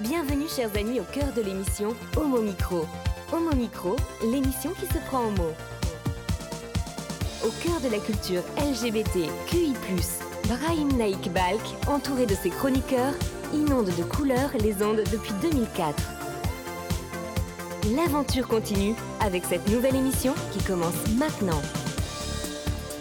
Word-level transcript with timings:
Bienvenue 0.00 0.46
chers 0.46 0.76
amis 0.76 1.00
au 1.00 1.02
cœur 1.02 1.32
de 1.32 1.42
l'émission 1.42 1.88
Homo 2.16 2.40
Micro. 2.40 2.86
Homo 3.32 3.52
Micro, 3.56 3.96
l'émission 4.30 4.70
qui 4.70 4.86
se 4.86 4.98
prend 5.08 5.24
en 5.24 5.30
mots. 5.32 5.54
Au 7.44 7.50
cœur 7.60 7.80
de 7.80 7.88
la 7.90 7.98
culture 7.98 8.44
LGBT, 8.56 9.28
QI+, 9.48 9.74
Brahim 10.46 10.96
Naik 10.96 11.32
Balk, 11.32 11.60
entouré 11.88 12.26
de 12.26 12.34
ses 12.36 12.50
chroniqueurs, 12.50 13.12
inonde 13.52 13.86
de 13.86 14.04
couleurs 14.04 14.50
les 14.60 14.84
ondes 14.84 15.02
depuis 15.10 15.32
2004. 15.42 16.00
L'aventure 17.96 18.46
continue 18.46 18.94
avec 19.18 19.44
cette 19.46 19.68
nouvelle 19.68 19.96
émission 19.96 20.34
qui 20.52 20.62
commence 20.62 21.08
maintenant. 21.18 21.60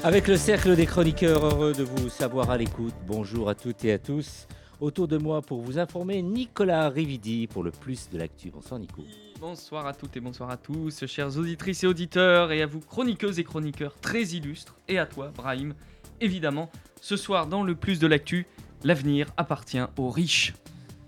Avec 0.04 0.28
le 0.28 0.36
cercle 0.36 0.76
des 0.76 0.88
chroniqueurs, 0.88 1.46
heureux 1.46 1.74
de 1.74 1.84
vous 1.84 2.10
savoir 2.10 2.50
à 2.50 2.58
l'écoute. 2.58 2.96
Bonjour 3.06 3.50
à 3.50 3.54
toutes 3.54 3.86
et 3.86 3.94
à 3.94 4.00
tous. 4.00 4.48
Autour 4.80 5.08
de 5.08 5.18
moi 5.18 5.42
pour 5.42 5.62
vous 5.62 5.80
informer, 5.80 6.22
Nicolas 6.22 6.90
Rividi 6.90 7.48
pour 7.48 7.64
le 7.64 7.72
plus 7.72 8.10
de 8.12 8.20
l'actu. 8.20 8.52
Bonsoir 8.52 8.80
Nico. 8.80 9.02
Bonsoir 9.40 9.88
à 9.88 9.94
toutes 9.94 10.16
et 10.18 10.20
bonsoir 10.20 10.52
à 10.52 10.58
tous, 10.58 11.04
chères 11.08 11.36
auditrices 11.36 11.84
et 11.84 11.88
auditeurs, 11.88 12.52
et 12.52 12.62
à 12.62 12.68
vous 12.68 12.80
chroniqueuses 12.80 13.40
et 13.40 13.44
chroniqueurs 13.44 13.96
très 14.00 14.22
illustres, 14.22 14.76
et 14.88 15.00
à 15.00 15.08
toi, 15.08 15.32
Brahim. 15.36 15.74
Évidemment, 16.22 16.70
ce 17.02 17.18
soir 17.18 17.48
dans 17.48 17.64
le 17.64 17.74
plus 17.74 17.98
de 17.98 18.06
l'actu, 18.06 18.46
l'avenir 18.84 19.32
appartient 19.36 19.82
aux 19.98 20.12
riches. 20.12 20.54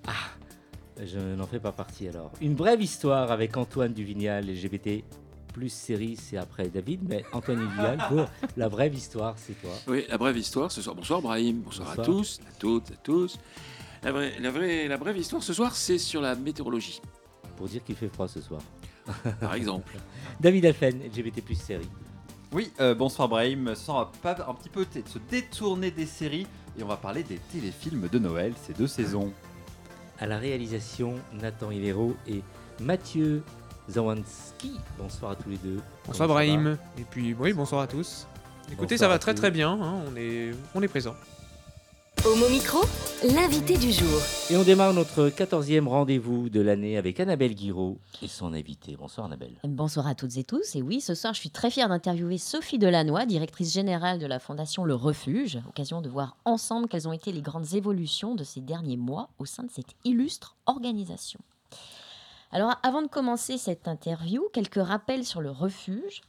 Ah, 0.08 0.14
je 1.04 1.20
n'en 1.20 1.46
fais 1.46 1.60
pas 1.60 1.72
partie 1.72 2.08
alors. 2.08 2.32
Une 2.42 2.56
brève 2.56 2.82
histoire 2.82 3.32
avec 3.32 3.56
Antoine 3.56 3.94
Duvignal, 3.94 4.48
LGBT 4.48 5.04
plus 5.52 5.70
série, 5.70 6.16
c'est 6.16 6.38
après 6.38 6.70
David, 6.70 7.02
mais 7.08 7.24
Antoine 7.34 7.60
Duvignal 7.60 7.98
pour 8.08 8.26
la 8.58 8.70
brève 8.70 8.94
histoire, 8.94 9.36
c'est 9.38 9.60
toi. 9.62 9.72
Oui, 9.88 10.06
la 10.10 10.18
brève 10.18 10.38
histoire 10.38 10.72
ce 10.72 10.82
soir. 10.82 10.96
Bonsoir 10.96 11.22
Brahim, 11.22 11.62
bonsoir, 11.62 11.92
à 11.92 11.98
tous, 11.98 12.40
à 12.48 12.52
toutes, 12.60 12.92
à 12.92 12.96
tous. 12.96 13.40
La, 14.04 14.12
vraie, 14.12 14.34
la, 14.40 14.52
vraie, 14.52 14.88
la 14.88 14.98
brève 14.98 15.18
histoire 15.18 15.44
ce 15.44 15.54
soir, 15.54 15.76
c'est 15.76 15.98
sur 15.98 16.22
la 16.22 16.36
météorologie. 16.36 17.02
Pour 17.58 17.68
dire 17.68 17.84
qu'il 17.84 17.96
fait 17.96 18.08
froid 18.08 18.28
ce 18.28 18.42
soir. 18.42 18.62
Par 19.40 19.54
exemple. 19.54 19.98
David 20.40 20.66
Alphen, 20.68 21.02
LGBT 21.04 21.44
plus 21.44 21.60
série. 21.60 21.90
Oui, 22.52 22.72
euh, 22.80 22.96
bonsoir 22.96 23.28
Brahim. 23.28 23.74
Pas 24.22 24.38
un 24.48 24.54
petit 24.54 24.70
peu 24.70 24.86
se 25.06 25.20
détourner 25.30 25.92
des 25.92 26.06
séries 26.06 26.48
et 26.78 26.84
on 26.84 26.88
va 26.88 26.98
parler 26.98 27.24
des 27.24 27.40
téléfilms 27.52 28.08
de 28.08 28.20
Noël, 28.20 28.54
ces 28.66 28.74
deux 28.74 28.88
saisons. 28.88 29.34
À 30.20 30.26
la 30.26 30.38
réalisation, 30.38 31.16
Nathan 31.34 31.72
Hivero 31.72 32.16
et 32.28 32.42
Mathieu 32.82 33.44
Zawanski. 33.90 34.72
Bonsoir 34.98 35.32
à 35.32 35.36
tous 35.36 35.50
les 35.50 35.58
deux. 35.58 35.80
Bonsoir 36.06 36.28
Brahim. 36.28 36.78
Et 36.98 37.04
puis, 37.04 37.34
oui, 37.34 37.54
bonsoir 37.54 37.82
à 37.82 37.88
tous. 37.88 38.28
Écoutez, 38.72 38.96
Bonsoir 38.96 39.00
ça 39.00 39.08
va 39.08 39.20
très 39.20 39.34
tous. 39.34 39.42
très 39.42 39.52
bien. 39.52 39.72
hein, 39.72 39.96
on, 40.12 40.16
est, 40.16 40.52
on 40.76 40.82
est 40.82 40.88
présent. 40.88 41.16
Homo 42.26 42.50
Micro, 42.50 42.80
l'invité 43.34 43.78
du 43.78 43.94
jour. 43.94 44.20
Et 44.50 44.58
on 44.58 44.64
démarre 44.64 44.94
notre 44.94 45.30
14e 45.30 45.88
rendez-vous 45.88 46.50
de 46.50 46.60
l'année 46.60 46.98
avec 46.98 47.18
Annabelle 47.22 47.56
Guiraud 47.56 47.98
et 48.22 48.28
son 48.28 48.54
invité. 48.54 48.98
Bonsoir 49.00 49.26
Annabelle. 49.28 49.56
Bonsoir 49.64 50.06
à 50.06 50.16
toutes 50.16 50.36
et 50.36 50.44
tous. 50.44 50.76
Et 50.76 50.82
oui, 50.82 51.00
ce 51.00 51.16
soir, 51.16 51.34
je 51.34 51.40
suis 51.40 51.50
très 51.50 51.72
fière 51.72 51.88
d'interviewer 51.88 52.38
Sophie 52.38 52.78
Delannoy, 52.78 53.26
directrice 53.26 53.74
générale 53.74 54.20
de 54.20 54.26
la 54.26 54.40
Fondation 54.40 54.84
Le 54.84 54.96
Refuge. 54.96 55.60
Occasion 55.70 56.02
de 56.02 56.10
voir 56.10 56.36
ensemble 56.44 56.90
quelles 56.90 57.08
ont 57.08 57.14
été 57.14 57.32
les 57.32 57.42
grandes 57.42 57.74
évolutions 57.74 58.36
de 58.36 58.44
ces 58.44 58.60
derniers 58.60 58.98
mois 58.98 59.30
au 59.40 59.46
sein 59.46 59.64
de 59.64 59.72
cette 59.72 59.96
illustre 60.04 60.58
organisation. 60.66 61.40
Alors, 62.52 62.76
avant 62.82 63.04
de 63.04 63.08
commencer 63.08 63.58
cette 63.60 63.88
interview, 63.88 64.44
quelques 64.54 64.84
rappels 64.84 65.26
sur 65.26 65.42
le 65.42 65.52
refuge. 65.52 66.22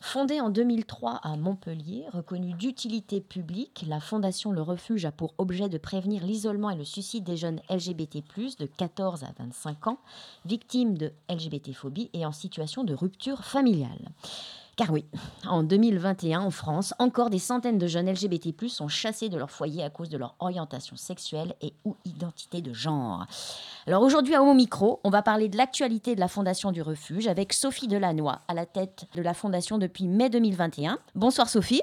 Fondée 0.00 0.40
en 0.40 0.50
2003 0.50 1.20
à 1.22 1.36
Montpellier, 1.36 2.06
reconnue 2.12 2.54
d'utilité 2.54 3.20
publique, 3.20 3.84
la 3.86 4.00
Fondation 4.00 4.50
Le 4.50 4.60
Refuge 4.60 5.04
a 5.04 5.12
pour 5.12 5.32
objet 5.38 5.68
de 5.68 5.78
prévenir 5.78 6.26
l'isolement 6.26 6.70
et 6.70 6.76
le 6.76 6.84
suicide 6.84 7.22
des 7.22 7.36
jeunes 7.36 7.60
LGBT+, 7.70 8.24
de 8.58 8.66
14 8.66 9.22
à 9.22 9.28
25 9.38 9.86
ans, 9.86 10.00
victimes 10.44 10.98
de 10.98 11.12
LGBT-phobie 11.30 12.10
et 12.14 12.26
en 12.26 12.32
situation 12.32 12.82
de 12.82 12.94
rupture 12.94 13.44
familiale. 13.44 14.10
Car 14.74 14.90
oui, 14.90 15.04
en 15.46 15.62
2021, 15.62 16.40
en 16.40 16.50
France, 16.50 16.94
encore 16.98 17.28
des 17.28 17.38
centaines 17.38 17.76
de 17.76 17.86
jeunes 17.86 18.10
LGBT+, 18.10 18.54
sont 18.68 18.88
chassés 18.88 19.28
de 19.28 19.36
leur 19.36 19.50
foyer 19.50 19.84
à 19.84 19.90
cause 19.90 20.08
de 20.08 20.16
leur 20.16 20.34
orientation 20.40 20.96
sexuelle 20.96 21.54
et 21.60 21.74
ou 21.84 21.94
identité 22.06 22.62
de 22.62 22.72
genre. 22.72 23.26
Alors 23.86 24.02
aujourd'hui, 24.02 24.34
à 24.34 24.42
Homo 24.42 24.54
Micro, 24.54 25.00
on 25.04 25.10
va 25.10 25.20
parler 25.20 25.50
de 25.50 25.58
l'actualité 25.58 26.14
de 26.14 26.20
la 26.20 26.28
Fondation 26.28 26.72
du 26.72 26.80
Refuge 26.80 27.28
avec 27.28 27.52
Sophie 27.52 27.86
Delannoy, 27.86 28.32
à 28.48 28.54
la 28.54 28.64
tête 28.64 29.04
de 29.14 29.20
la 29.20 29.34
Fondation 29.34 29.76
depuis 29.76 30.06
mai 30.06 30.30
2021. 30.30 30.98
Bonsoir 31.14 31.50
Sophie. 31.50 31.82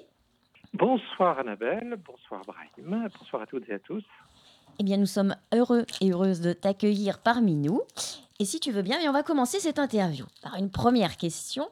Bonsoir 0.74 1.38
Annabelle, 1.38 1.96
bonsoir 2.06 2.42
Brahim, 2.46 3.10
bonsoir 3.20 3.44
à 3.44 3.46
toutes 3.46 3.70
et 3.70 3.74
à 3.74 3.80
tous. 3.80 4.04
Eh 4.80 4.86
bien, 4.86 4.96
nous 4.96 5.06
sommes 5.06 5.36
heureux 5.54 5.86
et 6.00 6.12
heureuses 6.12 6.40
de 6.40 6.54
t'accueillir 6.54 7.20
parmi 7.20 7.56
nous. 7.56 7.82
Et 8.40 8.46
si 8.46 8.62
tu 8.62 8.72
veux 8.72 8.82
bien, 8.82 8.98
on 9.10 9.12
va 9.12 9.24
commencer 9.24 9.60
cette 9.60 9.78
interview 9.78 10.26
par 10.42 10.56
une 10.56 10.72
première 10.72 11.18
question. 11.18 11.68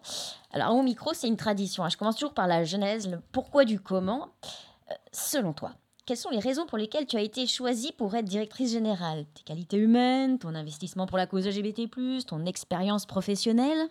Alors, 0.51 0.75
au 0.75 0.83
micro, 0.83 1.13
c'est 1.13 1.29
une 1.29 1.37
tradition. 1.37 1.85
hein. 1.85 1.89
Je 1.89 1.95
commence 1.95 2.17
toujours 2.17 2.33
par 2.33 2.47
la 2.47 2.65
genèse, 2.65 3.09
le 3.09 3.19
pourquoi 3.31 3.63
du 3.63 3.79
comment. 3.79 4.27
Euh, 4.91 4.93
selon 5.13 5.53
toi, 5.53 5.71
quelles 6.05 6.17
sont 6.17 6.31
les 6.31 6.39
raisons 6.39 6.65
pour 6.65 6.77
lesquelles 6.77 7.05
tu 7.05 7.15
as 7.15 7.21
été 7.21 7.47
choisie 7.47 7.93
pour 7.97 8.13
être 8.13 8.25
directrice 8.25 8.73
générale? 8.73 9.23
Tes 9.35 9.43
qualités 9.43 9.77
humaines, 9.77 10.37
ton 10.37 10.53
investissement 10.53 11.07
pour 11.07 11.17
la 11.17 11.27
cause 11.27 11.47
LGBT+, 11.47 11.89
ton 12.27 12.45
expérience 12.45 13.05
professionnelle? 13.05 13.87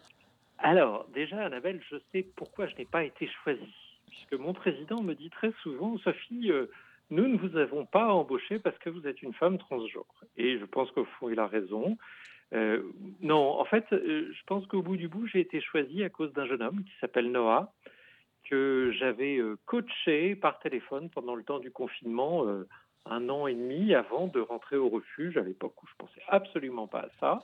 Alors, 0.59 1.07
déjà 1.15 1.43
Annabelle, 1.47 1.81
je 1.91 1.97
sais 2.13 2.27
pourquoi 2.37 2.67
je 2.67 2.77
n'ai 2.77 2.85
pas 2.85 3.05
été 3.05 3.31
choisie. 3.43 3.73
Puisque 4.09 4.35
mon 4.35 4.53
président 4.53 5.01
me 5.03 5.15
dit 5.15 5.31
très 5.31 5.53
souvent, 5.63 5.97
Sophie, 6.05 6.51
euh, 6.51 6.71
nous 7.11 7.29
ne 7.29 7.37
vous 7.37 7.57
avons 7.57 7.87
pas 7.87 8.13
embauché 8.13 8.59
parce 8.59 8.77
que 8.79 8.91
vous 8.91 9.07
êtes 9.07 9.23
une 9.23 9.35
femme 9.35 9.59
transgenre. 9.59 10.25
Et 10.37 10.59
je 10.59 10.65
pense 10.65 10.91
qu'au 10.91 11.05
fond, 11.05 11.29
il 11.29 11.39
a 11.39 11.47
raison. 11.47 11.97
Euh, 12.55 12.83
non, 13.21 13.61
en 13.61 13.65
fait, 13.65 13.85
euh, 13.93 14.33
je 14.33 14.43
pense 14.47 14.67
qu'au 14.67 14.83
bout 14.83 14.97
du 14.97 15.09
bout, 15.09 15.27
j'ai 15.27 15.41
été 15.41 15.61
choisie 15.61 16.05
à 16.05 16.11
cause 16.11 16.33
d'un 16.33 16.47
jeune 16.47 16.63
homme 16.63 16.85
qui 16.85 16.93
s'appelle 17.01 17.31
Noah, 17.31 17.73
que 18.45 18.93
j'avais 18.99 19.39
euh, 19.39 19.59
coaché 19.67 20.37
par 20.37 20.59
téléphone 20.61 21.11
pendant 21.11 21.35
le 21.35 21.43
temps 21.43 21.59
du 21.59 21.71
confinement, 21.71 22.47
un 23.05 23.29
an 23.29 23.47
et 23.47 23.55
demi 23.55 23.95
avant 23.95 24.27
de 24.27 24.41
rentrer 24.41 24.77
au 24.77 24.89
refuge, 24.89 25.37
à 25.37 25.43
l'époque 25.43 25.81
où 25.83 25.87
je 25.87 25.95
pensais 25.99 26.23
absolument 26.29 26.87
pas 26.87 27.01
à 27.01 27.09
ça. 27.21 27.39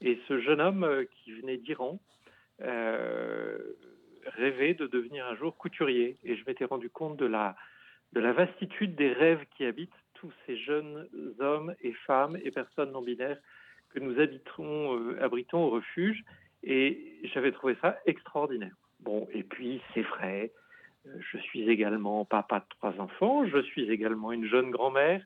Et 0.00 0.18
ce 0.28 0.40
jeune 0.40 0.60
homme 0.60 1.04
qui 1.10 1.32
venait 1.32 1.56
d'Iran 1.56 1.98
rêvait 2.58 4.74
de 4.74 4.86
devenir 4.86 5.26
un 5.26 5.36
jour 5.36 5.56
couturier. 5.56 6.16
Et 6.24 6.36
je 6.36 6.44
m'étais 6.46 6.64
rendu 6.64 6.90
compte 6.90 7.16
de 7.16 7.26
la, 7.26 7.56
de 8.12 8.20
la 8.20 8.32
vastitude 8.32 8.94
des 8.94 9.12
rêves 9.12 9.44
qui 9.56 9.64
habitent 9.64 9.90
tous 10.14 10.32
ces 10.46 10.56
jeunes 10.56 11.06
hommes 11.38 11.74
et 11.82 11.92
femmes 12.06 12.38
et 12.42 12.50
personnes 12.50 12.92
non 12.92 13.02
binaires 13.02 13.38
que 13.90 14.00
nous 14.00 14.18
habitons, 14.20 14.98
euh, 14.98 15.22
abritons 15.22 15.64
au 15.64 15.70
refuge. 15.70 16.24
Et 16.62 17.20
j'avais 17.34 17.52
trouvé 17.52 17.76
ça 17.80 17.98
extraordinaire. 18.06 18.74
Bon, 19.00 19.28
et 19.32 19.42
puis 19.42 19.80
c'est 19.94 20.02
vrai, 20.02 20.52
euh, 21.06 21.18
je 21.32 21.38
suis 21.38 21.68
également 21.68 22.24
papa 22.24 22.60
de 22.60 22.64
trois 22.70 22.94
enfants, 22.98 23.46
je 23.46 23.62
suis 23.62 23.90
également 23.90 24.32
une 24.32 24.46
jeune 24.46 24.70
grand-mère. 24.70 25.22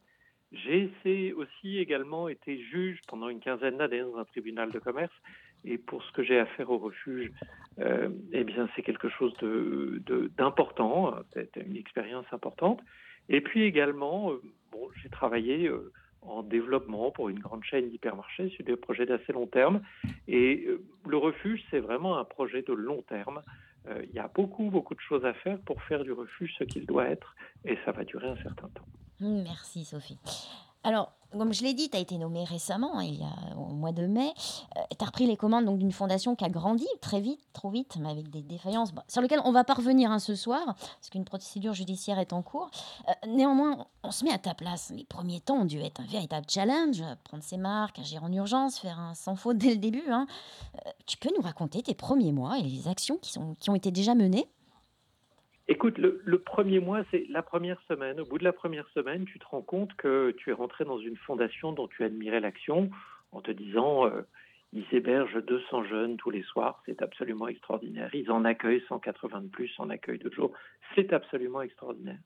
J'ai 0.52 1.32
aussi 1.34 1.78
également 1.78 2.28
été 2.28 2.60
juge 2.60 3.00
pendant 3.06 3.28
une 3.28 3.38
quinzaine 3.38 3.76
d'années 3.76 4.00
dans 4.00 4.16
un 4.16 4.24
tribunal 4.24 4.72
de 4.72 4.80
commerce. 4.80 5.14
Et 5.64 5.78
pour 5.78 6.02
ce 6.02 6.12
que 6.12 6.22
j'ai 6.22 6.38
à 6.38 6.46
faire 6.46 6.70
au 6.70 6.78
refuge, 6.78 7.30
euh, 7.78 8.08
eh 8.32 8.44
bien, 8.44 8.68
c'est 8.74 8.82
quelque 8.82 9.08
chose 9.08 9.32
d'important. 10.36 11.14
C'était 11.34 11.62
une 11.62 11.76
expérience 11.76 12.26
importante. 12.32 12.80
Et 13.28 13.40
puis 13.40 13.62
également, 13.62 14.32
euh, 14.32 14.42
bon, 14.72 14.88
j'ai 15.02 15.08
travaillé 15.08 15.68
euh, 15.68 15.92
en 16.22 16.42
développement 16.42 17.10
pour 17.10 17.28
une 17.28 17.38
grande 17.38 17.64
chaîne 17.64 17.88
d'hypermarchés 17.88 18.48
sur 18.50 18.64
des 18.64 18.76
projets 18.76 19.06
d'assez 19.06 19.32
long 19.32 19.46
terme. 19.46 19.82
Et 20.28 20.66
le 21.06 21.16
refuge, 21.16 21.62
c'est 21.70 21.80
vraiment 21.80 22.18
un 22.18 22.24
projet 22.24 22.62
de 22.62 22.72
long 22.72 23.02
terme. 23.02 23.42
Il 23.88 24.14
y 24.14 24.18
a 24.18 24.28
beaucoup, 24.28 24.68
beaucoup 24.70 24.94
de 24.94 25.00
choses 25.00 25.24
à 25.24 25.32
faire 25.32 25.58
pour 25.60 25.82
faire 25.84 26.04
du 26.04 26.12
refuge 26.12 26.54
ce 26.58 26.64
qu'il 26.64 26.84
doit 26.84 27.06
être. 27.06 27.34
Et 27.64 27.78
ça 27.86 27.92
va 27.92 28.04
durer 28.04 28.28
un 28.28 28.36
certain 28.36 28.68
temps. 28.68 28.84
Merci 29.20 29.84
Sophie. 29.84 30.18
Alors, 30.82 31.12
comme 31.32 31.52
je 31.52 31.62
l'ai 31.62 31.74
dit, 31.74 31.88
tu 31.88 31.96
as 31.96 32.00
été 32.00 32.18
nommée 32.18 32.42
récemment, 32.42 32.98
hein, 32.98 33.04
il 33.04 33.20
y 33.20 33.22
a, 33.22 33.56
au 33.56 33.66
mois 33.72 33.92
de 33.92 34.06
mai. 34.06 34.32
tu 34.36 34.96
as 35.00 35.04
repris 35.04 35.26
les 35.26 35.36
commandes 35.36 35.78
d'une 35.78 35.92
fondation 35.92 36.34
qui 36.34 36.44
a 36.44 36.48
grandi 36.48 36.86
très 37.00 37.20
vite, 37.20 37.40
trop 37.52 37.70
vite, 37.70 37.96
mais 38.00 38.10
avec 38.10 38.30
des 38.30 38.42
défaillances 38.42 38.90
sur 39.06 39.22
lesquelles 39.22 39.42
on 39.44 39.52
va 39.52 39.62
pas 39.62 39.74
revenir 39.74 40.10
hein, 40.10 40.18
ce 40.18 40.34
soir, 40.34 40.64
parce 40.64 41.10
qu'une 41.10 41.24
procédure 41.24 41.72
judiciaire 41.72 42.18
est 42.18 42.32
en 42.32 42.42
cours. 42.42 42.70
Euh, 43.08 43.12
néanmoins, 43.28 43.86
on 44.02 44.10
se 44.10 44.24
met 44.24 44.32
à 44.32 44.38
ta 44.38 44.54
place. 44.54 44.90
Les 44.94 45.04
premiers 45.04 45.40
temps 45.40 45.58
ont 45.58 45.64
dû 45.66 45.80
être 45.80 46.00
un 46.00 46.06
véritable 46.06 46.46
challenge, 46.48 47.04
prendre 47.22 47.44
ses 47.44 47.58
marques, 47.58 48.00
agir 48.00 48.24
en 48.24 48.32
urgence, 48.32 48.78
faire 48.78 48.98
un 48.98 49.14
sans 49.14 49.36
faute 49.36 49.58
dès 49.58 49.70
le 49.70 49.76
début. 49.76 50.10
hein. 50.10 50.26
Euh, 50.86 50.90
tu 51.06 51.16
peux 51.16 51.30
nous 51.36 51.42
raconter 51.42 51.82
tes 51.82 51.94
premiers 51.94 52.32
mois 52.32 52.58
et 52.58 52.62
les 52.62 52.88
actions 52.88 53.18
qui 53.18 53.70
ont 53.70 53.74
été 53.74 53.90
déjà 53.92 54.14
menées? 54.14 54.48
Écoute, 55.70 55.98
le, 55.98 56.38
premier 56.40 56.80
mois, 56.80 57.04
c'est 57.12 57.26
la 57.28 57.42
première 57.42 57.80
semaine. 57.82 58.18
Au 58.18 58.24
bout 58.24 58.38
de 58.38 58.44
la 58.44 58.52
première 58.52 58.88
semaine, 58.88 59.24
tu 59.24 59.38
te 59.38 59.46
rends 59.46 59.62
compte 59.62 59.94
que 59.94 60.34
tu 60.36 60.50
es 60.50 60.52
rentré 60.52 60.84
dans 60.84 60.98
une 60.98 61.16
fondation 61.16 61.70
dont 61.70 61.86
tu 61.86 62.02
admirais 62.02 62.40
l'action 62.40 62.90
en 63.30 63.40
te 63.40 63.52
disant 63.52 64.04
euh, 64.06 64.22
ils 64.72 64.84
hébergent 64.90 65.40
200 65.40 65.84
jeunes 65.84 66.16
tous 66.16 66.30
les 66.30 66.42
soirs, 66.42 66.82
c'est 66.86 67.02
absolument 67.02 67.46
extraordinaire. 67.46 68.12
Ils 68.16 68.32
en 68.32 68.44
accueillent 68.44 68.82
180 68.88 69.42
de 69.42 69.46
plus 69.46 69.72
en 69.78 69.90
accueil 69.90 70.18
de 70.18 70.28
jour, 70.32 70.50
c'est 70.96 71.12
absolument 71.12 71.62
extraordinaire. 71.62 72.18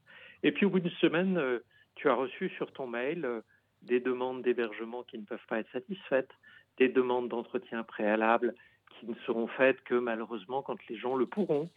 Et 0.43 0.51
puis 0.51 0.65
au 0.65 0.71
bout 0.71 0.81
d'une 0.81 0.91
semaine, 0.93 1.37
euh, 1.37 1.59
tu 1.97 2.09
as 2.09 2.15
reçu 2.15 2.49
sur 2.57 2.73
ton 2.73 2.87
mail 2.87 3.27
euh, 3.27 3.43
des 3.83 4.01
demandes 4.01 4.41
d'hébergement 4.41 5.03
qui 5.03 5.19
ne 5.19 5.25
peuvent 5.27 5.47
pas 5.51 5.59
être 5.59 5.71
satisfaites, 5.71 6.33
des 6.79 6.89
demandes 6.89 7.29
d'entretien 7.29 7.83
préalable 7.83 8.55
qui 8.99 9.07
ne 9.07 9.15
seront 9.27 9.49
faites 9.49 9.83
que 9.83 9.97
malheureusement 9.97 10.63
quand 10.63 10.79
les 10.89 10.97
gens 10.97 11.15
le 11.15 11.27
pourront, 11.27 11.69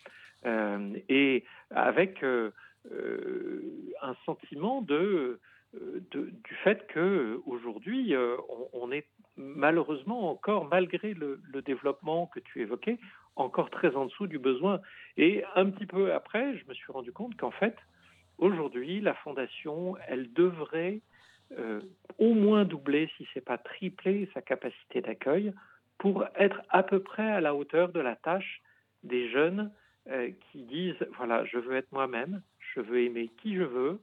et 0.45 1.43
avec 1.71 2.23
euh, 2.23 2.51
euh, 2.91 3.61
un 4.01 4.15
sentiment 4.25 4.81
de, 4.81 5.39
du 6.11 6.55
fait 6.63 6.87
que 6.87 7.41
aujourd'hui 7.45 8.15
on, 8.73 8.91
est 8.91 9.07
malheureusement 9.35 10.29
encore, 10.31 10.65
malgré 10.65 11.13
le, 11.13 11.41
développement 11.65 12.27
que 12.27 12.39
tu 12.39 12.61
évoquais, 12.61 12.97
encore 13.35 13.69
très 13.69 13.95
en 13.95 14.05
dessous 14.05 14.27
du 14.27 14.39
besoin. 14.39 14.79
Et 15.17 15.43
un 15.55 15.69
petit 15.69 15.85
peu 15.85 16.13
après, 16.13 16.57
je 16.57 16.65
me 16.67 16.73
suis 16.73 16.91
rendu 16.91 17.11
compte 17.11 17.35
qu'en 17.35 17.51
fait, 17.51 17.75
aujourd'hui, 18.37 19.01
la 19.01 19.13
fondation, 19.15 19.95
elle 20.07 20.31
devrait 20.33 21.01
euh, 21.57 21.81
au 22.17 22.33
moins 22.33 22.65
doubler, 22.65 23.09
si 23.17 23.25
ce 23.25 23.39
n'est 23.39 23.45
pas 23.45 23.57
tripler, 23.57 24.29
sa 24.33 24.41
capacité 24.41 25.01
d'accueil 25.01 25.53
pour 25.97 26.25
être 26.35 26.61
à 26.69 26.83
peu 26.83 26.99
près 26.99 27.29
à 27.29 27.41
la 27.41 27.55
hauteur 27.55 27.89
de 27.89 27.99
la 27.99 28.15
tâche 28.15 28.61
des 29.03 29.29
jeunes 29.29 29.71
euh, 30.09 30.31
qui 30.39 30.63
disent, 30.63 31.05
voilà, 31.17 31.43
je 31.43 31.57
veux 31.57 31.75
être 31.75 31.91
moi-même, 31.91 32.41
je 32.73 32.79
veux 32.79 33.01
aimer 33.01 33.29
qui 33.41 33.57
je 33.57 33.63
veux, 33.63 33.99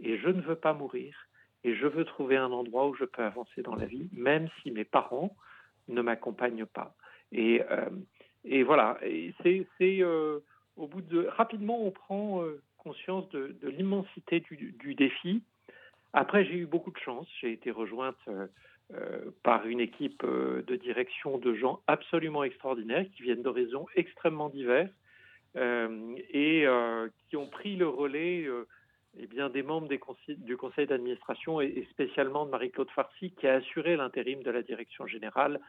et 0.00 0.18
je 0.18 0.28
ne 0.28 0.40
veux 0.40 0.56
pas 0.56 0.72
mourir, 0.72 1.28
et 1.62 1.76
je 1.76 1.86
veux 1.86 2.04
trouver 2.04 2.36
un 2.36 2.50
endroit 2.50 2.88
où 2.88 2.94
je 2.96 3.04
peux 3.04 3.22
avancer 3.22 3.62
dans 3.62 3.76
la 3.76 3.86
vie, 3.86 4.08
même 4.12 4.48
si 4.60 4.72
mes 4.72 4.82
parents 4.82 5.36
ne 5.86 6.02
m'accompagnent 6.02 6.66
pas. 6.66 6.96
Et, 7.30 7.62
euh, 7.70 7.88
et 8.44 8.64
voilà, 8.64 8.98
c'est 9.44 9.64
euh, 9.82 10.40
au 10.76 10.88
bout 10.88 11.02
de 11.02 11.26
rapidement 11.26 11.80
on 11.86 11.92
prend 11.92 12.42
conscience 12.78 13.28
de, 13.28 13.56
l'immensité 13.62 14.40
du, 14.40 14.94
défi. 14.96 15.40
Après, 16.14 16.44
j'ai 16.44 16.56
eu 16.56 16.66
beaucoup 16.66 16.90
de 16.90 16.98
chance. 16.98 17.28
J'ai 17.40 17.52
été 17.52 17.70
rejointe 17.70 18.18
par 19.44 19.66
une 19.66 19.80
équipe 19.80 20.24
de 20.24 20.76
direction 20.76 21.38
de 21.38 21.54
gens 21.54 21.80
absolument 21.86 22.42
extraordinaires 22.42 23.06
qui 23.14 23.22
viennent 23.22 23.42
d'horizons 23.42 23.86
extrêmement 23.94 24.48
divers 24.48 24.90
et 25.56 26.66
qui 27.28 27.36
ont 27.36 27.46
pris 27.46 27.76
le 27.76 27.88
relais 27.88 28.48
eh 29.18 29.26
bien, 29.26 29.48
des 29.48 29.62
membres 29.62 29.88
du 29.88 30.56
conseil 30.56 30.86
d'administration 30.86 31.60
et, 31.60 31.86
spécialement 31.90 32.46
de 32.46 32.50
Marie-Claude 32.50 32.90
Farcy 32.90 33.30
qui 33.32 33.46
a 33.46 33.54
assuré 33.54 33.96
l'intérim 33.96 34.42
de 34.42 34.50
la 34.50 34.62
direction 34.62 35.06
générale 35.06 35.60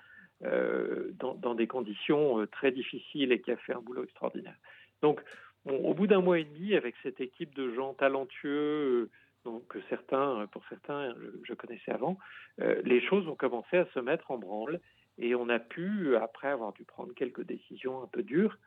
euh, 0.44 1.12
dans, 1.20 1.56
des 1.56 1.68
conditions 1.68 2.42
euh, 2.42 2.48
très 2.48 2.72
difficiles 2.72 3.32
et 3.32 3.40
qui 3.40 3.52
a 3.52 3.58
fait 3.58 3.74
un 3.74 3.80
boulot 3.80 4.04
extraordinaire. 4.04 4.58
Donc, 5.02 5.22
au 5.66 5.94
bout 5.94 6.08
d'un 6.08 6.22
mois 6.22 6.40
et 6.40 6.44
demi, 6.44 6.76
avec 6.76 6.96
cette 7.04 7.22
équipe 7.22 7.56
de 7.56 7.74
gens 7.74 7.94
talentueux, 7.94 8.50
euh, 8.50 9.10
donc 9.46 9.78
certains, 9.90 10.48
pour 10.52 10.64
certains, 10.68 11.16
je, 11.44 11.54
connaissais 11.54 11.92
avant, 11.92 12.18
euh, 12.62 12.82
les 12.84 13.00
choses 13.02 13.28
ont 13.28 13.36
commencé 13.36 13.78
à 13.78 13.86
se 13.94 14.00
mettre 14.00 14.32
en 14.32 14.38
branle 14.38 14.80
et 15.18 15.36
on 15.36 15.50
a 15.50 15.60
pu, 15.60 16.16
après 16.18 16.50
avoir 16.50 16.74
dû 16.74 16.84
prendre 16.84 17.14
quelques 17.14 17.44
décisions 17.44 18.02
un 18.02 18.08
peu 18.08 18.24
dures, 18.24 18.58
euh, 18.58 18.60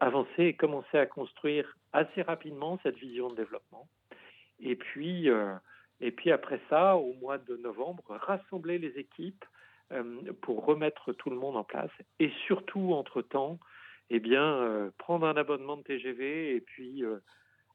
avancer 0.00 0.44
et 0.44 0.54
commencer 0.54 0.98
à 0.98 1.06
construire 1.06 1.76
assez 1.92 2.22
rapidement 2.22 2.78
cette 2.82 2.96
vision 2.96 3.30
de 3.30 3.36
développement. 3.36 3.88
Et 4.60 4.76
puis, 4.76 5.30
euh, 5.30 5.54
et 6.00 6.10
puis 6.10 6.30
après 6.30 6.60
ça, 6.68 6.96
au 6.96 7.12
mois 7.14 7.38
de 7.38 7.56
novembre, 7.56 8.02
rassembler 8.08 8.78
les 8.78 8.98
équipes 8.98 9.44
euh, 9.92 10.32
pour 10.42 10.64
remettre 10.64 11.12
tout 11.12 11.30
le 11.30 11.36
monde 11.36 11.56
en 11.56 11.64
place 11.64 11.90
et 12.18 12.30
surtout, 12.46 12.92
entre-temps, 12.92 13.58
eh 14.10 14.20
bien, 14.20 14.44
euh, 14.44 14.90
prendre 14.98 15.26
un 15.26 15.36
abonnement 15.36 15.76
de 15.76 15.82
TGV 15.82 16.56
et 16.56 16.60
puis 16.60 17.04
euh, 17.04 17.18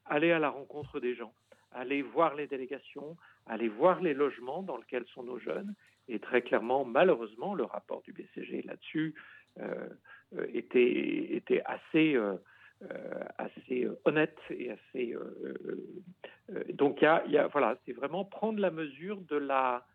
aller 0.04 0.32
à 0.32 0.38
la 0.38 0.50
rencontre 0.50 1.00
des 1.00 1.14
gens, 1.14 1.32
aller 1.72 2.02
voir 2.02 2.34
les 2.34 2.46
délégations, 2.46 3.16
aller 3.46 3.68
voir 3.68 4.00
les 4.00 4.14
logements 4.14 4.62
dans 4.62 4.76
lesquels 4.76 5.06
sont 5.14 5.22
nos 5.22 5.38
jeunes. 5.38 5.74
Et 6.08 6.18
très 6.18 6.42
clairement, 6.42 6.84
malheureusement, 6.84 7.54
le 7.54 7.64
rapport 7.64 8.02
du 8.02 8.12
BCG 8.12 8.62
là-dessus 8.62 9.14
euh, 9.16 9.20
était, 10.52 11.34
était 11.36 11.62
assez, 11.64 12.16
euh, 12.82 13.24
assez 13.38 13.88
honnête 14.04 14.38
et 14.50 14.70
assez. 14.70 15.14
Euh, 15.14 16.64
donc, 16.72 17.00
y 17.00 17.06
a, 17.06 17.24
y 17.26 17.38
a, 17.38 17.46
voilà, 17.46 17.78
c'est 17.86 17.92
vraiment 17.92 18.24
prendre 18.24 18.60
la 18.60 18.70
mesure 18.70 19.20
de 19.22 19.36
la 19.36 19.86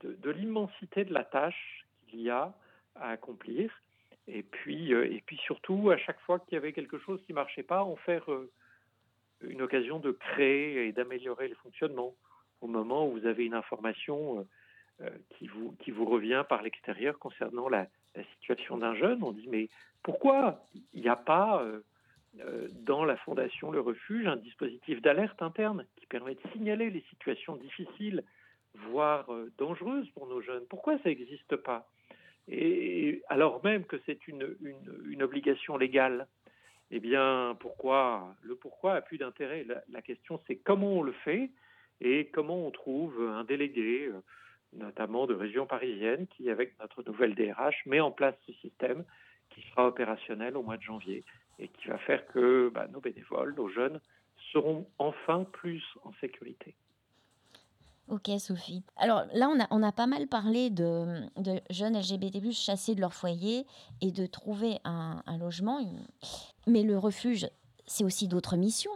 de, 0.00 0.30
l'immensité 0.30 1.04
de 1.04 1.12
la 1.12 1.24
tâche 1.24 1.86
qu'il 2.06 2.20
y 2.20 2.30
a 2.30 2.54
à 2.94 3.10
accomplir. 3.10 3.72
Et 4.28 4.42
puis, 4.42 4.94
euh, 4.94 5.12
et 5.12 5.22
puis 5.26 5.36
surtout, 5.38 5.90
à 5.90 5.96
chaque 5.96 6.20
fois 6.20 6.38
qu'il 6.38 6.54
y 6.54 6.56
avait 6.56 6.72
quelque 6.72 6.98
chose 6.98 7.20
qui 7.26 7.32
ne 7.32 7.36
marchait 7.36 7.64
pas, 7.64 7.82
en 7.82 7.96
faire 7.96 8.30
euh, 8.30 8.50
une 9.42 9.62
occasion 9.62 9.98
de 9.98 10.12
créer 10.12 10.86
et 10.86 10.92
d'améliorer 10.92 11.48
le 11.48 11.56
fonctionnement. 11.56 12.14
Au 12.60 12.68
moment 12.68 13.08
où 13.08 13.12
vous 13.12 13.26
avez 13.26 13.44
une 13.44 13.54
information 13.54 14.46
euh, 15.00 15.10
qui, 15.30 15.48
vous, 15.48 15.72
qui 15.80 15.90
vous 15.90 16.04
revient 16.04 16.44
par 16.48 16.62
l'extérieur 16.62 17.18
concernant 17.18 17.68
la, 17.68 17.88
la 18.14 18.24
situation 18.34 18.78
d'un 18.78 18.94
jeune, 18.94 19.22
on 19.22 19.32
dit 19.32 19.48
mais 19.48 19.68
pourquoi 20.02 20.66
il 20.92 21.02
n'y 21.02 21.08
a 21.08 21.16
pas 21.16 21.64
dans 22.72 23.04
la 23.04 23.16
Fondation 23.18 23.70
Le 23.70 23.80
Refuge 23.80 24.26
un 24.26 24.36
dispositif 24.36 25.00
d'alerte 25.00 25.40
interne 25.42 25.86
qui 25.96 26.06
permet 26.06 26.34
de 26.34 26.40
signaler 26.52 26.90
les 26.90 27.04
situations 27.10 27.56
difficiles 27.56 28.22
voire 28.74 29.30
dangereuse 29.58 30.08
pour 30.10 30.26
nos 30.26 30.40
jeunes? 30.40 30.64
Pourquoi 30.68 30.98
ça 30.98 31.08
n'existe 31.08 31.56
pas? 31.56 31.88
Et 32.48 33.22
alors 33.28 33.62
même 33.64 33.84
que 33.84 33.96
c'est 34.06 34.26
une, 34.26 34.56
obligation 35.20 35.76
légale, 35.76 36.26
eh 36.90 37.00
bien, 37.00 37.56
pourquoi 37.60 38.34
Le 38.42 38.56
pourquoi 38.56 38.94
a 38.94 39.00
plus 39.00 39.18
d'intérêt? 39.18 39.66
La, 39.88 40.02
question, 40.02 40.40
c'est 40.46 40.56
comment 40.56 40.94
on 40.94 41.02
le 41.02 41.12
fait 41.12 41.50
et 42.00 42.26
comment 42.26 42.66
on 42.66 42.70
trouve 42.70 43.22
un 43.22 43.44
délégué, 43.44 44.10
notamment 44.72 45.26
de 45.26 45.34
région 45.34 45.66
parisienne, 45.66 46.26
qui, 46.28 46.50
avec 46.50 46.78
notre 46.80 47.02
nouvelle 47.02 47.34
DRH, 47.34 47.86
met 47.86 48.00
en 48.00 48.10
place 48.10 48.34
ce 48.46 48.52
système 48.54 49.04
qui 49.50 49.62
sera 49.70 49.86
opérationnel 49.86 50.56
au 50.56 50.62
mois 50.62 50.76
de 50.76 50.82
janvier 50.82 51.24
et 51.58 51.68
qui 51.68 51.88
va 51.88 51.98
faire 51.98 52.26
que 52.28 52.70
bah, 52.74 52.88
nos 52.88 53.00
bénévoles, 53.00 53.54
nos 53.54 53.68
jeunes, 53.68 54.00
seront 54.52 54.86
enfin 54.98 55.44
plus 55.44 55.82
en 56.04 56.12
sécurité. 56.20 56.74
Ok, 58.08 58.28
Sophie. 58.38 58.82
Alors 58.96 59.24
là, 59.32 59.48
on 59.48 59.60
a, 59.60 59.66
on 59.70 59.82
a 59.82 59.92
pas 59.92 60.06
mal 60.06 60.26
parlé 60.26 60.70
de, 60.70 61.22
de 61.40 61.60
jeunes 61.70 61.96
LGBT, 61.96 62.50
chassés 62.52 62.94
de 62.94 63.00
leur 63.00 63.14
foyer 63.14 63.64
et 64.00 64.10
de 64.10 64.26
trouver 64.26 64.78
un, 64.84 65.22
un 65.26 65.38
logement. 65.38 65.80
Mais 66.66 66.82
le 66.82 66.98
refuge, 66.98 67.48
c'est 67.86 68.04
aussi 68.04 68.28
d'autres 68.28 68.56
missions. 68.56 68.92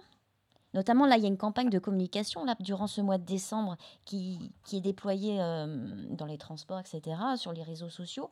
Notamment, 0.77 1.07
là, 1.07 1.17
il 1.17 1.23
y 1.23 1.25
a 1.25 1.29
une 1.29 1.39
campagne 1.39 1.71
de 1.71 1.79
communication 1.79 2.45
là, 2.45 2.55
durant 2.61 2.87
ce 2.87 3.01
mois 3.01 3.19
de 3.19 3.25
décembre 3.25 3.77
qui, 4.05 4.53
qui 4.65 4.77
est 4.77 4.81
déployée 4.81 5.41
euh, 5.41 5.67
dans 6.11 6.27
les 6.27 6.39
transports, 6.39 6.79
etc., 6.79 7.17
sur 7.37 7.53
les 7.53 7.63
réseaux 7.63 7.89
sociaux. 7.89 8.31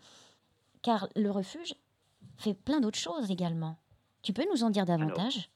Car 0.82 1.08
le 1.16 1.30
refuge 1.30 1.74
fait 2.36 2.54
plein 2.54 2.80
d'autres 2.80 2.98
choses 2.98 3.30
également. 3.30 3.78
Tu 4.22 4.32
peux 4.32 4.44
nous 4.52 4.62
en 4.62 4.70
dire 4.70 4.84
davantage? 4.84 5.50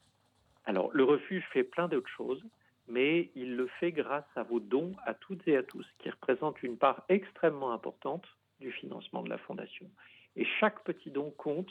alors, 0.64 0.86
alors, 0.86 0.90
le 0.92 1.04
refuge 1.04 1.44
fait 1.52 1.62
plein 1.62 1.88
d'autres 1.88 2.08
choses 2.08 2.42
mais 2.88 3.30
il 3.34 3.56
le 3.56 3.66
fait 3.78 3.92
grâce 3.92 4.24
à 4.34 4.42
vos 4.42 4.60
dons 4.60 4.92
à 5.04 5.14
toutes 5.14 5.46
et 5.46 5.56
à 5.56 5.62
tous, 5.62 5.86
qui 5.98 6.10
représentent 6.10 6.62
une 6.62 6.76
part 6.76 7.04
extrêmement 7.08 7.72
importante 7.72 8.24
du 8.60 8.72
financement 8.72 9.22
de 9.22 9.28
la 9.28 9.38
Fondation. 9.38 9.86
Et 10.36 10.44
chaque 10.58 10.82
petit 10.84 11.10
don 11.10 11.30
compte, 11.30 11.70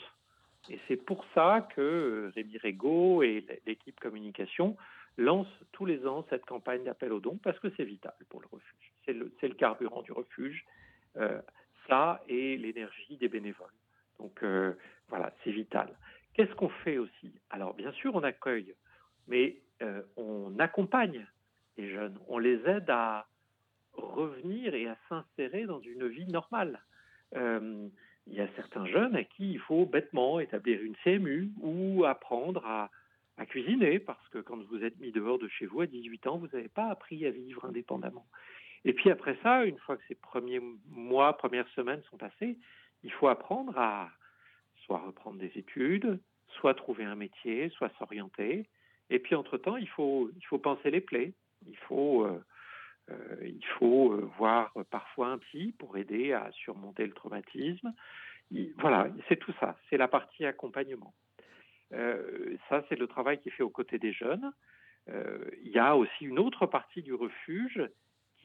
et 0.70 0.78
c'est 0.86 0.96
pour 0.96 1.24
ça 1.34 1.68
que 1.74 2.30
Rémi 2.34 2.58
Régaud 2.58 3.22
et 3.22 3.44
l'équipe 3.66 3.98
communication 4.00 4.76
lancent 5.18 5.64
tous 5.72 5.84
les 5.84 6.06
ans 6.06 6.24
cette 6.30 6.46
campagne 6.46 6.84
d'appel 6.84 7.12
aux 7.12 7.20
dons, 7.20 7.38
parce 7.42 7.58
que 7.58 7.68
c'est 7.76 7.84
vital 7.84 8.14
pour 8.30 8.40
le 8.40 8.46
refuge. 8.50 8.92
C'est 9.04 9.12
le, 9.48 9.54
carburant 9.54 10.02
du 10.02 10.12
refuge, 10.12 10.64
euh, 11.16 11.40
ça 11.88 12.22
et 12.28 12.56
l'énergie 12.56 13.16
des 13.16 13.28
bénévoles. 13.28 13.72
Donc 14.18 14.42
euh, 14.42 14.74
voilà, 15.08 15.32
c'est 15.42 15.50
vital. 15.50 15.90
Qu'est-ce 16.34 16.54
qu'on 16.54 16.68
fait 16.68 16.98
aussi? 16.98 17.32
Alors 17.50 17.74
bien 17.74 17.92
sûr, 17.92 18.14
on 18.14 18.22
accueille, 18.22 18.74
mais 19.26 19.56
euh, 19.82 20.02
on 20.16 20.56
accompagne 20.58 21.26
les 21.76 21.90
jeunes, 21.90 22.18
on 22.28 22.38
les 22.38 22.60
aide 22.68 22.88
à 22.88 23.26
revenir 23.94 24.74
et 24.74 24.86
à 24.86 24.96
s'insérer 25.08 25.64
dans 25.66 25.80
une 25.80 26.06
vie 26.06 26.26
normale. 26.26 26.80
Il 27.34 28.34
y 28.34 28.40
a 28.40 28.48
certains 28.56 28.86
jeunes 28.86 29.16
à 29.16 29.24
qui 29.24 29.52
il 29.52 29.58
faut 29.58 29.86
bêtement 29.86 30.38
établir 30.38 30.82
une 30.82 30.94
CMU 30.96 31.50
ou 31.60 32.04
apprendre 32.04 32.64
à, 32.66 32.90
à, 33.38 33.46
cuisiner, 33.46 33.98
parce 33.98 34.28
que 34.28 34.38
quand 34.38 34.62
vous 34.64 34.84
êtes 34.84 34.98
mis 34.98 35.12
dehors 35.12 35.38
de 35.38 35.48
chez 35.48 35.66
vous 35.66 35.80
à 35.80 35.86
18 35.86 36.26
ans, 36.26 36.38
vous 36.38 36.48
n'avez 36.48 36.68
pas 36.68 36.88
appris 36.88 37.24
à 37.26 37.30
vivre 37.30 37.64
indépendamment. 37.64 38.26
Et 38.84 38.92
puis 38.92 39.10
après 39.10 39.36
ça, 39.42 39.64
une 39.64 39.78
fois 39.78 39.96
que 39.96 40.02
ces 40.08 40.14
premiers 40.14 40.60
mois, 40.88 41.36
premières 41.36 41.68
semaines 41.70 42.02
sont 42.10 42.16
passées, 42.16 42.58
il 43.02 43.12
faut 43.12 43.28
apprendre 43.28 43.76
à 43.78 44.10
soit 44.84 44.98
reprendre 44.98 45.38
des 45.38 45.52
études, 45.56 46.20
soit 46.48 46.74
trouver 46.74 47.04
un 47.04 47.14
métier, 47.14 47.68
soit 47.70 47.90
s'orienter. 47.98 48.66
Et 49.10 49.18
puis, 49.18 49.34
entre-temps, 49.34 49.76
il 49.76 49.88
faut, 49.88 50.30
il 50.36 50.44
faut 50.46 50.58
penser 50.58 50.90
les 50.90 51.00
plaies. 51.00 51.34
Il 51.66 51.76
faut, 51.76 52.24
euh, 52.24 52.42
euh, 53.10 53.36
il 53.42 53.64
faut 53.78 54.12
euh, 54.12 54.30
voir 54.38 54.72
parfois 54.90 55.28
un 55.28 55.38
psy 55.38 55.74
pour 55.78 55.96
aider 55.96 56.32
à 56.32 56.50
surmonter 56.52 57.06
le 57.06 57.12
traumatisme. 57.12 57.92
Il, 58.50 58.72
voilà, 58.78 59.08
c'est 59.28 59.36
tout 59.36 59.52
ça. 59.60 59.76
C'est 59.88 59.96
la 59.96 60.08
partie 60.08 60.44
accompagnement. 60.44 61.14
Euh, 61.92 62.56
ça, 62.68 62.84
c'est 62.88 62.98
le 62.98 63.06
travail 63.06 63.38
qui 63.40 63.48
est 63.48 63.52
fait 63.52 63.62
aux 63.62 63.70
côtés 63.70 63.98
des 63.98 64.12
jeunes. 64.12 64.52
il 65.64 65.72
y 65.72 65.78
a 65.78 65.96
aussi 65.96 66.24
une 66.26 66.38
autre 66.38 66.66
partie 66.66 67.02
du 67.02 67.14
refuge 67.14 67.82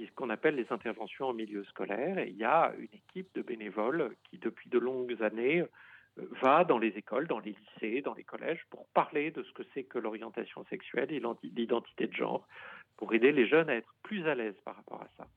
ce 0.06 0.12
qu'on 0.14 0.30
appelle 0.30 0.56
les 0.56 0.72
interventions 0.72 1.28
en 1.28 1.34
milieu 1.34 1.64
scolaire. 1.66 2.20
Il 2.26 2.36
y 2.36 2.44
a 2.44 2.74
une 2.78 2.94
équipe 2.94 3.34
de 3.36 3.42
bénévoles 3.42 4.16
qui, 4.24 4.38
depuis 4.38 4.70
de 4.70 4.80
longues 4.80 5.22
années, 5.22 5.64
va 6.42 6.64
dans 6.64 6.78
les 6.78 6.90
écoles, 6.90 7.28
dans 7.28 7.40
les 7.40 7.56
lycées, 7.56 8.02
dans 8.02 8.14
les 8.14 8.24
collèges, 8.24 8.64
pour 8.70 8.88
parler 8.90 9.32
de 9.32 9.44
ce 9.44 9.52
que 9.54 9.64
c'est 9.74 9.84
que 9.84 10.00
l'orientation 10.00 10.64
sexuelle 10.66 11.12
et 11.12 11.22
l'identité 11.44 12.08
de 12.08 12.14
genre, 12.14 12.48
pour 12.98 13.14
aider 13.14 13.32
les 13.32 13.48
jeunes 13.48 13.70
à 13.70 13.76
être 13.76 13.94
plus 14.04 14.28
à 14.28 14.36
l'aise 14.36 14.56
par 14.64 14.76
rapport 14.76 15.02
à 15.02 15.10
ça. 15.18 15.28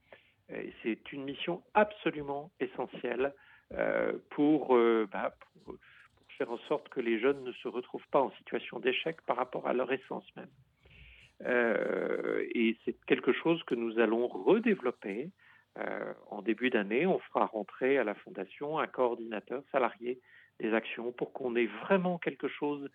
C'est 0.83 1.13
une 1.13 1.25
mission 1.25 1.63
absolument 1.75 2.53
essentielle 2.61 3.35
euh, 3.73 4.13
pour, 4.31 4.77
euh, 4.77 5.09
bah, 5.11 5.35
pour, 5.65 5.75
faire 6.37 6.51
en 6.51 6.59
sorte 6.69 6.89
que 6.89 7.01
les 7.01 7.19
jeunes 7.19 7.43
ne 7.45 7.53
se 7.53 7.69
retrouvent 7.69 8.07
pas 8.11 8.21
en 8.21 8.31
situation 8.33 8.79
d'échec 8.79 9.21
par 9.23 9.37
rapport 9.37 9.67
à 9.67 9.73
leur 9.73 9.93
essence 9.93 10.25
même. 10.37 10.51
Euh, 11.45 12.47
et 12.55 12.79
c'est 12.85 12.97
quelque 13.07 13.33
chose 13.33 13.63
que 13.65 13.75
nous 13.75 13.99
allons 13.99 14.27
redévelopper. 14.27 15.31
en 16.31 16.41
début 16.41 16.71
d'année, 16.71 17.07
on 17.07 17.19
fera 17.19 17.45
rentrer 17.47 17.99
à 17.99 18.05
la 18.05 18.15
Fondation 18.15 18.79
un 18.79 18.87
coordinateur 18.87 19.63
salarié 19.73 20.21
des 20.59 20.73
actions 20.73 21.13
pour 21.13 21.35
qu'on 21.35 21.55
ait 21.55 21.71
vraiment 21.83 22.19
quelque 22.19 22.49
chose 22.49 22.89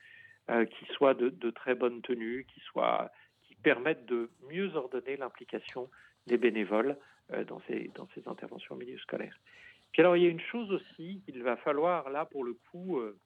qui 0.47 0.85
soit 0.95 1.13
de, 1.13 1.29
de, 1.29 1.51
très 1.51 1.75
bonne 1.75 2.01
tenue, 2.01 2.47
qui, 2.51 2.59
soit, 2.61 3.11
qui 3.43 3.55
permette 3.55 4.05
de 4.07 4.31
mieux 4.49 4.75
ordonner 4.75 5.15
l'implication 5.15 5.89
des 6.25 6.37
bénévoles 6.37 6.97
dans, 7.47 7.61
ces, 7.67 7.91
dans 7.93 8.07
ces 8.15 8.27
interventions 8.27 8.73
au 8.73 8.79
milieu 8.79 8.97
scolaire. 8.97 9.37
Alors, 9.97 10.15
il 10.15 10.23
y 10.23 10.25
a 10.25 10.29
une 10.29 10.39
chose 10.39 10.71
aussi 10.71 11.21
qu'il 11.25 11.43
va 11.43 11.57
falloir, 11.57 12.09
là, 12.09 12.25
pour 12.25 12.43
le 12.43 12.53
coup, 12.71 12.99
euh, 12.99 13.17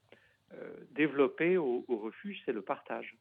euh, 0.53 0.73
développer 0.91 1.57
au, 1.57 1.85
refuge, 1.87 2.41
c'est 2.45 2.53
le 2.53 2.61
partage. 2.61 3.15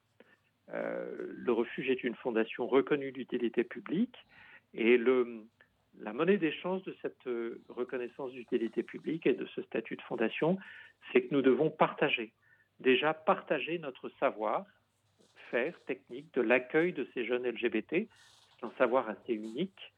Euh, 0.71 1.15
le 1.29 1.53
refuge 1.53 1.91
est 1.91 2.03
une 2.05 2.15
fondation 2.15 2.67
reconnue 2.67 3.13
d'utilité 3.13 3.65
publique 3.65 4.17
et 4.73 4.97
la 4.97 6.13
monnaie 6.13 6.39
d'échange 6.39 6.83
de 6.85 6.97
cette 7.03 7.29
reconnaissance 7.69 8.33
d'utilité 8.33 8.83
publique 8.83 9.27
et 9.27 9.35
de 9.35 9.47
ce 9.55 9.63
statut 9.63 9.97
de 9.97 10.03
fondation, 10.03 10.59
c'est 11.13 11.23
que 11.23 11.35
nous 11.35 11.43
devons 11.43 11.71
partager. 11.71 12.33
Déjà, 12.81 13.15
partager 13.15 13.79
notre 13.79 14.09
savoir, 14.19 14.65
faire 15.51 15.79
technique 15.85 16.33
de 16.35 16.41
l'accueil 16.41 16.93
de 16.93 17.07
ces 17.15 17.25
jeunes 17.25 17.47
LGBT. 17.47 18.09
C'est 18.59 18.67
un 18.67 18.73
savoir 18.79 19.09
assez 19.09 19.35
unique 19.35 19.93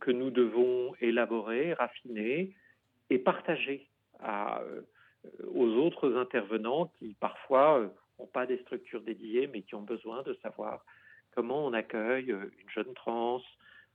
que 0.00 0.10
nous 0.10 0.30
devons 0.30 0.94
élaborer, 1.00 1.74
raffiner, 1.74 2.54
et 3.10 3.18
partager 3.18 3.88
à, 4.20 4.62
euh, 5.24 5.30
aux 5.54 5.68
autres 5.68 6.14
intervenants 6.16 6.92
qui 6.98 7.14
parfois 7.20 7.80
n'ont 7.80 8.24
euh, 8.24 8.32
pas 8.32 8.46
des 8.46 8.58
structures 8.58 9.02
dédiées, 9.02 9.46
mais 9.46 9.62
qui 9.62 9.74
ont 9.74 9.82
besoin 9.82 10.22
de 10.22 10.34
savoir 10.42 10.84
comment 11.34 11.66
on 11.66 11.72
accueille 11.72 12.32
euh, 12.32 12.50
une 12.60 12.70
jeune 12.70 12.94
trans, 12.94 13.42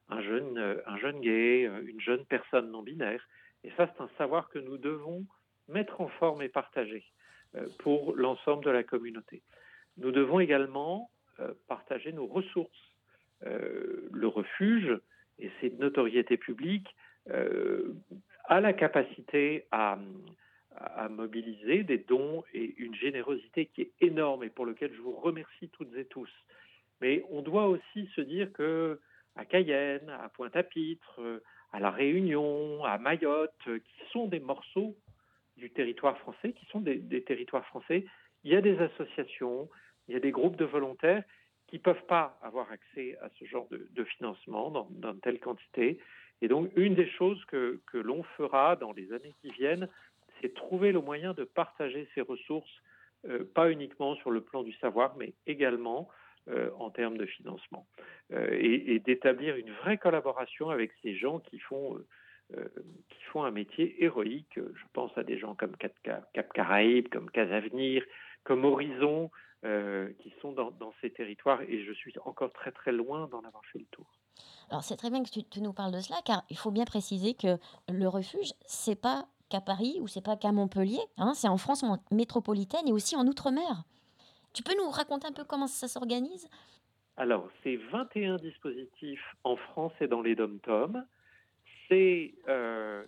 un 0.09 0.21
jeune, 0.21 0.81
un 0.85 0.97
jeune 0.97 1.21
gay, 1.21 1.63
une 1.63 2.01
jeune 2.01 2.25
personne 2.25 2.69
non 2.71 2.83
binaire. 2.83 3.25
Et 3.63 3.71
ça, 3.77 3.87
c'est 3.87 4.03
un 4.03 4.09
savoir 4.17 4.49
que 4.49 4.59
nous 4.59 4.77
devons 4.77 5.25
mettre 5.69 6.01
en 6.01 6.09
forme 6.09 6.41
et 6.41 6.49
partager 6.49 7.05
pour 7.79 8.13
l'ensemble 8.13 8.65
de 8.65 8.69
la 8.69 8.83
communauté. 8.83 9.41
Nous 9.95 10.11
devons 10.11 10.41
également 10.41 11.09
partager 11.69 12.11
nos 12.11 12.27
ressources. 12.27 12.93
le 13.41 14.27
refuge 14.27 14.99
et 15.39 15.49
ses 15.61 15.69
notoriétés 15.69 16.35
publiques 16.35 16.93
a 18.45 18.61
la 18.61 18.73
capacité 18.73 19.65
à, 19.71 19.97
mobiliser 21.09 21.83
des 21.83 21.99
dons 21.99 22.43
et 22.51 22.73
une 22.77 22.95
générosité 22.95 23.67
qui 23.67 23.81
est 23.81 23.91
énorme 24.01 24.43
et 24.43 24.49
pour 24.49 24.65
lequel 24.65 24.91
je 24.93 25.01
vous 25.01 25.13
remercie 25.13 25.69
toutes 25.69 25.95
et 25.95 26.05
tous. 26.05 26.29
Mais 26.99 27.23
on 27.29 27.43
doit 27.43 27.67
aussi 27.67 28.09
se 28.15 28.21
dire 28.21 28.51
que 28.53 28.99
à 29.35 29.45
Cayenne, 29.45 30.09
à 30.09 30.29
Pointe-à-Pitre, 30.29 31.41
à 31.71 31.79
La 31.79 31.91
Réunion, 31.91 32.83
à 32.83 32.97
Mayotte, 32.97 33.63
qui 33.65 34.09
sont 34.11 34.27
des 34.27 34.39
morceaux 34.39 34.95
du 35.57 35.69
territoire 35.69 36.17
français, 36.17 36.53
qui 36.53 36.65
sont 36.65 36.81
des, 36.81 37.23
territoires 37.23 37.65
français, 37.67 38.05
il 38.43 38.51
y 38.51 38.55
a 38.55 38.61
des 38.61 38.77
associations, 38.79 39.69
il 40.07 40.15
y 40.15 40.17
a 40.17 40.19
des 40.19 40.31
groupes 40.31 40.57
de 40.57 40.65
volontaires 40.65 41.23
qui 41.67 41.77
ne 41.77 41.81
peuvent 41.81 42.05
pas 42.07 42.39
avoir 42.41 42.71
accès 42.71 43.15
à 43.21 43.29
ce 43.39 43.45
genre 43.45 43.67
de, 43.69 44.03
financement 44.03 44.71
dans, 44.71 44.87
dans 44.91 45.15
telle 45.19 45.39
quantité. 45.39 45.99
Et 46.41 46.47
donc, 46.47 46.71
une 46.75 46.95
des 46.95 47.09
choses 47.09 47.43
que, 47.45 47.79
l'on 47.93 48.23
fera 48.23 48.75
dans 48.75 48.91
les 48.91 49.13
années 49.13 49.33
qui 49.41 49.49
viennent, 49.51 49.87
c'est 50.41 50.53
trouver 50.53 50.91
le 50.91 50.99
moyen 50.99 51.33
de 51.33 51.45
partager 51.45 52.07
ces 52.13 52.21
ressources, 52.21 52.81
euh, 53.29 53.45
pas 53.55 53.71
uniquement 53.71 54.15
sur 54.15 54.29
le 54.29 54.41
plan 54.41 54.63
du 54.63 54.73
savoir, 54.73 55.15
mais 55.15 55.33
également 55.47 56.09
euh, 56.49 56.69
en 56.77 56.89
termes 56.89 57.17
de 57.17 57.25
financement, 57.25 57.87
euh, 58.33 58.47
et, 58.51 58.99
d'établir 58.99 59.55
une 59.55 59.71
vraie 59.71 59.97
collaboration 59.97 60.69
avec 60.69 60.91
ces 61.01 61.15
gens 61.15 61.39
qui 61.39 61.59
font, 61.59 61.97
qui 63.09 63.23
font 63.31 63.43
un 63.43 63.51
métier 63.51 64.03
héroïque. 64.03 64.55
Je 64.57 64.83
pense 64.91 65.17
à 65.17 65.23
des 65.23 65.39
gens 65.39 65.55
comme 65.55 65.75
Cap, 65.77 65.93
Cap 66.33 66.53
Caraïbes, 66.53 67.07
comme 67.07 67.31
Casavenir, 67.31 68.03
comme 68.43 68.65
Horizon, 68.65 69.31
qui 70.19 70.33
sont 70.41 70.51
dans, 70.51 70.71
dans 70.71 70.93
ces 70.99 71.09
territoires, 71.09 71.61
et 71.61 71.85
je 71.85 71.93
suis 71.93 72.13
encore 72.25 72.51
très 72.51 72.73
très 72.73 72.91
loin 72.91 73.27
d'en 73.29 73.39
avoir 73.39 73.63
fait 73.71 73.79
le 73.79 73.85
tour. 73.85 74.07
Alors 74.69 74.83
c'est 74.83 74.95
très 74.95 75.09
bien 75.09 75.23
que 75.23 75.29
tu, 75.29 75.61
nous 75.61 75.73
parles 75.73 75.91
de 75.91 75.99
cela, 75.99 76.17
car 76.25 76.43
il 76.49 76.57
faut 76.57 76.71
bien 76.71 76.85
préciser 76.85 77.33
que 77.33 77.57
le 77.89 78.07
refuge, 78.07 78.53
c'est 78.65 78.99
pas 78.99 79.27
qu'à 79.49 79.61
Paris 79.61 79.97
ou 80.01 80.07
c'est 80.07 80.23
pas 80.23 80.35
qu'à 80.35 80.51
Montpellier, 80.51 81.01
hein, 81.17 81.33
c'est 81.35 81.47
en 81.47 81.57
France 81.57 81.85
métropolitaine 82.11 82.87
et 82.87 82.91
aussi 82.91 83.15
en 83.15 83.27
Outre-mer. 83.27 83.83
Tu 84.53 84.63
peux 84.63 84.75
nous 84.77 84.89
raconter 84.89 85.27
un 85.27 85.31
peu 85.31 85.43
comment 85.43 85.67
ça 85.67 85.87
s'organise? 85.87 86.47
Alors, 87.17 87.49
c'est 87.63 87.75
21 87.75 88.37
dispositifs 88.37 89.35
en 89.43 89.55
France 89.55 89.93
et 90.01 90.07
dans 90.07 90.21
les 90.21 90.35
dom-toms. 90.35 91.05
C'est 91.87 92.33
euh, 92.47 93.03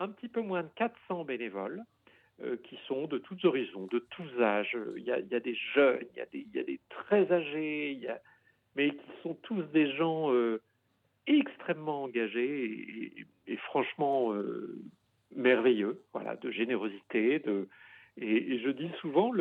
un 0.00 0.08
petit 0.08 0.28
peu 0.28 0.40
moins 0.40 0.62
de 0.62 0.70
400 0.74 1.24
bénévoles 1.24 1.84
euh, 2.40 2.56
qui 2.64 2.78
sont 2.86 3.06
de 3.06 3.18
tous 3.18 3.44
horizons, 3.44 3.86
de 3.86 4.00
tous 4.10 4.42
âges. 4.42 4.76
Il 4.96 5.04
y 5.04 5.12
a, 5.12 5.20
des 5.20 5.54
jeunes, 5.74 6.04
il 6.12 6.18
y 6.18 6.20
a 6.20 6.26
des, 6.26 6.46
il 6.48 6.56
y 6.56 6.60
a 6.60 6.64
des 6.64 6.80
très 6.88 7.30
âgés, 7.30 7.92
il 7.92 8.00
y 8.00 8.08
a, 8.08 8.20
mais 8.78 8.90
qui 8.90 9.10
sont 9.24 9.34
tous 9.42 9.62
des 9.72 9.92
gens 9.96 10.32
euh, 10.32 10.62
extrêmement 11.26 12.04
engagés 12.04 13.26
et, 13.48 13.56
franchement 13.56 14.32
euh, 14.32 14.78
merveilleux, 15.34 16.00
voilà, 16.12 16.36
de 16.36 16.50
générosité. 16.52 17.42
Et, 18.16 18.58
je 18.60 18.70
dis 18.70 18.90
souvent, 19.00 19.32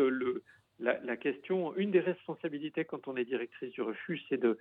la, 0.80 1.18
question, 1.18 1.76
une 1.78 1.92
des 1.92 2.00
responsabilités 2.00 2.84
quand 2.84 3.08
on 3.08 3.16
est 3.16 3.26
directrice 3.26 3.72
du 3.72 3.82
refuge, 3.84 4.22
c'est 4.28 4.42
de, 4.42 4.58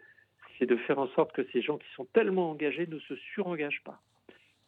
faire 0.86 0.98
en 0.98 1.08
sorte 1.08 1.32
que 1.32 1.46
ces 1.52 1.62
gens 1.62 1.78
qui 1.78 1.88
sont 1.94 2.04
tellement 2.12 2.50
engagés 2.50 2.86
ne 2.86 2.98
se 2.98 3.16
surengagent 3.16 3.82
pas. 3.82 4.02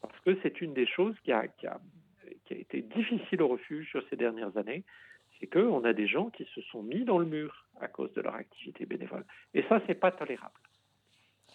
Parce 0.01 0.19
que 0.21 0.39
c'est 0.43 0.63
une 0.63 0.73
des 0.73 0.87
choses 0.87 1.17
qui 1.23 1.33
a, 1.33 1.49
qui 1.49 1.67
a, 1.67 1.81
qui 2.47 2.55
a 2.55 2.57
été 2.57 2.81
difficile 2.81 3.43
au 3.43 3.49
refuge 3.49 3.91
sur 3.91 4.03
ces 4.09 4.17
dernières 4.17 4.57
années, 4.57 4.85
c'est 5.39 5.47
qu'on 5.47 5.85
a 5.85 5.93
des 5.93 6.07
gens 6.07 6.31
qui 6.31 6.45
se 6.55 6.61
sont 6.63 6.83
mis 6.83 7.05
dans 7.05 7.19
le 7.19 7.27
mur 7.27 7.67
à 7.81 7.89
cause 7.89 8.13
de 8.15 8.21
leur 8.21 8.35
activité 8.35 8.87
bénévole. 8.87 9.25
Et 9.55 9.63
ça, 9.69 9.81
c'est 9.87 9.95
pas 9.95 10.11
tolérable. 10.11 10.55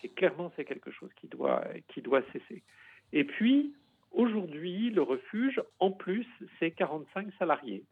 Et 0.03 0.09
clairement, 0.09 0.51
c'est 0.55 0.65
quelque 0.65 0.91
chose 0.91 1.11
qui 1.15 1.27
doit, 1.27 1.63
qui 1.89 2.01
doit 2.01 2.21
cesser. 2.33 2.63
Et 3.11 3.23
puis, 3.23 3.73
aujourd'hui, 4.11 4.89
le 4.89 5.01
refuge, 5.01 5.61
en 5.79 5.91
plus, 5.91 6.27
c'est 6.59 6.71
45 6.71 7.27
salariés, 7.39 7.83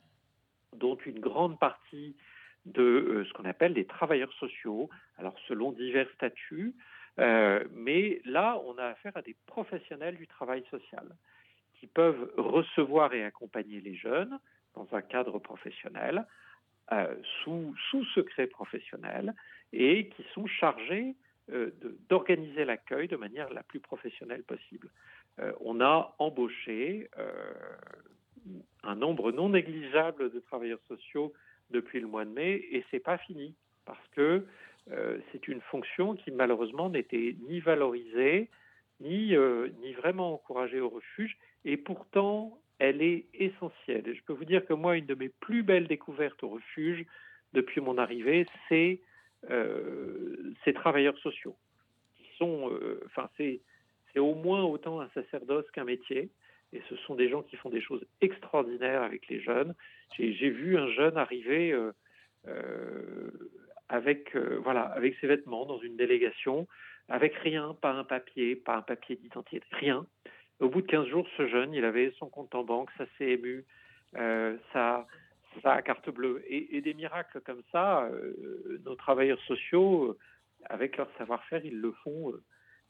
dont 0.76 0.98
une 1.06 1.20
grande 1.20 1.60
partie 1.60 2.16
de 2.66 2.82
euh, 2.82 3.26
ce 3.26 3.34
qu'on 3.34 3.46
appelle 3.46 3.74
des 3.74 3.86
travailleurs 3.86 4.34
sociaux, 4.34 4.90
alors 5.18 5.36
selon 5.48 5.72
divers 5.72 6.10
statuts, 6.16 6.76
euh, 7.20 7.64
mais 7.72 8.22
là, 8.26 8.62
on 8.66 8.78
a 8.78 8.86
affaire 8.86 9.16
à 9.16 9.22
des 9.22 9.36
professionnels 9.46 10.16
du 10.16 10.28
travail 10.28 10.64
social 10.70 11.08
qui 11.80 11.88
peuvent 11.88 12.32
recevoir 12.38 13.14
et 13.14 13.24
accompagner 13.24 13.82
les 13.82 13.96
jeunes 13.96 14.40
dans 14.76 14.88
un 14.94 15.02
cadre 15.02 15.40
professionnel, 15.40 16.26
euh, 16.92 17.16
sous, 17.44 17.74
secret 18.14 18.48
professionnel, 18.48 19.34
et 19.72 20.10
qui 20.10 20.26
sont 20.34 20.46
chargés 20.46 21.16
euh, 21.52 21.72
d'organiser 22.10 22.66
l'accueil 22.66 23.08
de 23.08 23.16
manière 23.16 23.50
la 23.54 23.64
plus 23.64 23.80
professionnelle 23.80 24.44
possible. 24.44 24.90
Euh, 25.40 25.54
on 25.62 25.80
a 25.80 26.16
embauché 26.20 27.10
un 28.84 28.96
nombre 28.96 29.32
non 29.32 29.50
négligeable 29.50 30.32
de 30.32 30.40
travailleurs 30.40 30.82
sociaux 30.88 31.32
depuis 31.70 32.02
le 32.02 32.08
mois 32.08 32.26
de 32.26 32.32
mai, 32.32 32.56
et 32.72 32.84
c'est 32.92 33.00
pas 33.00 33.18
fini, 33.20 33.56
parce 33.86 34.06
que 34.10 34.46
c'est 35.32 35.48
une 35.48 35.62
fonction 35.62 36.16
qui 36.16 36.32
malheureusement 36.32 36.90
n'était 36.90 37.36
ni 37.48 37.60
valorisée, 37.60 38.50
ni 39.00 39.34
vraiment 39.94 40.34
encouragée 40.34 40.82
au 40.82 40.90
refuge, 40.90 41.38
et 41.66 41.78
pourtant 41.78 42.61
elle 42.82 43.04
est 43.04 43.26
essentielle. 43.36 44.08
Et 44.08 44.16
je 44.16 44.24
peux 44.24 44.34
vous 44.34 44.44
dire 44.44 44.66
que 44.66 44.74
moi, 44.74 44.98
une 44.98 45.06
de 45.06 45.14
mes 45.14 45.30
plus 45.30 45.62
belles 45.62 45.88
découvertes 45.88 46.42
au 46.42 46.50
refuge 46.50 47.06
depuis 47.54 47.80
mon 47.80 48.00
arrivée, 48.00 48.48
c'est 48.68 49.02
euh, 49.52 50.56
ces 50.66 50.74
travailleurs 50.74 51.18
sociaux. 51.20 51.56
Qui 52.18 52.26
sont, 52.40 52.72
euh, 52.72 53.00
c'est 53.38 54.20
au 54.20 54.34
moins 54.34 54.64
autant 54.64 55.00
un 55.00 55.10
sacerdoce 55.10 55.70
qu'un 55.72 55.84
métier. 55.84 56.32
Et 56.74 56.82
ce 56.90 56.96
sont 56.96 57.14
des 57.14 57.30
gens 57.30 57.44
qui 57.44 57.56
font 57.56 57.70
des 57.70 57.82
choses 57.82 58.04
extraordinaires 58.20 59.04
avec 59.04 59.28
les 59.28 59.40
jeunes. 59.40 59.76
J'ai, 60.18 60.50
vu 60.50 60.76
un 60.76 60.90
jeune 60.90 61.18
arriver 61.18 61.72
euh, 62.48 63.32
avec, 63.90 64.36
voilà, 64.36 64.82
avec 64.82 65.16
ses 65.22 65.28
vêtements 65.28 65.68
dans 65.68 65.80
une 65.80 65.98
délégation, 65.98 66.68
avec 67.10 67.36
rien, 67.36 67.78
pas 67.80 67.92
un 67.92 68.06
papier, 68.06 68.56
pas 68.56 68.78
un 68.78 68.82
papier 68.82 69.18
d'identité, 69.18 69.62
rien. 69.72 70.08
Au 70.62 70.70
bout 70.70 70.82
de 70.82 70.88
15 70.88 71.08
jours, 71.08 71.28
ce 71.38 71.48
jeune, 71.48 71.74
il 71.74 71.84
avait 71.84 72.14
son 72.20 72.30
compte 72.30 72.56
en 72.56 72.64
banque, 72.64 72.90
sa 72.98 73.06
CMU, 73.18 73.66
sa, 74.14 75.08
sa 75.64 75.82
carte 75.82 76.10
bleue. 76.10 76.44
Et, 76.48 76.82
des 76.82 76.94
miracles 76.94 77.42
comme 77.42 77.62
ça, 77.72 78.08
nos 78.86 78.96
travailleurs 78.96 79.42
sociaux, 79.48 80.18
avec 80.70 80.98
leur 80.98 81.10
savoir-faire, 81.18 81.66
ils 81.66 81.80
le 81.80 81.92
font 82.04 82.34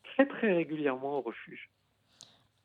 très 0.04 0.28
très 0.28 0.54
régulièrement 0.54 1.20
au 1.20 1.22
refuge. 1.22 1.70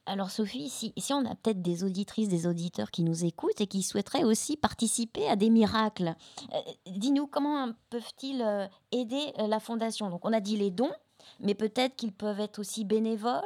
Alors 0.09 0.31
Sophie, 0.31 0.69
si, 0.69 0.93
on 1.13 1.25
a 1.27 1.35
peut-être 1.35 1.63
des 1.63 1.83
auditrices, 1.83 2.29
des 2.29 2.47
auditeurs 2.47 2.93
qui 2.93 3.03
nous 3.03 3.25
écoutent 3.25 3.61
et 3.61 3.67
qui 3.67 3.83
souhaiteraient 3.83 4.23
aussi 4.23 4.57
participer 4.57 5.29
à 5.29 5.35
des 5.35 5.51
miracles, 5.51 6.15
euh, 6.55 6.59
dis-nous 6.87 7.27
comment 7.27 7.73
peuvent-ils 7.91 8.41
euh, 8.41 8.67
aider 8.93 9.33
euh, 9.41 9.49
la 9.49 9.59
fondation? 9.59 10.09
Donc 10.09 10.25
on 10.25 10.33
a 10.33 10.39
dit 10.39 10.57
les 10.57 10.71
dons, 10.71 10.93
mais 11.41 11.57
peut-être 11.57 11.97
qu'ils 11.97 12.13
peuvent 12.13 12.39
être 12.39 12.61
aussi 12.61 12.85
bénévoles 12.85 13.43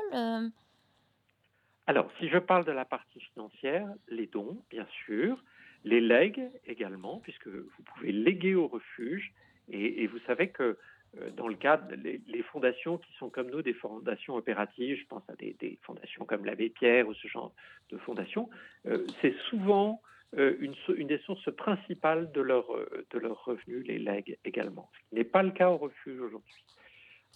Alors 1.91 2.09
si 2.21 2.29
je 2.29 2.39
parle 2.39 2.65
de 2.65 2.71
la 2.71 2.85
partie 2.85 3.19
financière, 3.19 3.85
les 4.07 4.29
dons, 4.29 4.63
bien 4.71 4.87
sûr, 5.05 5.43
les 5.83 6.01
legs 6.01 6.41
également, 6.65 7.19
puisque 7.19 7.49
vous 7.49 7.83
pouvez 7.83 8.13
léguer 8.13 8.55
au 8.55 8.69
refuge, 8.69 9.33
et 9.73 10.07
vous 10.07 10.21
savez 10.21 10.51
que 10.51 10.79
euh, 11.19 11.31
dans 11.33 11.49
le 11.49 11.57
cadre, 11.57 11.93
les, 11.97 12.21
les, 12.29 12.43
fondations 12.45 12.97
qui 12.97 13.13
sont 13.15 13.29
comme 13.29 13.51
nous 13.51 13.63
des 13.63 13.75
fondations 13.75 14.37
opératives, 14.37 15.01
je 15.01 15.07
pense 15.09 15.29
à 15.29 15.35
des, 15.35 15.81
fondations 15.83 16.25
comme 16.25 16.45
l'Abbé 16.45 16.69
Pierre 16.69 17.09
ou 17.09 17.15
ce 17.15 17.27
genre 17.27 17.53
de 17.89 17.99
fondations, 17.99 18.49
euh, 18.87 19.05
c'est 19.21 19.35
souvent 19.49 20.01
euh, 20.39 20.55
une, 20.61 21.09
des 21.09 21.19
sources 21.19 21.51
principales 21.57 22.31
de 22.31 22.41
leurs 22.41 22.71
de 23.11 23.19
leur 23.19 23.45
revenus, 23.45 23.85
les 23.85 23.99
legs 23.99 24.39
également, 24.45 24.89
ce 24.95 25.09
qui 25.09 25.15
n'est 25.17 25.25
pas 25.25 25.43
le 25.43 25.51
cas 25.51 25.71
au 25.71 25.77
refuge 25.77 26.21
aujourd'hui. 26.21 26.65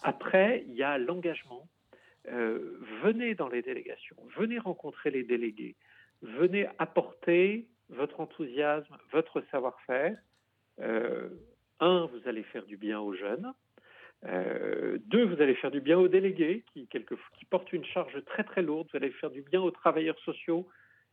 Après, 0.01 0.63
il 0.69 0.75
y 0.75 0.83
a 0.83 0.97
l'engagement. 0.97 1.67
Venez 2.27 3.35
dans 3.35 3.49
les 3.49 3.61
délégations, 3.61 4.15
venez 4.35 4.59
rencontrer 4.59 5.11
les 5.11 5.23
délégués, 5.23 5.75
venez 6.21 6.67
apporter 6.79 7.67
votre 7.89 8.19
enthousiasme, 8.19 8.97
votre 9.11 9.41
savoir-faire. 9.51 10.17
un, 10.79 12.05
vous 12.05 12.27
allez 12.27 12.43
faire 12.43 12.65
du 12.65 12.77
bien 12.77 12.99
aux 12.99 13.13
jeunes, 13.13 13.53
euh, 14.27 14.97
deux, 15.05 15.25
vous 15.25 15.41
allez 15.41 15.55
faire 15.55 15.71
du 15.71 15.81
bien 15.81 15.99
aux 15.99 16.07
délégués 16.07 16.63
qui, 16.73 16.87
portent 17.49 17.73
une 17.73 17.85
charge 17.85 18.23
très 18.25 18.43
très 18.43 18.61
lourde. 18.61 18.87
Vous 18.91 18.97
allez 18.97 19.11
faire 19.11 19.29
du 19.29 19.41
bien 19.41 19.61
aux 19.61 19.71
travailleurs 19.71 20.17
sociaux 20.19 20.67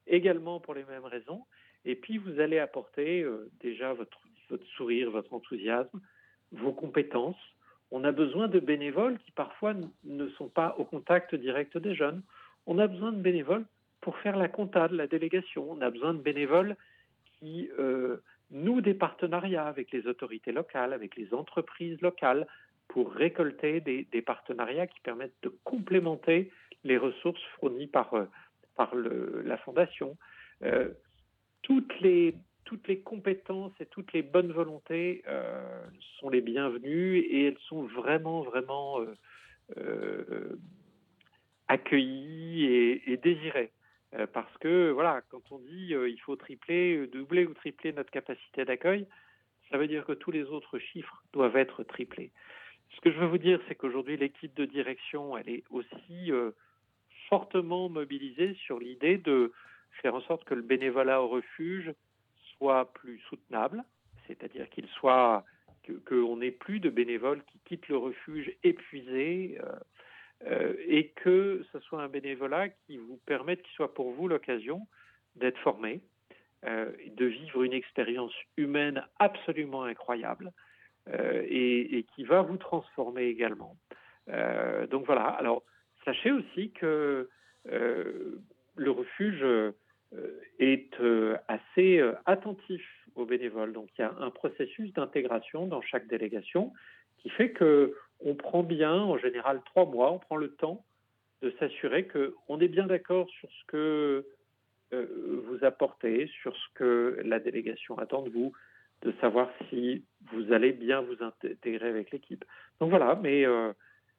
également 0.06 0.60
pour 0.60 0.74
les 0.74 0.84
mêmes 0.84 1.04
raisons. 1.04 1.44
Et 1.84 1.96
puis 1.96 2.18
vous 2.18 2.40
allez 2.40 2.58
apporter 2.58 3.22
euh, 3.22 3.50
déjà 3.60 3.92
votre 3.92 4.20
sourire, 4.76 5.10
votre 5.10 5.32
enthousiasme, 5.32 6.00
vos 6.52 6.72
compétences. 6.72 7.36
On 7.92 8.04
a 8.04 8.10
besoin 8.10 8.48
de 8.48 8.58
bénévoles 8.58 9.18
qui 9.18 9.30
parfois 9.32 9.74
ne 10.04 10.28
sont 10.30 10.48
pas 10.48 10.74
au 10.78 10.84
contact 10.84 11.34
direct 11.34 11.76
des 11.76 11.94
jeunes. 11.94 12.22
On 12.66 12.78
a 12.78 12.86
besoin 12.86 13.12
de 13.12 13.20
bénévoles 13.20 13.66
pour 14.00 14.16
faire 14.18 14.36
la 14.36 14.48
compta 14.48 14.88
de 14.88 14.96
la 14.96 15.06
délégation. 15.06 15.70
On 15.70 15.80
a 15.82 15.90
besoin 15.90 16.14
de 16.14 16.20
bénévoles 16.20 16.76
qui 17.38 17.68
euh, 17.78 18.16
nouent 18.50 18.80
des 18.80 18.94
partenariats 18.94 19.66
avec 19.66 19.92
les 19.92 20.06
autorités 20.06 20.52
locales, 20.52 20.94
avec 20.94 21.16
les 21.16 21.34
entreprises 21.34 22.00
locales, 22.00 22.46
pour 22.88 23.12
récolter 23.12 23.80
des, 23.80 24.22
partenariats 24.22 24.86
qui 24.86 25.00
permettent 25.00 25.42
de 25.42 25.54
complémenter 25.64 26.50
les 26.84 26.96
ressources 26.96 27.42
fournies 27.58 27.86
par, 27.86 28.14
euh, 28.14 29.42
la 29.44 29.58
Fondation. 29.58 30.16
Euh, 30.62 30.88
toutes, 31.60 32.00
les, 32.00 32.34
toutes 32.64 32.88
les 32.88 33.00
compétences 33.00 33.72
et 33.80 33.86
toutes 33.86 34.12
les 34.12 34.22
bonnes 34.22 34.52
volontés 34.52 35.22
euh, 35.26 35.84
sont 36.18 36.28
les 36.28 36.40
bienvenues 36.40 37.18
et 37.18 37.46
elles 37.46 37.58
sont 37.68 37.82
vraiment, 37.82 38.42
vraiment 38.42 39.00
accueillies 41.68 42.64
et, 43.06 43.16
désirées. 43.16 43.72
parce 44.34 44.56
que, 44.58 44.90
voilà, 44.90 45.22
quand 45.30 45.50
on 45.50 45.58
dit 45.58 45.94
il 45.94 46.20
faut 46.20 46.36
tripler, 46.36 47.06
doubler 47.06 47.46
ou 47.46 47.54
tripler 47.54 47.92
notre 47.92 48.10
capacité 48.10 48.64
d'accueil, 48.64 49.06
ça 49.70 49.78
veut 49.78 49.88
dire 49.88 50.04
que 50.04 50.12
tous 50.12 50.30
les 50.30 50.44
autres 50.44 50.78
chiffres 50.78 51.24
doivent 51.32 51.56
être 51.56 51.82
triplés. 51.82 52.30
Ce 52.94 53.00
que 53.00 53.10
je 53.10 53.18
veux 53.18 53.26
vous 53.26 53.38
dire, 53.38 53.58
c'est 53.66 53.74
qu'aujourd'hui, 53.74 54.16
l'équipe 54.16 54.54
de 54.54 54.66
direction, 54.66 55.36
elle 55.36 55.48
est 55.48 55.64
aussi 55.70 56.30
euh, 56.30 56.50
fortement 57.28 57.88
mobilisée 57.88 58.54
sur 58.66 58.78
l'idée 58.78 59.16
de 59.16 59.52
faire 60.02 60.14
en 60.14 60.20
sorte 60.22 60.44
que 60.44 60.54
le 60.54 60.62
bénévolat 60.62 61.22
au 61.22 61.28
refuge 61.28 61.92
soit 62.62 62.92
plus 62.92 63.18
soutenable, 63.28 63.82
c'est-à-dire 64.28 64.70
qu'il 64.70 64.86
soit 64.86 65.44
qu'on 66.06 66.36
n'ait 66.36 66.52
plus 66.52 66.78
de 66.78 66.90
bénévoles 66.90 67.42
qui 67.50 67.58
quittent 67.64 67.88
le 67.88 67.96
refuge 67.96 68.52
épuisés 68.62 69.58
euh, 69.60 69.72
euh, 70.46 70.74
et 70.86 71.08
que 71.08 71.64
ce 71.72 71.80
soit 71.80 72.00
un 72.00 72.08
bénévolat 72.08 72.68
qui 72.68 72.98
vous 72.98 73.18
permette, 73.26 73.62
qui 73.62 73.72
soit 73.72 73.92
pour 73.92 74.12
vous 74.12 74.28
l'occasion 74.28 74.86
d'être 75.34 75.58
formé, 75.58 76.02
de 76.64 77.24
vivre 77.26 77.64
une 77.64 77.72
expérience 77.72 78.32
humaine 78.56 79.04
absolument 79.18 79.82
incroyable 79.82 80.52
euh, 81.08 81.42
et, 81.48 82.06
qui 82.14 82.22
va 82.22 82.42
vous 82.42 82.58
transformer 82.58 83.24
également. 83.24 83.76
Euh, 84.28 84.86
donc 84.86 85.04
voilà, 85.04 85.24
alors 85.24 85.64
sachez 86.04 86.30
aussi 86.30 86.70
que 86.70 87.28
euh, 87.66 88.40
le 88.76 88.90
refuge 88.92 89.44
est 90.58 90.94
assez 91.48 92.02
attentif 92.26 92.82
aux 93.14 93.24
bénévoles. 93.24 93.72
Donc 93.72 93.88
il 93.98 94.02
y 94.02 94.04
a 94.04 94.14
un 94.20 94.30
processus 94.30 94.92
d'intégration 94.92 95.66
dans 95.66 95.82
chaque 95.82 96.06
délégation 96.06 96.72
qui 97.18 97.30
fait 97.30 97.50
que 97.50 97.94
on 98.20 98.34
prend 98.34 98.62
bien, 98.62 98.94
en 98.94 99.18
général 99.18 99.60
trois 99.64 99.86
mois, 99.86 100.12
on 100.12 100.18
prend 100.18 100.36
le 100.36 100.54
temps 100.54 100.84
de 101.42 101.50
s'assurer 101.58 102.06
qu'on 102.06 102.60
est 102.60 102.68
bien 102.68 102.86
d'accord 102.86 103.28
sur 103.30 103.48
ce 103.50 103.64
que 103.66 104.26
vous 104.92 105.64
apportez, 105.64 106.30
sur 106.42 106.54
ce 106.54 106.66
que 106.74 107.20
la 107.24 107.40
délégation 107.40 107.98
attend 107.98 108.22
de 108.22 108.30
vous, 108.30 108.52
de 109.02 109.12
savoir 109.20 109.50
si 109.68 110.04
vous 110.32 110.52
allez 110.52 110.72
bien 110.72 111.00
vous 111.00 111.16
intégrer 111.22 111.88
avec 111.88 112.10
l'équipe. 112.10 112.44
Donc 112.80 112.90
voilà, 112.90 113.18
mais 113.20 113.44
euh, 113.44 113.72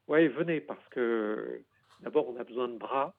ouais, 0.07 0.27
venez 0.27 0.59
parce 0.59 0.85
que 0.89 1.61
d'abord 2.01 2.29
on 2.29 2.39
a 2.39 2.43
besoin 2.43 2.67
de 2.67 2.77
bras 2.77 3.15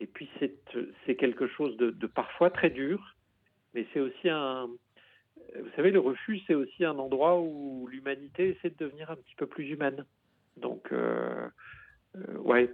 et 0.00 0.06
puis 0.06 0.28
c'est 0.38 1.14
quelque 1.16 1.46
chose 1.46 1.76
de, 1.76 2.06
parfois 2.06 2.50
très 2.50 2.70
dur, 2.70 3.16
mais 3.74 3.86
c'est 3.92 4.00
aussi 4.00 4.28
un, 4.28 4.68
vous 5.54 5.70
savez, 5.76 5.90
le 5.90 6.00
refuge 6.00 6.42
c'est 6.46 6.54
aussi 6.54 6.84
un 6.84 6.98
endroit 6.98 7.40
où 7.40 7.86
l'humanité 7.86 8.48
essaie 8.48 8.70
de 8.70 8.76
devenir 8.84 9.10
un 9.10 9.16
petit 9.16 9.34
peu 9.36 9.46
plus 9.46 9.68
humaine. 9.68 10.04
Donc 10.56 10.90
euh, 10.92 11.48
euh, 12.16 12.38
ouais, 12.38 12.70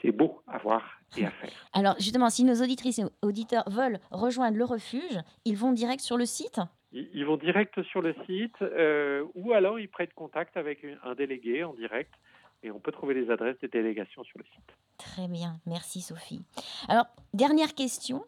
c'est 0.00 0.12
beau 0.12 0.42
à 0.46 0.58
voir 0.58 1.00
et 1.16 1.26
à 1.26 1.30
faire. 1.30 1.52
Alors 1.72 1.94
justement, 1.98 2.30
si 2.30 2.44
nos 2.44 2.62
auditrices 2.62 2.98
et 2.98 3.04
auditeurs 3.22 3.68
veulent 3.68 3.98
rejoindre 4.10 4.56
le 4.56 4.64
refuge, 4.64 5.18
ils 5.44 5.56
vont 5.56 5.72
direct 5.72 6.00
sur 6.00 6.16
le 6.16 6.24
site? 6.24 6.58
Ils 6.92 7.24
vont 7.24 7.36
direct 7.38 7.82
sur 7.84 8.02
le 8.02 8.14
site 8.26 8.60
euh, 8.60 9.24
ou 9.34 9.52
alors 9.52 9.78
ils 9.78 9.88
prennent 9.88 10.12
contact 10.14 10.56
avec 10.56 10.84
un 11.04 11.14
délégué 11.14 11.64
en 11.64 11.74
direct 11.74 12.12
et 12.62 12.70
on 12.70 12.80
peut 12.80 12.92
trouver 12.92 13.14
les 13.14 13.30
adresses 13.30 13.58
des 13.60 13.68
délégations 13.68 14.24
sur 14.24 14.38
le 14.38 14.44
site. 14.44 14.76
Très 14.98 15.28
bien, 15.28 15.60
merci 15.66 16.00
Sophie. 16.00 16.44
Alors, 16.88 17.06
dernière 17.34 17.74
question, 17.74 18.24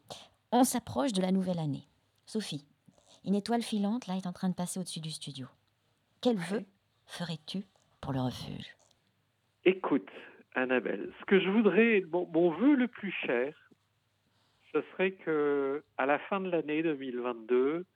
on 0.52 0.64
s'approche 0.64 1.12
de 1.12 1.22
la 1.22 1.32
nouvelle 1.32 1.58
année. 1.58 1.86
Sophie, 2.26 2.66
une 3.24 3.34
étoile 3.34 3.62
filante 3.62 4.06
là 4.06 4.16
est 4.16 4.26
en 4.26 4.32
train 4.32 4.48
de 4.48 4.54
passer 4.54 4.80
au-dessus 4.80 5.00
du 5.00 5.10
studio. 5.10 5.46
Quel 6.20 6.36
vœu 6.36 6.64
ferais-tu 7.06 7.64
pour 8.00 8.12
le 8.12 8.20
refuge? 8.20 8.76
Écoute, 9.64 10.10
Annabelle, 10.54 11.12
ce 11.20 11.24
que 11.26 11.40
je 11.40 11.48
voudrais, 11.48 12.02
mon, 12.10 12.26
mon 12.26 12.50
vœu 12.50 12.74
le 12.74 12.88
plus 12.88 13.12
cher, 13.26 13.54
ce 14.72 14.82
serait 14.92 15.12
que 15.12 15.84
à 15.96 16.06
la 16.06 16.18
fin 16.18 16.40
de 16.40 16.50
l'année 16.50 16.82
2022, 16.82 17.86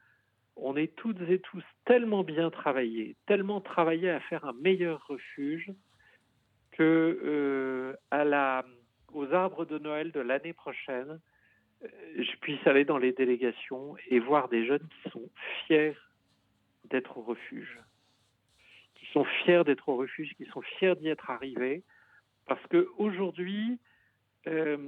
on 0.56 0.76
est 0.76 0.94
toutes 0.96 1.20
et 1.22 1.40
tous 1.40 1.62
tellement 1.84 2.24
bien 2.24 2.50
travaillés, 2.50 3.16
tellement 3.26 3.60
travaillés 3.60 4.10
à 4.10 4.20
faire 4.20 4.44
un 4.44 4.52
meilleur 4.54 5.06
refuge 5.06 5.72
que 6.78 7.20
euh, 7.24 7.96
à 8.12 8.24
la, 8.24 8.64
aux 9.12 9.32
arbres 9.32 9.64
de 9.64 9.78
Noël 9.78 10.12
de 10.12 10.20
l'année 10.20 10.52
prochaine, 10.52 11.20
euh, 11.82 11.88
je 12.16 12.36
puisse 12.36 12.64
aller 12.66 12.84
dans 12.84 12.98
les 12.98 13.12
délégations 13.12 13.96
et 14.08 14.20
voir 14.20 14.48
des 14.48 14.64
jeunes 14.64 14.86
qui 14.88 15.10
sont 15.10 15.28
fiers 15.66 15.96
d'être 16.84 17.18
au 17.18 17.22
refuge, 17.22 17.80
qui 18.94 19.06
sont 19.06 19.24
fiers 19.24 19.64
d'être 19.64 19.88
au 19.88 19.96
refuge, 19.96 20.32
qui 20.36 20.44
sont 20.46 20.62
fiers 20.62 20.94
d'y 20.94 21.08
être 21.08 21.30
arrivés, 21.30 21.82
parce 22.46 22.64
que 22.68 22.88
aujourd'hui, 22.96 23.80
euh, 24.46 24.78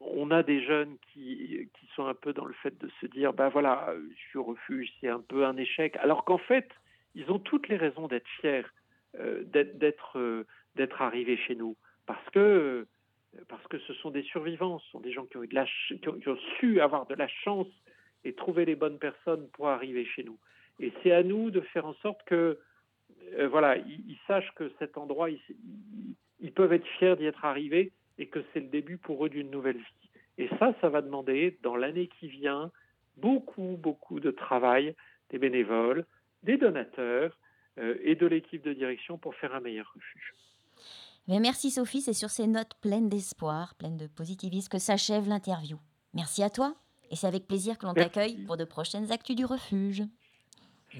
on 0.00 0.30
a 0.30 0.42
des 0.42 0.64
jeunes 0.64 0.96
qui, 1.12 1.68
qui 1.74 1.86
sont 1.94 2.06
un 2.06 2.14
peu 2.14 2.32
dans 2.32 2.46
le 2.46 2.54
fait 2.54 2.76
de 2.78 2.90
se 3.00 3.06
dire, 3.06 3.34
ben 3.34 3.50
voilà, 3.50 3.94
je 4.10 4.22
suis 4.28 4.38
au 4.38 4.44
refuge, 4.44 4.90
c'est 5.00 5.08
un 5.08 5.20
peu 5.20 5.44
un 5.44 5.56
échec, 5.58 5.96
alors 5.96 6.24
qu'en 6.24 6.38
fait, 6.38 6.68
ils 7.14 7.30
ont 7.30 7.38
toutes 7.38 7.68
les 7.68 7.76
raisons 7.76 8.08
d'être 8.08 8.26
fiers, 8.40 8.64
d'être 9.44 10.46
d'être 10.76 11.02
arrivés 11.02 11.36
chez 11.36 11.54
nous, 11.54 11.76
parce 12.06 12.28
que 12.30 12.86
parce 13.48 13.66
que 13.68 13.78
ce 13.78 13.94
sont 13.94 14.10
des 14.10 14.22
survivants, 14.24 14.78
ce 14.78 14.90
sont 14.90 15.00
des 15.00 15.12
gens 15.12 15.24
qui 15.24 15.38
ont, 15.38 15.40
de 15.40 15.54
la 15.54 15.64
qui 15.64 16.28
ont, 16.28 16.38
su 16.58 16.80
avoir 16.80 17.06
de 17.06 17.14
la 17.14 17.28
chance 17.28 17.68
et 18.24 18.34
trouver 18.34 18.66
les 18.66 18.74
bonnes 18.76 18.98
personnes 18.98 19.48
pour 19.54 19.68
arriver 19.68 20.04
chez 20.04 20.22
nous. 20.22 20.38
Et 20.80 20.92
c'est 21.02 21.12
à 21.12 21.22
nous 21.22 21.50
de 21.50 21.60
faire 21.60 21.86
en 21.86 21.94
sorte 21.94 22.22
que 22.24 22.58
euh, 23.38 23.48
voilà, 23.48 23.78
ils, 23.78 24.18
sachent 24.26 24.52
que 24.54 24.70
cet 24.78 24.98
endroit, 24.98 25.30
ils- 25.30 25.40
ils 26.40 26.52
peuvent 26.52 26.72
être 26.72 26.86
fiers 26.98 27.16
d'y 27.16 27.24
être 27.24 27.44
arrivés 27.44 27.92
et 28.18 28.26
que 28.26 28.40
c'est 28.52 28.60
le 28.60 28.66
début 28.66 28.98
pour 28.98 29.24
eux 29.24 29.28
d'une 29.28 29.50
nouvelle 29.50 29.78
vie. 29.78 30.10
Et 30.38 30.48
ça, 30.58 30.74
ça 30.80 30.88
va 30.88 31.02
demander, 31.02 31.58
dans 31.62 31.76
l'année 31.76 32.08
qui 32.08 32.28
vient, 32.28 32.70
beaucoup, 33.16 33.76
beaucoup 33.78 34.20
de 34.20 34.30
travail 34.30 34.94
des 35.30 35.38
bénévoles, 35.38 36.04
des 36.42 36.56
donateurs 36.56 37.38
euh, 37.78 37.96
et 38.02 38.14
de 38.14 38.26
l'équipe 38.26 38.62
de 38.62 38.72
direction 38.72 39.18
pour 39.18 39.34
faire 39.36 39.54
un 39.54 39.60
meilleur 39.60 39.90
refuge. 39.94 40.34
Mais 41.28 41.38
merci 41.38 41.70
Sophie, 41.70 42.02
c'est 42.02 42.12
sur 42.12 42.30
ces 42.30 42.46
notes 42.46 42.74
pleines 42.80 43.08
d'espoir, 43.08 43.74
pleines 43.76 43.96
de 43.96 44.06
positivisme 44.06 44.68
que 44.68 44.78
s'achève 44.78 45.28
l'interview. 45.28 45.78
Merci 46.14 46.42
à 46.42 46.50
toi 46.50 46.74
et 47.10 47.16
c'est 47.16 47.26
avec 47.26 47.46
plaisir 47.46 47.78
que 47.78 47.86
l'on 47.86 47.94
t'accueille 47.94 48.44
pour 48.44 48.56
de 48.56 48.64
prochaines 48.64 49.12
actus 49.12 49.36
du 49.36 49.44
refuge. 49.44 50.02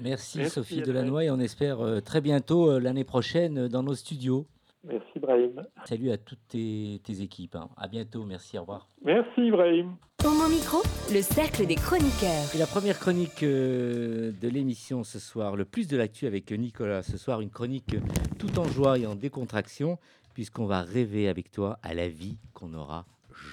Merci, 0.01 0.39
Merci, 0.39 0.53
Sophie. 0.53 0.81
Delannoy 0.81 1.25
et 1.25 1.31
on 1.31 1.39
espère 1.39 1.81
euh, 1.81 1.99
très 2.01 2.21
bientôt 2.21 2.71
euh, 2.71 2.79
l'année 2.79 3.03
prochaine 3.03 3.59
euh, 3.59 3.69
dans 3.69 3.83
nos 3.83 3.93
studios. 3.93 4.47
Merci, 4.85 5.19
Brahim. 5.19 5.65
Salut 5.85 6.11
à 6.11 6.17
toutes 6.17 6.45
tes, 6.49 6.99
tes 7.03 7.21
équipes. 7.21 7.55
hein. 7.55 7.69
À 7.77 7.87
bientôt, 7.87 8.25
merci, 8.25 8.57
au 8.57 8.61
revoir. 8.61 8.89
Merci, 9.03 9.49
Brahim. 9.49 9.95
Homo 10.25 10.47
Micro, 10.49 10.79
le 11.13 11.21
cercle 11.21 11.65
des 11.65 11.75
chroniqueurs. 11.75 12.53
Et 12.53 12.57
la 12.57 12.67
première 12.67 12.99
chronique 12.99 13.43
euh, 13.43 14.31
de 14.41 14.47
l'émission 14.49 15.03
ce 15.03 15.19
soir, 15.19 15.55
le 15.55 15.63
plus 15.65 15.87
de 15.87 15.95
l'actu 15.95 16.27
avec 16.27 16.51
Nicolas. 16.51 17.01
Ce 17.03 17.17
soir, 17.17 17.39
une 17.41 17.49
chronique 17.49 17.95
tout 18.39 18.59
en 18.59 18.65
joie 18.65 18.97
et 18.99 19.05
en 19.05 19.15
décontraction, 19.15 19.97
puisqu'on 20.33 20.65
va 20.65 20.81
rêver 20.81 21.27
avec 21.29 21.49
toi 21.51 21.79
à 21.81 21.93
la 21.93 22.09
vie 22.09 22.37
qu'on 22.53 22.67
n'aura 22.69 23.05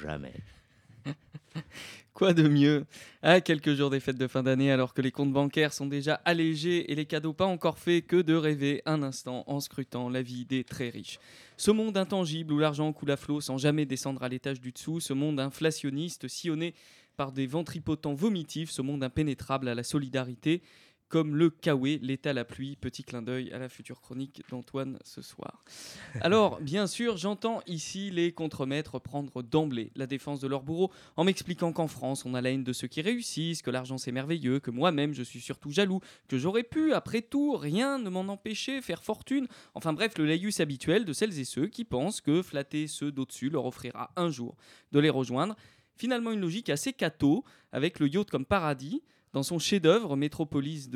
jamais. 0.02 0.34
Quoi 2.20 2.34
de 2.34 2.46
mieux 2.46 2.84
À 3.22 3.40
quelques 3.40 3.72
jours 3.72 3.88
des 3.88 3.98
fêtes 3.98 4.18
de 4.18 4.26
fin 4.26 4.42
d'année, 4.42 4.70
alors 4.70 4.92
que 4.92 5.00
les 5.00 5.10
comptes 5.10 5.32
bancaires 5.32 5.72
sont 5.72 5.86
déjà 5.86 6.20
allégés 6.26 6.92
et 6.92 6.94
les 6.94 7.06
cadeaux 7.06 7.32
pas 7.32 7.46
encore 7.46 7.78
faits, 7.78 8.06
que 8.06 8.20
de 8.20 8.34
rêver 8.34 8.82
un 8.84 9.02
instant 9.02 9.42
en 9.46 9.58
scrutant 9.58 10.10
la 10.10 10.20
vie 10.20 10.44
des 10.44 10.62
très 10.62 10.90
riches. 10.90 11.18
Ce 11.56 11.70
monde 11.70 11.96
intangible 11.96 12.52
où 12.52 12.58
l'argent 12.58 12.92
coule 12.92 13.12
à 13.12 13.16
flot 13.16 13.40
sans 13.40 13.56
jamais 13.56 13.86
descendre 13.86 14.22
à 14.22 14.28
l'étage 14.28 14.60
du 14.60 14.70
dessous, 14.70 15.00
ce 15.00 15.14
monde 15.14 15.40
inflationniste 15.40 16.28
sillonné 16.28 16.74
par 17.16 17.32
des 17.32 17.46
ventripotents 17.46 18.12
vomitifs, 18.12 18.70
ce 18.70 18.82
monde 18.82 19.02
impénétrable 19.02 19.66
à 19.66 19.74
la 19.74 19.82
solidarité, 19.82 20.60
comme 21.10 21.34
le 21.34 21.50
Kawe, 21.50 21.98
l'état 22.00 22.32
la 22.32 22.44
pluie. 22.44 22.76
Petit 22.76 23.02
clin 23.02 23.20
d'œil 23.20 23.52
à 23.52 23.58
la 23.58 23.68
future 23.68 24.00
chronique 24.00 24.42
d'Antoine 24.48 24.98
ce 25.04 25.20
soir. 25.20 25.64
Alors, 26.20 26.60
bien 26.60 26.86
sûr, 26.86 27.16
j'entends 27.16 27.60
ici 27.66 28.10
les 28.10 28.32
contremaîtres 28.32 29.00
prendre 29.00 29.42
d'emblée 29.42 29.90
la 29.96 30.06
défense 30.06 30.40
de 30.40 30.46
leur 30.46 30.62
bourreau 30.62 30.90
en 31.16 31.24
m'expliquant 31.24 31.72
qu'en 31.72 31.88
France, 31.88 32.24
on 32.24 32.34
a 32.34 32.40
la 32.40 32.52
haine 32.52 32.62
de 32.62 32.72
ceux 32.72 32.86
qui 32.86 33.02
réussissent, 33.02 33.60
que 33.60 33.70
l'argent 33.70 33.98
c'est 33.98 34.12
merveilleux, 34.12 34.60
que 34.60 34.70
moi-même 34.70 35.12
je 35.12 35.24
suis 35.24 35.40
surtout 35.40 35.72
jaloux, 35.72 36.00
que 36.28 36.38
j'aurais 36.38 36.62
pu, 36.62 36.92
après 36.92 37.22
tout, 37.22 37.56
rien 37.56 37.98
ne 37.98 38.08
m'en 38.08 38.20
empêcher, 38.20 38.80
faire 38.80 39.02
fortune. 39.02 39.48
Enfin 39.74 39.92
bref, 39.92 40.16
le 40.16 40.26
laïus 40.26 40.60
habituel 40.60 41.04
de 41.04 41.12
celles 41.12 41.38
et 41.40 41.44
ceux 41.44 41.66
qui 41.66 41.84
pensent 41.84 42.20
que 42.20 42.40
flatter 42.40 42.86
ceux 42.86 43.10
d'au-dessus 43.10 43.50
leur 43.50 43.66
offrira 43.66 44.12
un 44.14 44.30
jour 44.30 44.56
de 44.92 45.00
les 45.00 45.10
rejoindre. 45.10 45.56
Finalement, 45.96 46.30
une 46.30 46.40
logique 46.40 46.70
assez 46.70 46.92
cato, 46.92 47.44
avec 47.72 47.98
le 47.98 48.08
yacht 48.08 48.30
comme 48.30 48.46
paradis. 48.46 49.02
Dans 49.32 49.44
son 49.44 49.60
chef-d'œuvre, 49.60 50.16
Métropolis, 50.16 50.88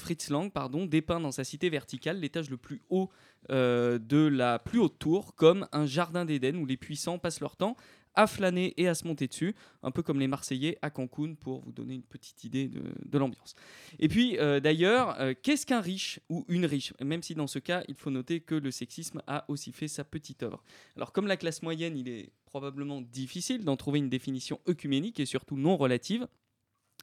Fritz 0.00 0.30
Lang 0.30 0.50
pardon, 0.50 0.86
dépeint 0.86 1.20
dans 1.20 1.32
sa 1.32 1.44
cité 1.44 1.68
verticale 1.68 2.18
l'étage 2.18 2.48
le 2.48 2.56
plus 2.56 2.80
haut 2.88 3.10
euh, 3.50 3.98
de 3.98 4.26
la 4.26 4.58
plus 4.58 4.78
haute 4.78 4.98
tour 4.98 5.34
comme 5.34 5.68
un 5.72 5.84
jardin 5.84 6.24
d'Éden 6.24 6.56
où 6.56 6.64
les 6.64 6.78
puissants 6.78 7.18
passent 7.18 7.40
leur 7.40 7.56
temps 7.56 7.76
à 8.14 8.26
flâner 8.26 8.72
et 8.78 8.88
à 8.88 8.94
se 8.94 9.06
monter 9.06 9.28
dessus, 9.28 9.54
un 9.82 9.90
peu 9.90 10.02
comme 10.02 10.18
les 10.18 10.26
Marseillais 10.26 10.78
à 10.80 10.88
Cancun 10.88 11.34
pour 11.34 11.60
vous 11.60 11.72
donner 11.72 11.92
une 11.92 12.02
petite 12.02 12.44
idée 12.44 12.68
de, 12.68 12.82
de 13.04 13.18
l'ambiance. 13.18 13.54
Et 13.98 14.08
puis 14.08 14.38
euh, 14.38 14.58
d'ailleurs, 14.58 15.20
euh, 15.20 15.34
qu'est-ce 15.40 15.66
qu'un 15.66 15.82
riche 15.82 16.20
ou 16.30 16.46
une 16.48 16.64
riche? 16.64 16.94
Même 17.04 17.22
si 17.22 17.34
dans 17.34 17.46
ce 17.46 17.58
cas, 17.58 17.84
il 17.88 17.94
faut 17.94 18.10
noter 18.10 18.40
que 18.40 18.54
le 18.54 18.70
sexisme 18.70 19.20
a 19.26 19.44
aussi 19.48 19.72
fait 19.72 19.88
sa 19.88 20.04
petite 20.04 20.42
œuvre. 20.42 20.64
Alors 20.96 21.12
comme 21.12 21.26
la 21.26 21.36
classe 21.36 21.62
moyenne, 21.62 21.98
il 21.98 22.08
est 22.08 22.30
probablement 22.46 23.02
difficile 23.02 23.62
d'en 23.62 23.76
trouver 23.76 23.98
une 23.98 24.08
définition 24.08 24.58
œcuménique 24.66 25.20
et 25.20 25.26
surtout 25.26 25.58
non 25.58 25.76
relative. 25.76 26.26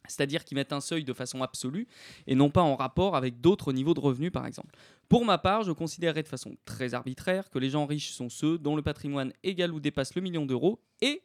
C'est-à-dire 0.07 0.43
qu'ils 0.43 0.55
mettent 0.55 0.73
un 0.73 0.81
seuil 0.81 1.03
de 1.03 1.13
façon 1.13 1.41
absolue 1.41 1.87
et 2.27 2.35
non 2.35 2.49
pas 2.49 2.61
en 2.61 2.75
rapport 2.75 3.15
avec 3.15 3.41
d'autres 3.41 3.71
niveaux 3.71 3.93
de 3.93 3.99
revenus, 3.99 4.31
par 4.31 4.45
exemple. 4.45 4.75
Pour 5.09 5.25
ma 5.25 5.37
part, 5.37 5.63
je 5.63 5.71
considérerais 5.71 6.23
de 6.23 6.27
façon 6.27 6.57
très 6.65 6.93
arbitraire 6.93 7.49
que 7.49 7.59
les 7.59 7.69
gens 7.69 7.85
riches 7.85 8.11
sont 8.11 8.29
ceux 8.29 8.57
dont 8.57 8.75
le 8.75 8.81
patrimoine 8.81 9.33
égale 9.43 9.73
ou 9.73 9.79
dépasse 9.79 10.15
le 10.15 10.21
million 10.21 10.45
d'euros 10.45 10.79
et 11.01 11.23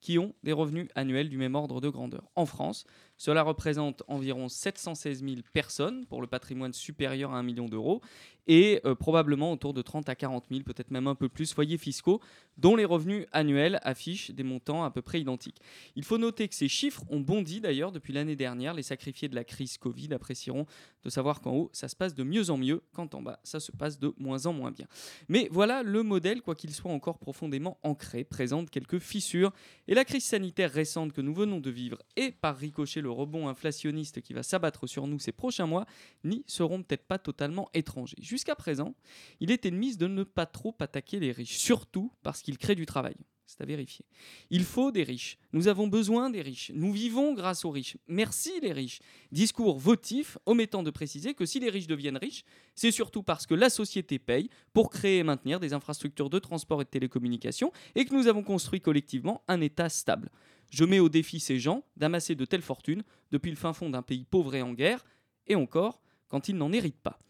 qui 0.00 0.18
ont 0.18 0.34
des 0.42 0.52
revenus 0.52 0.88
annuels 0.94 1.30
du 1.30 1.38
même 1.38 1.54
ordre 1.54 1.80
de 1.80 1.88
grandeur. 1.88 2.28
En 2.34 2.44
France, 2.44 2.84
cela 3.16 3.42
représente 3.42 4.02
environ 4.08 4.48
716 4.48 5.22
000 5.22 5.36
personnes 5.52 6.06
pour 6.06 6.20
le 6.20 6.26
patrimoine 6.26 6.72
supérieur 6.72 7.32
à 7.32 7.38
1 7.38 7.42
million 7.42 7.66
d'euros 7.66 8.00
et 8.46 8.80
euh, 8.84 8.94
probablement 8.94 9.52
autour 9.52 9.72
de 9.72 9.82
30 9.82 10.08
à 10.08 10.14
40 10.14 10.46
000, 10.50 10.62
peut-être 10.62 10.90
même 10.90 11.06
un 11.06 11.14
peu 11.14 11.28
plus, 11.28 11.52
foyers 11.52 11.78
fiscaux 11.78 12.20
dont 12.56 12.76
les 12.76 12.84
revenus 12.84 13.26
annuels 13.32 13.80
affichent 13.82 14.30
des 14.30 14.42
montants 14.42 14.84
à 14.84 14.90
peu 14.90 15.02
près 15.02 15.20
identiques. 15.20 15.60
Il 15.96 16.04
faut 16.04 16.18
noter 16.18 16.46
que 16.46 16.54
ces 16.54 16.68
chiffres 16.68 17.02
ont 17.08 17.20
bondi 17.20 17.60
d'ailleurs 17.60 17.90
depuis 17.90 18.12
l'année 18.12 18.36
dernière. 18.36 18.74
Les 18.74 18.82
sacrifiés 18.82 19.28
de 19.28 19.34
la 19.34 19.44
crise 19.44 19.76
Covid 19.78 20.12
apprécieront 20.14 20.66
de 21.02 21.10
savoir 21.10 21.40
qu'en 21.40 21.52
haut, 21.52 21.70
ça 21.72 21.88
se 21.88 21.96
passe 21.96 22.14
de 22.14 22.22
mieux 22.22 22.50
en 22.50 22.56
mieux, 22.56 22.82
quand 22.92 23.14
en 23.14 23.22
bas, 23.22 23.40
ça 23.42 23.60
se 23.60 23.72
passe 23.72 23.98
de 23.98 24.14
moins 24.18 24.46
en 24.46 24.52
moins 24.52 24.70
bien. 24.70 24.86
Mais 25.28 25.48
voilà, 25.50 25.82
le 25.82 26.02
modèle, 26.02 26.42
quoi 26.42 26.54
qu'il 26.54 26.72
soit 26.72 26.92
encore 26.92 27.18
profondément 27.18 27.78
ancré, 27.82 28.24
présente 28.24 28.70
quelques 28.70 28.98
fissures. 28.98 29.52
Et 29.88 29.94
la 29.94 30.04
crise 30.04 30.24
sanitaire 30.24 30.70
récente 30.70 31.12
que 31.12 31.20
nous 31.20 31.34
venons 31.34 31.60
de 31.60 31.70
vivre 31.70 31.98
et 32.16 32.30
par 32.30 32.56
ricochet 32.56 33.00
le 33.00 33.10
rebond 33.14 33.48
inflationniste 33.48 34.20
qui 34.20 34.34
va 34.34 34.42
s'abattre 34.42 34.86
sur 34.86 35.06
nous 35.06 35.18
ces 35.18 35.32
prochains 35.32 35.66
mois 35.66 35.86
n'y 36.24 36.44
seront 36.46 36.82
peut-être 36.82 37.06
pas 37.06 37.18
totalement 37.18 37.70
étrangers. 37.74 38.16
Jusqu'à 38.20 38.54
présent, 38.54 38.94
il 39.40 39.50
était 39.50 39.70
de 39.70 39.76
mise 39.76 39.98
de 39.98 40.06
ne 40.06 40.24
pas 40.24 40.46
trop 40.46 40.74
attaquer 40.80 41.20
les 41.20 41.32
riches, 41.32 41.56
surtout 41.56 42.12
parce 42.22 42.42
qu'ils 42.42 42.58
créent 42.58 42.74
du 42.74 42.86
travail. 42.86 43.16
C'est 43.46 43.60
à 43.60 43.66
vérifier. 43.66 44.06
Il 44.50 44.64
faut 44.64 44.90
des 44.90 45.02
riches. 45.02 45.38
Nous 45.52 45.68
avons 45.68 45.86
besoin 45.86 46.30
des 46.30 46.40
riches. 46.40 46.72
Nous 46.74 46.92
vivons 46.92 47.34
grâce 47.34 47.64
aux 47.64 47.70
riches. 47.70 47.98
Merci 48.08 48.52
les 48.62 48.72
riches. 48.72 49.00
Discours 49.32 49.78
votif 49.78 50.38
omettant 50.46 50.82
de 50.82 50.90
préciser 50.90 51.34
que 51.34 51.44
si 51.44 51.60
les 51.60 51.68
riches 51.68 51.86
deviennent 51.86 52.16
riches, 52.16 52.44
c'est 52.74 52.90
surtout 52.90 53.22
parce 53.22 53.46
que 53.46 53.54
la 53.54 53.68
société 53.68 54.18
paye 54.18 54.48
pour 54.72 54.88
créer 54.88 55.18
et 55.18 55.22
maintenir 55.22 55.60
des 55.60 55.74
infrastructures 55.74 56.30
de 56.30 56.38
transport 56.38 56.80
et 56.80 56.84
de 56.84 56.90
télécommunications 56.90 57.70
et 57.94 58.06
que 58.06 58.14
nous 58.14 58.28
avons 58.28 58.42
construit 58.42 58.80
collectivement 58.80 59.42
un 59.46 59.60
État 59.60 59.90
stable. 59.90 60.30
Je 60.74 60.84
mets 60.84 60.98
au 60.98 61.08
défi 61.08 61.38
ces 61.38 61.60
gens 61.60 61.84
d'amasser 61.96 62.34
de 62.34 62.44
telles 62.44 62.60
fortunes 62.60 63.04
depuis 63.30 63.52
le 63.52 63.56
fin 63.56 63.72
fond 63.72 63.90
d'un 63.90 64.02
pays 64.02 64.24
pauvre 64.24 64.56
et 64.56 64.62
en 64.62 64.72
guerre, 64.72 65.04
et 65.46 65.54
encore 65.54 66.00
quand 66.26 66.48
ils 66.48 66.56
n'en 66.56 66.72
héritent 66.72 67.00
pas. 67.00 67.20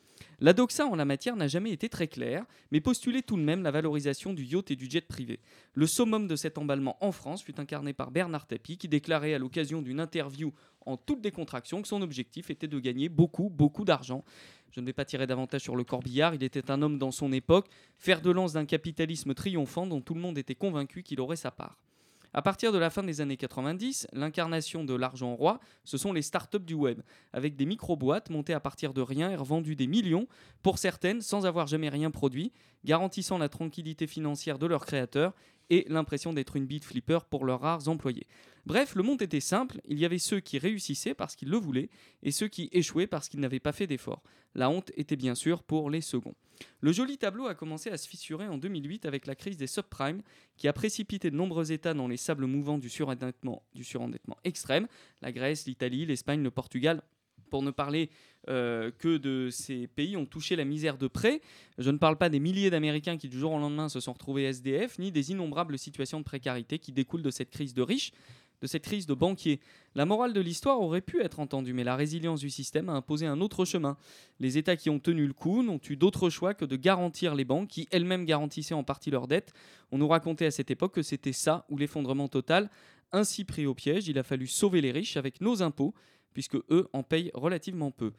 La 0.40 0.54
doxa 0.54 0.86
en 0.86 0.94
la 0.94 1.04
matière 1.04 1.36
n'a 1.36 1.46
jamais 1.46 1.70
été 1.70 1.90
très 1.90 2.08
claire, 2.08 2.46
mais 2.70 2.80
postulait 2.80 3.20
tout 3.20 3.36
de 3.36 3.42
même 3.42 3.62
la 3.62 3.70
valorisation 3.70 4.32
du 4.32 4.44
yacht 4.44 4.70
et 4.70 4.76
du 4.76 4.88
jet 4.88 5.06
privé. 5.06 5.40
Le 5.74 5.86
summum 5.86 6.26
de 6.26 6.36
cet 6.36 6.56
emballement 6.56 6.96
en 7.02 7.12
France 7.12 7.42
fut 7.42 7.60
incarné 7.60 7.92
par 7.92 8.10
Bernard 8.10 8.46
Tapie, 8.46 8.78
qui 8.78 8.88
déclarait 8.88 9.34
à 9.34 9.38
l'occasion 9.38 9.82
d'une 9.82 10.00
interview 10.00 10.54
en 10.86 10.96
toute 10.96 11.20
décontraction 11.20 11.82
que 11.82 11.88
son 11.88 12.00
objectif 12.00 12.48
était 12.48 12.66
de 12.66 12.78
gagner 12.78 13.10
beaucoup, 13.10 13.50
beaucoup 13.50 13.84
d'argent. 13.84 14.24
Je 14.70 14.80
ne 14.80 14.86
vais 14.86 14.94
pas 14.94 15.04
tirer 15.04 15.26
davantage 15.26 15.60
sur 15.60 15.76
le 15.76 15.84
corbillard, 15.84 16.34
il 16.34 16.42
était 16.44 16.70
un 16.70 16.80
homme 16.80 16.96
dans 16.96 17.12
son 17.12 17.30
époque, 17.30 17.68
fer 17.98 18.22
de 18.22 18.30
lance 18.30 18.54
d'un 18.54 18.64
capitalisme 18.64 19.34
triomphant 19.34 19.86
dont 19.86 20.00
tout 20.00 20.14
le 20.14 20.22
monde 20.22 20.38
était 20.38 20.54
convaincu 20.54 21.02
qu'il 21.02 21.20
aurait 21.20 21.36
sa 21.36 21.50
part. 21.50 21.76
À 22.36 22.42
partir 22.42 22.72
de 22.72 22.78
la 22.78 22.90
fin 22.90 23.04
des 23.04 23.20
années 23.20 23.36
90, 23.36 24.08
l'incarnation 24.12 24.82
de 24.82 24.92
l'argent 24.94 25.36
roi, 25.36 25.60
ce 25.84 25.96
sont 25.96 26.12
les 26.12 26.20
startups 26.20 26.58
du 26.58 26.74
web, 26.74 27.00
avec 27.32 27.54
des 27.54 27.64
micro-boîtes 27.64 28.28
montées 28.28 28.54
à 28.54 28.58
partir 28.58 28.92
de 28.92 29.00
rien 29.00 29.30
et 29.30 29.36
revendues 29.36 29.76
des 29.76 29.86
millions, 29.86 30.26
pour 30.60 30.78
certaines 30.78 31.22
sans 31.22 31.46
avoir 31.46 31.68
jamais 31.68 31.88
rien 31.88 32.10
produit, 32.10 32.50
garantissant 32.84 33.38
la 33.38 33.48
tranquillité 33.48 34.08
financière 34.08 34.58
de 34.58 34.66
leurs 34.66 34.84
créateurs 34.84 35.32
et 35.70 35.84
l'impression 35.88 36.32
d'être 36.32 36.56
une 36.56 36.66
bite 36.66 36.84
flipper 36.84 37.20
pour 37.28 37.44
leurs 37.44 37.60
rares 37.60 37.88
employés. 37.88 38.26
Bref, 38.66 38.94
le 38.94 39.02
monde 39.02 39.20
était 39.20 39.40
simple, 39.40 39.80
il 39.86 39.98
y 39.98 40.06
avait 40.06 40.18
ceux 40.18 40.40
qui 40.40 40.58
réussissaient 40.58 41.14
parce 41.14 41.36
qu'ils 41.36 41.50
le 41.50 41.58
voulaient 41.58 41.90
et 42.22 42.30
ceux 42.30 42.48
qui 42.48 42.70
échouaient 42.72 43.06
parce 43.06 43.28
qu'ils 43.28 43.40
n'avaient 43.40 43.60
pas 43.60 43.72
fait 43.72 43.86
d'efforts. 43.86 44.22
La 44.54 44.70
honte 44.70 44.90
était 44.96 45.16
bien 45.16 45.34
sûr 45.34 45.62
pour 45.62 45.90
les 45.90 46.00
seconds. 46.00 46.34
Le 46.80 46.92
joli 46.92 47.18
tableau 47.18 47.46
a 47.46 47.54
commencé 47.54 47.90
à 47.90 47.98
se 47.98 48.08
fissurer 48.08 48.46
en 48.46 48.56
2008 48.56 49.04
avec 49.04 49.26
la 49.26 49.34
crise 49.34 49.56
des 49.56 49.66
subprimes 49.66 50.22
qui 50.56 50.68
a 50.68 50.72
précipité 50.72 51.30
de 51.30 51.36
nombreux 51.36 51.72
États 51.72 51.92
dans 51.92 52.08
les 52.08 52.16
sables 52.16 52.46
mouvants 52.46 52.78
du 52.78 52.88
surendettement, 52.88 53.62
du 53.74 53.84
surendettement 53.84 54.38
extrême, 54.44 54.86
la 55.20 55.32
Grèce, 55.32 55.66
l'Italie, 55.66 56.06
l'Espagne, 56.06 56.42
le 56.42 56.50
Portugal, 56.50 57.02
pour 57.50 57.62
ne 57.62 57.70
parler 57.70 58.10
euh, 58.48 58.90
que 58.98 59.16
de 59.16 59.48
ces 59.50 59.86
pays 59.86 60.16
ont 60.16 60.26
touché 60.26 60.56
la 60.56 60.64
misère 60.64 60.98
de 60.98 61.06
près. 61.06 61.40
Je 61.78 61.90
ne 61.90 61.96
parle 61.96 62.18
pas 62.18 62.28
des 62.28 62.40
milliers 62.40 62.70
d'Américains 62.70 63.16
qui 63.16 63.28
du 63.28 63.38
jour 63.38 63.52
au 63.52 63.58
lendemain 63.58 63.88
se 63.88 64.00
sont 64.00 64.12
retrouvés 64.12 64.44
SDF, 64.44 64.98
ni 64.98 65.10
des 65.10 65.30
innombrables 65.30 65.78
situations 65.78 66.18
de 66.18 66.24
précarité 66.24 66.78
qui 66.78 66.92
découlent 66.92 67.22
de 67.22 67.30
cette 67.30 67.50
crise 67.50 67.72
de 67.72 67.82
riches, 67.82 68.12
de 68.60 68.66
cette 68.66 68.84
crise 68.84 69.06
de 69.06 69.14
banquiers. 69.14 69.60
La 69.94 70.06
morale 70.06 70.32
de 70.32 70.40
l'histoire 70.40 70.80
aurait 70.80 71.00
pu 71.00 71.22
être 71.22 71.40
entendue, 71.40 71.72
mais 71.72 71.84
la 71.84 71.96
résilience 71.96 72.40
du 72.40 72.50
système 72.50 72.88
a 72.88 72.92
imposé 72.92 73.26
un 73.26 73.40
autre 73.40 73.64
chemin. 73.64 73.96
Les 74.40 74.58
États 74.58 74.76
qui 74.76 74.90
ont 74.90 74.98
tenu 74.98 75.26
le 75.26 75.32
coup 75.32 75.62
n'ont 75.62 75.80
eu 75.88 75.96
d'autre 75.96 76.30
choix 76.30 76.54
que 76.54 76.64
de 76.64 76.76
garantir 76.76 77.34
les 77.34 77.44
banques, 77.44 77.68
qui 77.68 77.88
elles-mêmes 77.90 78.24
garantissaient 78.24 78.74
en 78.74 78.84
partie 78.84 79.10
leurs 79.10 79.28
dettes. 79.28 79.52
On 79.90 79.98
nous 79.98 80.08
racontait 80.08 80.46
à 80.46 80.50
cette 80.50 80.70
époque 80.70 80.94
que 80.94 81.02
c'était 81.02 81.32
ça 81.32 81.64
ou 81.70 81.76
l'effondrement 81.76 82.28
total. 82.28 82.70
Ainsi 83.12 83.44
pris 83.44 83.66
au 83.66 83.74
piège, 83.74 84.08
il 84.08 84.18
a 84.18 84.22
fallu 84.22 84.46
sauver 84.46 84.80
les 84.80 84.92
riches 84.92 85.16
avec 85.16 85.40
nos 85.40 85.62
impôts, 85.62 85.94
puisque 86.34 86.56
eux 86.70 86.88
en 86.92 87.02
payent 87.02 87.30
relativement 87.32 87.90
peu. 87.90 88.12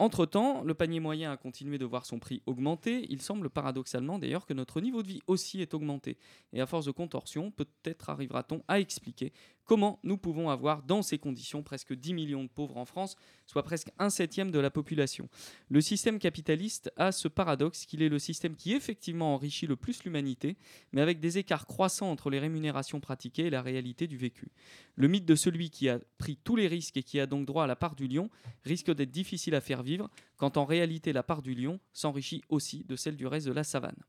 Entre-temps, 0.00 0.62
le 0.62 0.72
panier 0.72 0.98
moyen 0.98 1.30
a 1.30 1.36
continué 1.36 1.76
de 1.76 1.84
voir 1.84 2.06
son 2.06 2.18
prix 2.18 2.42
augmenter. 2.46 3.04
Il 3.10 3.20
semble 3.20 3.50
paradoxalement 3.50 4.18
d'ailleurs 4.18 4.46
que 4.46 4.54
notre 4.54 4.80
niveau 4.80 5.02
de 5.02 5.08
vie 5.08 5.20
aussi 5.26 5.60
est 5.60 5.74
augmenté. 5.74 6.16
Et 6.54 6.60
à 6.62 6.66
force 6.66 6.86
de 6.86 6.90
contorsion, 6.90 7.50
peut-être 7.50 8.08
arrivera-t-on 8.08 8.62
à 8.66 8.80
expliquer 8.80 9.30
comment 9.70 10.00
nous 10.02 10.18
pouvons 10.18 10.50
avoir 10.50 10.82
dans 10.82 11.00
ces 11.00 11.18
conditions 11.18 11.62
presque 11.62 11.94
10 11.94 12.12
millions 12.12 12.42
de 12.42 12.48
pauvres 12.48 12.76
en 12.76 12.84
France, 12.84 13.14
soit 13.46 13.62
presque 13.62 13.92
un 14.00 14.10
septième 14.10 14.50
de 14.50 14.58
la 14.58 14.68
population. 14.68 15.28
Le 15.68 15.80
système 15.80 16.18
capitaliste 16.18 16.92
a 16.96 17.12
ce 17.12 17.28
paradoxe 17.28 17.86
qu'il 17.86 18.02
est 18.02 18.08
le 18.08 18.18
système 18.18 18.56
qui 18.56 18.72
effectivement 18.72 19.32
enrichit 19.32 19.68
le 19.68 19.76
plus 19.76 20.02
l'humanité, 20.02 20.56
mais 20.90 21.00
avec 21.00 21.20
des 21.20 21.38
écarts 21.38 21.68
croissants 21.68 22.10
entre 22.10 22.30
les 22.30 22.40
rémunérations 22.40 22.98
pratiquées 22.98 23.46
et 23.46 23.50
la 23.50 23.62
réalité 23.62 24.08
du 24.08 24.16
vécu. 24.16 24.50
Le 24.96 25.06
mythe 25.06 25.24
de 25.24 25.36
celui 25.36 25.70
qui 25.70 25.88
a 25.88 26.00
pris 26.18 26.36
tous 26.36 26.56
les 26.56 26.66
risques 26.66 26.96
et 26.96 27.04
qui 27.04 27.20
a 27.20 27.26
donc 27.26 27.46
droit 27.46 27.62
à 27.62 27.68
la 27.68 27.76
part 27.76 27.94
du 27.94 28.08
lion 28.08 28.28
risque 28.64 28.92
d'être 28.92 29.12
difficile 29.12 29.54
à 29.54 29.60
faire 29.60 29.84
vivre, 29.84 30.10
quand 30.36 30.56
en 30.56 30.64
réalité 30.64 31.12
la 31.12 31.22
part 31.22 31.42
du 31.42 31.54
lion 31.54 31.78
s'enrichit 31.92 32.42
aussi 32.48 32.82
de 32.88 32.96
celle 32.96 33.14
du 33.14 33.28
reste 33.28 33.46
de 33.46 33.52
la 33.52 33.62
savane. 33.62 34.02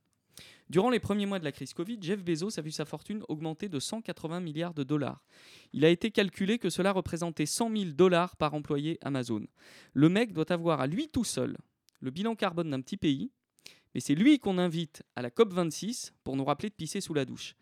Durant 0.71 0.89
les 0.89 1.01
premiers 1.01 1.25
mois 1.25 1.38
de 1.38 1.43
la 1.43 1.51
crise 1.51 1.73
Covid, 1.73 1.97
Jeff 1.99 2.23
Bezos 2.23 2.57
a 2.57 2.62
vu 2.62 2.71
sa 2.71 2.86
fortune 2.86 3.25
augmenter 3.27 3.67
de 3.67 3.77
180 3.77 4.39
milliards 4.39 4.73
de 4.73 4.84
dollars. 4.84 5.21
Il 5.73 5.84
a 5.84 5.89
été 5.89 6.12
calculé 6.12 6.60
que 6.60 6.69
cela 6.69 6.93
représentait 6.93 7.45
100 7.45 7.75
000 7.75 7.91
dollars 7.91 8.38
par 8.38 8.53
employé 8.53 8.97
Amazon. 9.01 9.45
Le 9.91 10.07
mec 10.07 10.31
doit 10.31 10.49
avoir 10.49 10.79
à 10.79 10.88
lui 10.88 11.10
tout 11.10 11.25
seul 11.25 11.57
le 11.99 12.10
bilan 12.10 12.36
carbone 12.36 12.69
d'un 12.69 12.79
petit 12.79 12.95
pays, 12.95 13.31
mais 13.93 13.99
c'est 13.99 14.15
lui 14.15 14.39
qu'on 14.39 14.57
invite 14.57 15.03
à 15.17 15.21
la 15.21 15.29
COP26 15.29 16.12
pour 16.23 16.38
nous 16.38 16.45
rappeler 16.45 16.69
de 16.69 16.75
pisser 16.75 17.01
sous 17.01 17.13
la 17.13 17.25
douche. 17.25 17.57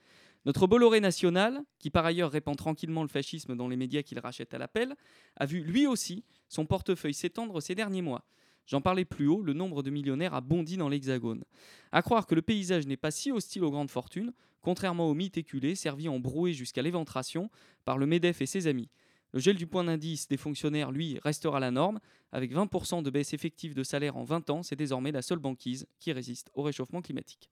Notre 0.45 0.67
Bolloré 0.67 0.99
national, 0.99 1.63
qui 1.79 1.89
par 1.89 2.05
ailleurs 2.05 2.29
répand 2.29 2.55
tranquillement 2.55 3.01
le 3.01 3.09
fascisme 3.09 3.55
dans 3.55 3.67
les 3.67 3.75
médias 3.75 4.03
qu'il 4.03 4.19
rachète 4.19 4.53
à 4.53 4.59
l'appel, 4.59 4.95
a 5.35 5.47
vu 5.47 5.63
lui 5.63 5.87
aussi 5.87 6.23
son 6.47 6.67
portefeuille 6.67 7.15
s'étendre 7.15 7.59
ces 7.59 7.73
derniers 7.73 8.03
mois. 8.03 8.23
J'en 8.69 8.81
parlais 8.81 9.03
plus 9.03 9.27
haut, 9.27 9.41
le 9.41 9.53
nombre 9.53 9.81
de 9.81 9.89
millionnaires 9.89 10.35
a 10.35 10.41
bondi 10.41 10.77
dans 10.77 10.89
l'Hexagone. 10.89 11.43
À 11.91 12.03
croire 12.03 12.27
que 12.27 12.35
le 12.35 12.43
paysage 12.43 12.85
n'est 12.85 12.97
pas 12.97 13.09
si 13.09 13.31
hostile 13.31 13.63
aux 13.63 13.71
grandes 13.71 13.89
fortunes, 13.89 14.31
contrairement 14.61 15.09
au 15.09 15.15
mythe 15.15 15.39
éculé 15.39 15.73
servi 15.73 16.07
en 16.07 16.19
broué 16.19 16.53
jusqu'à 16.53 16.83
l'éventration 16.83 17.49
par 17.83 17.97
le 17.97 18.05
MEDEF 18.05 18.43
et 18.43 18.45
ses 18.45 18.67
amis. 18.67 18.87
Le 19.33 19.39
gel 19.39 19.55
du 19.55 19.65
point 19.65 19.83
d'indice 19.83 20.27
des 20.27 20.37
fonctionnaires, 20.37 20.91
lui, 20.91 21.17
restera 21.23 21.59
la 21.59 21.71
norme. 21.71 21.99
Avec 22.31 22.53
20% 22.53 23.01
de 23.01 23.09
baisse 23.09 23.33
effective 23.33 23.73
de 23.73 23.81
salaire 23.81 24.17
en 24.17 24.23
20 24.23 24.51
ans, 24.51 24.61
c'est 24.61 24.75
désormais 24.75 25.11
la 25.11 25.23
seule 25.23 25.39
banquise 25.39 25.87
qui 25.99 26.11
résiste 26.11 26.51
au 26.53 26.61
réchauffement 26.61 27.01
climatique. 27.01 27.49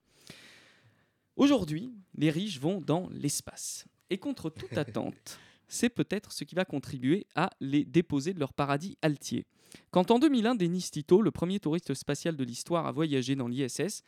Aujourd'hui, 1.35 1.95
les 2.15 2.29
riches 2.29 2.59
vont 2.59 2.79
dans 2.79 3.09
l'espace. 3.09 3.87
Et 4.11 4.19
contre 4.19 4.51
toute 4.51 4.77
attente, 4.77 5.39
c'est 5.67 5.89
peut-être 5.89 6.31
ce 6.31 6.43
qui 6.43 6.55
va 6.55 6.65
contribuer 6.65 7.27
à 7.35 7.49
les 7.59 7.83
déposer 7.85 8.33
de 8.33 8.39
leur 8.39 8.53
paradis 8.53 8.97
altier. 9.01 9.45
Quand 9.91 10.11
en 10.11 10.19
2001, 10.19 10.55
Denis 10.55 10.89
Tito, 10.91 11.21
le 11.21 11.31
premier 11.31 11.59
touriste 11.59 11.93
spatial 11.93 12.35
de 12.35 12.43
l'histoire, 12.43 12.87
a 12.87 12.91
voyagé 12.91 13.35
dans 13.35 13.47
l'ISS, 13.47 14.03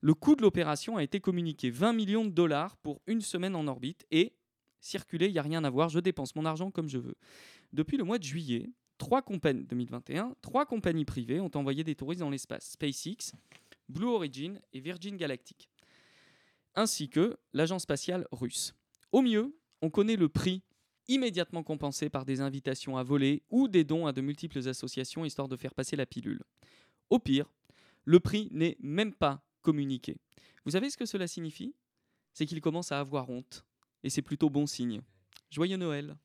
le 0.00 0.14
coût 0.14 0.34
de 0.34 0.42
l'opération 0.42 0.96
a 0.96 1.02
été 1.02 1.20
communiqué 1.20 1.70
20 1.70 1.92
millions 1.92 2.24
de 2.24 2.30
dollars 2.30 2.76
pour 2.78 3.00
une 3.06 3.20
semaine 3.20 3.54
en 3.54 3.66
orbite 3.66 4.06
et 4.10 4.32
circuler, 4.80 5.26
il 5.26 5.32
n'y 5.32 5.38
a 5.38 5.42
rien 5.42 5.62
à 5.64 5.70
voir, 5.70 5.90
je 5.90 6.00
dépense 6.00 6.34
mon 6.36 6.46
argent 6.46 6.70
comme 6.70 6.88
je 6.88 6.98
veux. 6.98 7.16
Depuis 7.72 7.98
le 7.98 8.04
mois 8.04 8.18
de 8.18 8.24
juillet, 8.24 8.70
trois 8.96 9.20
compagnies 9.20 9.64
2021, 9.64 10.36
trois 10.40 10.64
compagnies 10.64 11.04
privées 11.04 11.40
ont 11.40 11.50
envoyé 11.54 11.84
des 11.84 11.94
touristes 11.94 12.20
dans 12.20 12.30
l'espace 12.30 12.70
SpaceX, 12.70 13.34
Blue 13.88 14.06
Origin 14.06 14.58
et 14.72 14.80
Virgin 14.80 15.16
Galactic, 15.16 15.68
ainsi 16.74 17.10
que 17.10 17.36
l'agence 17.52 17.82
spatiale 17.82 18.26
russe. 18.32 18.74
Au 19.12 19.20
mieux, 19.20 19.54
on 19.82 19.90
connaît 19.90 20.16
le 20.16 20.28
prix 20.28 20.62
immédiatement 21.10 21.62
compensé 21.62 22.08
par 22.08 22.24
des 22.24 22.40
invitations 22.40 22.96
à 22.96 23.02
voler 23.02 23.42
ou 23.50 23.68
des 23.68 23.84
dons 23.84 24.06
à 24.06 24.12
de 24.12 24.20
multiples 24.20 24.66
associations 24.68 25.24
histoire 25.24 25.48
de 25.48 25.56
faire 25.56 25.74
passer 25.74 25.96
la 25.96 26.06
pilule. 26.06 26.42
Au 27.10 27.18
pire, 27.18 27.52
le 28.04 28.20
prix 28.20 28.48
n'est 28.52 28.76
même 28.80 29.12
pas 29.12 29.44
communiqué. 29.60 30.16
Vous 30.64 30.70
savez 30.70 30.88
ce 30.88 30.96
que 30.96 31.06
cela 31.06 31.26
signifie? 31.26 31.74
C'est 32.32 32.46
qu'il 32.46 32.60
commence 32.60 32.92
à 32.92 33.00
avoir 33.00 33.28
honte. 33.28 33.64
Et 34.04 34.10
c'est 34.10 34.22
plutôt 34.22 34.48
bon 34.48 34.66
signe. 34.66 35.02
Joyeux 35.50 35.76
Noël 35.76 36.16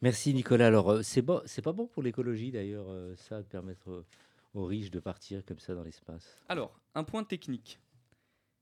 Merci 0.00 0.32
Nicolas. 0.32 0.68
Alors, 0.68 0.90
euh, 0.90 1.02
c'est 1.02 1.22
bon, 1.22 1.42
c'est 1.44 1.62
pas 1.62 1.72
bon 1.72 1.86
pour 1.86 2.02
l'écologie 2.02 2.52
d'ailleurs, 2.52 2.86
euh, 2.88 3.16
ça, 3.16 3.42
de 3.42 3.46
permettre 3.46 4.04
aux 4.54 4.64
riches 4.64 4.90
de 4.90 5.00
partir 5.00 5.44
comme 5.44 5.58
ça 5.58 5.74
dans 5.74 5.82
l'espace. 5.82 6.36
Alors, 6.48 6.78
un 6.94 7.04
point 7.04 7.24
technique. 7.24 7.80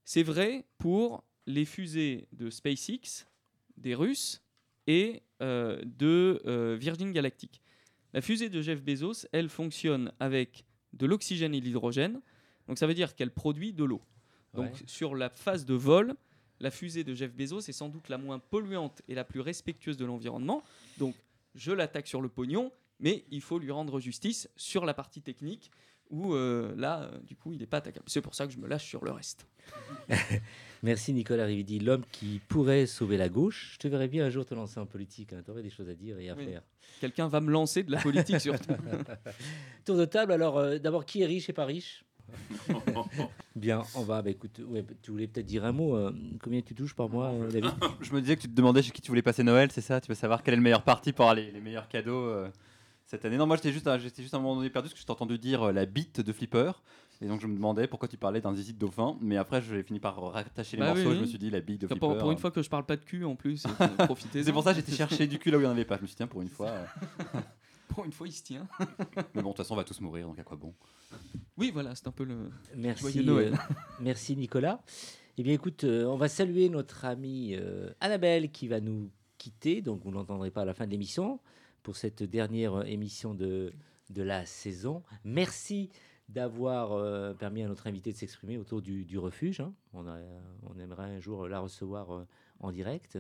C'est 0.05 0.23
vrai 0.23 0.65
pour 0.79 1.25
les 1.47 1.65
fusées 1.65 2.27
de 2.33 2.49
SpaceX, 2.49 3.27
des 3.77 3.95
Russes, 3.95 4.43
et 4.87 5.23
euh, 5.40 5.81
de 5.85 6.40
euh, 6.47 6.77
Virgin 6.79 7.12
Galactic. 7.12 7.62
La 8.12 8.21
fusée 8.21 8.49
de 8.49 8.61
Jeff 8.61 8.83
Bezos, 8.83 9.27
elle 9.33 9.49
fonctionne 9.49 10.12
avec 10.21 10.64
de 10.92 11.07
l'oxygène 11.07 11.55
et 11.55 11.61
de 11.61 11.64
l'hydrogène. 11.64 12.21
Donc 12.68 12.79
ça 12.79 12.87
veut 12.87 12.95
dire 12.95 13.14
qu'elle 13.14 13.31
produit 13.31 13.73
de 13.73 13.85
l'eau. 13.85 14.03
Donc 14.55 14.66
Ouais. 14.75 14.83
sur 14.87 15.14
la 15.14 15.31
phase 15.31 15.64
de 15.64 15.75
vol, 15.75 16.14
la 16.61 16.71
fusée 16.71 17.05
de 17.05 17.14
Jeff 17.14 17.33
Bezos 17.35 17.61
est 17.61 17.73
sans 17.73 17.88
doute 17.88 18.09
la 18.09 18.18
moins 18.18 18.38
polluante 18.38 19.03
et 19.09 19.14
la 19.14 19.25
plus 19.25 19.40
respectueuse 19.40 19.97
de 19.97 20.05
l'environnement. 20.05 20.62
Donc 20.99 21.14
je 21.55 21.73
l'attaque 21.73 22.07
sur 22.07 22.21
le 22.21 22.29
pognon, 22.29 22.71
mais 23.01 23.25
il 23.31 23.40
faut 23.40 23.59
lui 23.59 23.71
rendre 23.71 23.99
justice 23.99 24.49
sur 24.57 24.85
la 24.85 24.95
partie 24.95 25.23
technique 25.23 25.71
où 26.12 26.35
euh, 26.35 26.72
là, 26.77 27.03
euh, 27.03 27.18
du 27.27 27.35
coup, 27.35 27.53
il 27.53 27.59
n'est 27.59 27.66
pas 27.66 27.79
attaquable. 27.79 28.05
C'est 28.09 28.20
pour 28.20 28.35
ça 28.37 28.46
que 28.46 28.53
je 28.53 28.59
me 28.59 28.68
lâche 28.68 28.85
sur 28.87 29.05
le 29.05 29.11
reste. 29.11 29.46
Merci 30.83 31.12
Nicolas 31.12 31.44
Rividi, 31.46 31.79
l'homme 31.81 32.05
qui 32.12 32.40
pourrait 32.48 32.87
sauver 32.87 33.16
la 33.16 33.29
gauche. 33.29 33.70
Je 33.75 33.79
te 33.79 33.88
verrais 33.88 34.09
bien 34.09 34.27
un 34.27 34.31
jour 34.31 34.44
te 34.44 34.55
lancer 34.55 34.79
en 34.81 34.87
politique. 34.87 35.29
tu 35.44 35.51
aurais 35.51 35.62
des 35.62 35.70
choses 35.70 35.88
à 35.88 35.94
dire 35.94 36.18
et 36.18 36.29
à 36.31 36.35
Oui. 36.35 36.44
faire. 36.44 36.62
Quelqu'un 37.01 37.29
va 37.29 37.40
me 37.40 37.51
lancer 37.51 37.83
de 37.83 37.90
la 37.92 38.01
politique 38.01 38.40
surtout. 38.40 38.72
Tour 39.85 39.96
de 39.96 40.05
table, 40.05 40.33
alors 40.33 40.59
euh, 40.59 40.79
d'abord, 40.79 41.05
qui 41.07 41.22
est 41.22 41.27
riche 41.27 41.48
et 41.48 41.53
pas 41.53 41.64
riche? 41.64 42.05
Bien, 43.57 43.83
on 43.94 44.03
va. 44.03 44.22
Bah, 44.22 44.31
écoute, 44.31 44.61
ouais, 44.66 44.85
tu 45.03 45.11
voulais 45.11 45.27
peut-être 45.27 45.46
dire 45.46 45.64
un 45.64 45.72
mot. 45.72 45.96
euh, 45.96 46.12
combien 46.42 46.61
tu 46.62 46.75
touches 46.75 46.94
par 46.94 47.09
mois, 47.09 47.29
euh, 47.31 47.51
David? 47.51 47.70
Je 48.01 48.12
me 48.12 48.20
disais 48.20 48.37
que 48.37 48.42
tu 48.42 48.48
te 48.48 48.55
demandais 48.55 48.83
chez 48.83 48.90
qui 48.90 49.03
tu 49.03 49.09
voulais 49.11 49.22
passer 49.22 49.42
Noël, 49.42 49.70
c'est 49.72 49.81
ça? 49.81 50.01
Tu 50.01 50.09
veux 50.09 50.14
savoir 50.14 50.42
quel 50.42 50.55
est 50.55 50.57
le 50.57 50.62
meilleur 50.62 50.83
parti 50.83 51.12
pour 51.12 51.25
avoir 51.27 51.35
les, 51.37 51.51
les 51.51 51.61
meilleurs 51.61 51.88
cadeaux 51.88 52.25
euh, 52.27 52.48
cette 53.12 53.25
année 53.27 53.37
Non, 53.37 53.46
moi 53.46 53.57
j'étais 53.57 53.72
juste, 53.72 53.87
à- 53.87 53.98
j'étais 53.98 54.22
juste 54.22 54.35
à 54.35 54.38
un 54.38 54.40
moment 54.40 54.57
donné 54.57 54.70
perdu 54.70 54.88
parce 54.88 54.94
que 54.94 55.01
je 55.01 55.05
t'ai 55.07 55.12
entendu 55.12 55.38
dire 55.38 55.62
euh, 55.64 55.72
la 55.72 55.87
bite 55.87 56.20
de 56.20 56.33
Flipper. 56.33 56.72
Et 57.20 57.27
donc 57.29 57.40
je 57.40 57.46
me 57.46 57.55
demandais 57.55 57.87
pourquoi 57.87 58.09
tu 58.09 58.16
parlais 58.16 58.40
d'un 58.40 58.55
zizi 58.55 58.72
de 58.72 58.79
dauphin. 58.79 59.16
Mais 59.20 59.37
après 59.37 59.62
j'ai 59.62 59.83
fini 59.83 60.01
par 60.01 60.20
rattacher 60.33 60.77
les 60.77 60.81
Bah 60.83 60.92
oui, 60.94 61.05
morceaux. 61.05 61.11
oui. 61.11 61.16
Je 61.16 61.20
me 61.20 61.27
suis 61.27 61.38
dit 61.38 61.51
la 61.51 61.61
bite 61.61 61.83
de 61.83 61.87
Flipper. 61.87 62.18
pour 62.18 62.33
une 62.33 62.38
fois 62.38 62.51
que 62.51 62.62
je 62.62 62.68
parle 62.70 62.85
pas 62.87 62.96
de 62.96 63.05
cul 63.05 63.25
en 63.25 63.37
plus, 63.37 63.64
euh, 63.66 63.88
profitez. 64.07 64.42
C'est 64.42 64.53
pour 64.53 64.62
ça 64.64 64.70
que 64.72 64.81
j'étais 64.81 64.92
chercher 64.92 65.27
du 65.27 65.38
cul 65.38 65.51
là 65.51 65.59
où 65.59 65.61
il 65.61 65.64
n'y 65.64 65.68
en 65.68 65.72
avait 65.72 65.85
pas. 65.85 65.96
Je 65.98 66.03
me 66.03 66.07
suis 66.07 66.14
dit, 66.14 66.18
tiens, 66.18 66.27
pour 66.27 66.42
une 66.42 66.48
fois. 66.48 66.68
euh, 66.70 66.87
Pour 67.88 68.07
une 68.07 68.12
fois, 68.12 68.27
il 68.27 68.33
se 68.33 68.42
tient. 68.42 68.66
Mais 69.35 69.42
bon, 69.42 69.51
de 69.51 69.55
toute 69.55 69.59
façon, 69.59 69.75
on 69.75 69.77
va 69.77 69.85
tous 69.85 70.01
mourir, 70.01 70.27
donc 70.27 70.38
à 70.38 70.42
quoi 70.44 70.57
bon? 70.57 70.72
Oui, 71.59 71.70
voilà, 71.75 71.94
c'est 71.94 72.07
un 72.09 72.11
peu 72.11 72.25
le. 72.25 72.48
Merci, 72.75 73.03
Joyeux 73.03 73.22
Noël. 73.22 73.53
euh, 73.53 73.75
merci 74.01 74.35
Nicolas. 74.35 74.81
Eh 75.37 75.42
bien, 75.42 75.53
écoute, 75.53 75.85
euh, 75.85 76.07
on 76.07 76.16
va 76.16 76.29
saluer 76.29 76.70
notre 76.70 77.05
amie 77.05 77.55
euh, 77.55 77.90
Annabelle 78.01 78.51
qui 78.51 78.66
va 78.66 78.81
nous 78.81 79.11
quitter. 79.37 79.83
Donc, 79.83 80.01
vous 80.05 80.11
ne 80.11 80.14
l'entendrez 80.14 80.51
pas 80.51 80.62
à 80.62 80.64
la 80.64 80.72
fin 80.72 80.87
de 80.87 80.90
l'émission 80.90 81.38
pour 81.83 81.97
cette 81.97 82.23
dernière 82.23 82.75
euh, 82.81 82.85
émission 82.85 83.35
de, 83.35 83.73
de 84.11 84.23
la 84.23 84.45
saison. 84.47 85.03
Merci 85.25 85.90
d'avoir 86.29 86.92
euh, 86.92 87.35
permis 87.35 87.62
à 87.62 87.68
notre 87.68 87.87
invité 87.87 88.12
de 88.12 88.16
s'exprimer 88.16 88.57
autour 88.57 88.81
du, 88.81 89.05
du 89.05 89.18
refuge. 89.18 89.61
hein. 89.61 89.73
On, 89.92 90.07
a, 90.07 90.16
on 90.62 90.79
aimerait 90.79 91.05
un 91.16 91.21
jour 91.21 91.47
la 91.49 91.61
recevoir 91.61 92.11
euh, 92.12 92.25
en 92.61 92.73
direct. 92.73 93.18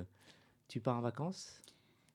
Tu 0.68 0.80
pars 0.80 0.96
en 0.96 1.02
vacances? 1.02 1.60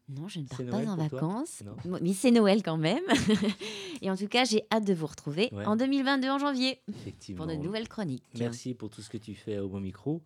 Non, 0.10 0.30
je 0.30 0.40
ne 0.40 0.46
pars 0.46 0.66
pas 0.66 0.88
en 0.90 0.96
vacances. 0.96 1.64
Mais 2.02 2.14
c'est 2.14 2.32
Noël 2.32 2.64
quand 2.64 2.78
même. 2.78 3.04
Et 4.02 4.10
en 4.10 4.16
tout 4.16 4.30
cas, 4.30 4.46
j'ai 4.46 4.64
hâte 4.72 4.86
de 4.86 4.94
vous 4.94 5.06
retrouver 5.06 5.50
Ouais. 5.52 5.66
en 5.66 5.76
2022 5.76 6.30
en 6.30 6.38
janvier 6.40 6.80
pour 7.36 7.46
de 7.46 7.54
nouvelles 7.56 7.90
chroniques. 7.90 8.24
Merci 8.40 8.74
pour 8.74 8.90
tout 8.90 9.02
ce 9.02 9.10
que 9.10 9.18
tu 9.18 9.36
fais 9.36 9.60
au 9.60 9.68
bon 9.68 9.82
micro. 9.82 10.22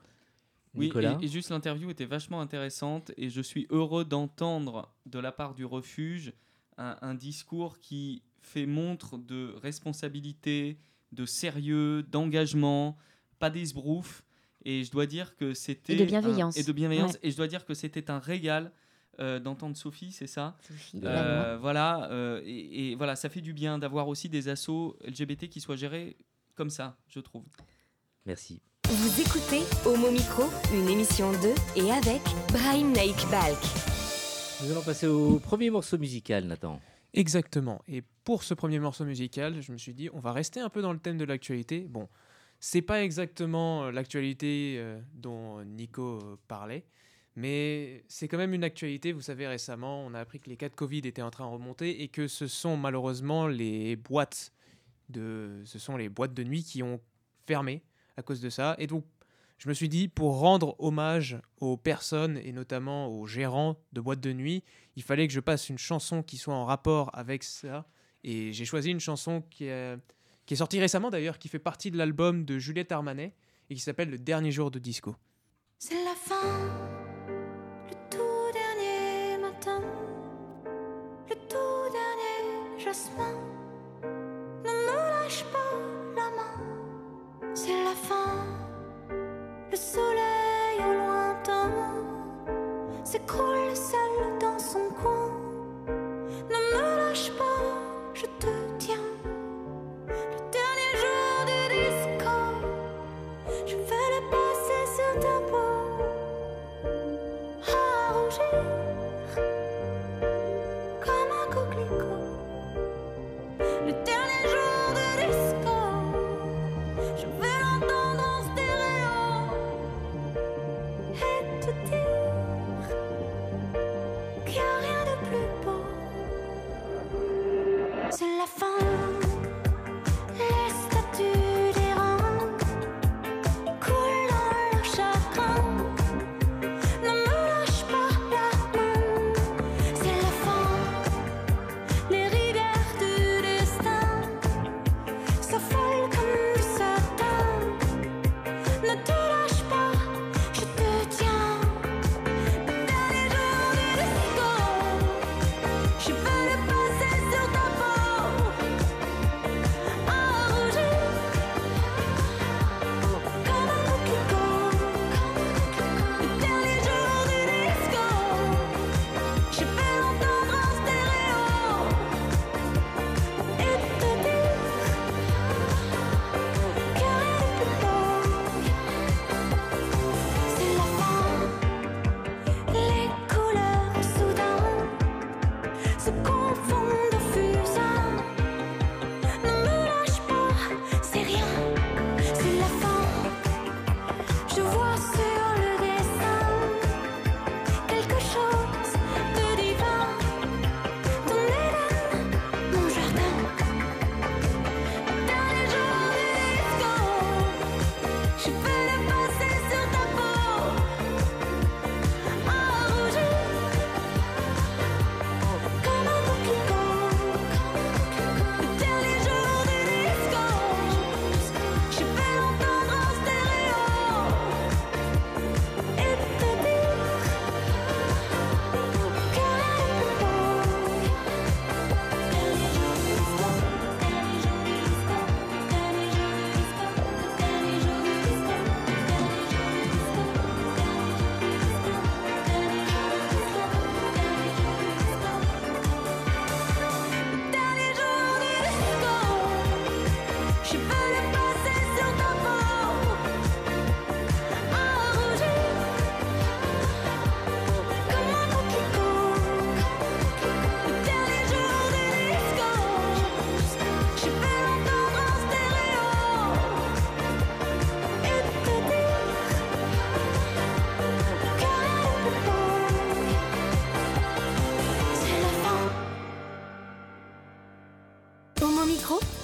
Oui, 0.74 0.86
Nicolas 0.86 1.18
et, 1.22 1.26
et 1.26 1.28
juste 1.28 1.50
l'interview 1.50 1.90
était 1.90 2.06
vachement 2.06 2.40
intéressante 2.42 3.12
et 3.18 3.30
je 3.30 3.42
suis 3.42 3.68
heureux 3.70 4.06
d'entendre 4.06 4.94
de 5.06 5.20
la 5.20 5.32
part 5.32 5.54
du 5.54 5.66
refuge 5.66 6.34
un, 6.78 6.98
un 7.02 7.14
discours 7.14 7.80
qui 7.80 8.24
fait 8.42 8.66
montre 8.66 9.18
de 9.18 9.54
responsabilité, 9.62 10.80
de 11.12 11.26
sérieux, 11.26 12.04
d'engagement, 12.04 12.98
pas 13.40 13.50
d'esbrouf. 13.50 14.24
Et 14.64 14.84
je 14.84 14.92
dois 14.92 15.08
dire 15.08 15.36
que 15.36 15.54
c'était. 15.54 15.94
Et 15.94 15.98
de 15.98 16.04
un- 16.04 16.06
bienveillance. 16.06 16.56
et 16.58 16.64
de 16.64 16.72
bienveillance. 16.72 17.14
Ouais. 17.14 17.20
Et 17.24 17.32
je 17.32 17.38
dois 17.38 17.48
dire 17.48 17.66
que 17.66 17.74
c'était 17.74 18.10
un 18.12 18.20
régal 18.20 18.72
euh, 19.20 19.40
d'entendre 19.40 19.76
Sophie, 19.76 20.12
c'est 20.12 20.28
ça? 20.28 20.56
Sophie. 20.62 21.02
Euh, 21.04 21.58
voilà, 21.60 22.10
euh, 22.12 22.42
et, 22.46 22.92
et 22.92 22.96
voilà, 22.96 23.16
ça 23.16 23.28
fait 23.30 23.42
du 23.42 23.54
bien 23.54 23.78
d'avoir 23.78 24.08
aussi 24.08 24.30
des 24.30 24.48
assos 24.48 24.96
LGBT 25.06 25.50
qui 25.50 25.60
soient 25.60 25.76
gérés 25.76 26.16
comme 26.56 26.70
ça, 26.70 26.98
je 27.08 27.20
trouve. 27.20 27.44
Merci. 28.26 28.62
Vous 28.94 29.22
écoutez 29.22 29.62
Homo 29.86 30.12
Micro, 30.12 30.44
une 30.74 30.90
émission 30.90 31.32
de 31.32 31.56
et 31.80 31.92
avec 31.94 32.22
Brahim 32.52 32.92
Naik 32.92 33.16
Balk. 33.32 33.58
Nous 34.62 34.70
allons 34.70 34.82
passer 34.82 35.08
au 35.08 35.40
premier 35.40 35.70
morceau 35.70 35.98
musical, 35.98 36.44
Nathan. 36.44 36.82
Exactement. 37.14 37.82
Et 37.88 38.04
pour 38.26 38.44
ce 38.44 38.54
premier 38.54 38.80
morceau 38.80 39.06
musical, 39.06 39.62
je 39.62 39.72
me 39.72 39.78
suis 39.78 39.94
dit, 39.94 40.10
on 40.12 40.20
va 40.20 40.34
rester 40.34 40.60
un 40.60 40.68
peu 40.68 40.82
dans 40.82 40.92
le 40.92 41.00
thème 41.00 41.18
de 41.18 41.24
l'actualité. 41.24 41.88
Bon, 41.90 42.10
c'est 42.60 42.82
pas 42.82 43.02
exactement 43.02 43.86
euh, 43.86 43.92
l'actualité 43.92 44.76
euh, 44.78 45.00
dont 45.14 45.64
Nico 45.64 46.20
parlait, 46.50 46.84
mais 47.38 48.04
c'est 48.10 48.28
quand 48.28 48.38
même 48.38 48.54
une 48.54 48.66
actualité. 48.66 49.14
Vous 49.14 49.22
savez, 49.22 49.48
récemment, 49.48 50.06
on 50.06 50.14
a 50.14 50.20
appris 50.20 50.42
que 50.42 50.50
les 50.50 50.58
cas 50.58 50.68
de 50.68 50.76
Covid 50.76 51.00
étaient 51.06 51.22
en 51.22 51.32
train 51.32 51.46
de 51.46 51.54
remonter 51.54 52.04
et 52.04 52.10
que 52.10 52.28
ce 52.28 52.46
sont 52.46 52.76
malheureusement 52.76 53.48
les 53.48 53.96
boîtes 53.96 54.52
de, 55.08 55.62
ce 55.64 55.80
sont 55.80 55.96
les 55.96 56.10
boîtes 56.10 56.34
de 56.34 56.44
nuit 56.44 56.66
qui 56.66 56.84
ont 56.84 57.00
fermé 57.48 57.84
à 58.22 58.24
cause 58.24 58.40
de 58.40 58.50
ça. 58.50 58.76
Et 58.78 58.88
donc, 58.88 59.04
je 59.58 59.68
me 59.68 59.74
suis 59.74 59.90
dit, 59.90 60.08
pour 60.08 60.40
rendre 60.40 60.76
hommage 60.80 61.38
aux 61.60 61.76
personnes 61.76 62.38
et 62.38 62.52
notamment 62.52 63.08
aux 63.08 63.26
gérants 63.26 63.78
de 63.94 64.00
boîtes 64.00 64.22
de 64.22 64.32
nuit, 64.32 64.64
il 64.96 65.04
fallait 65.04 65.28
que 65.28 65.34
je 65.34 65.40
passe 65.40 65.70
une 65.70 65.78
chanson 65.78 66.24
qui 66.24 66.38
soit 66.38 66.56
en 66.56 66.66
rapport 66.66 67.10
avec 67.14 67.44
ça. 67.44 67.88
Et 68.24 68.54
j'ai 68.54 68.66
choisi 68.66 68.92
une 68.92 69.00
chanson 69.00 69.44
qui 69.50 69.66
est, 69.66 69.98
qui 70.46 70.54
est 70.54 70.58
sortie 70.58 70.80
récemment 70.80 71.10
d'ailleurs, 71.10 71.40
qui 71.40 71.48
fait 71.48 71.60
partie 71.60 71.92
de 71.92 71.98
l'album 71.98 72.46
de 72.46 72.60
Juliette 72.60 72.92
Armanet 72.92 73.34
et 73.70 73.76
qui 73.76 73.82
s'appelle 73.82 74.10
Le 74.10 74.18
dernier 74.18 74.52
jour 74.52 74.72
de 74.72 74.80
disco. 74.80 75.16
C'est 75.80 76.04
la 76.04 76.16
fin, 76.16 76.42
le. 82.90 83.61
La 87.84 87.96
fin, 87.96 88.46
le 89.72 89.78
soleil 89.78 90.80
au 90.80 90.94
lointain 90.94 91.72
s'écroule 93.04 93.76
seul 93.76 94.41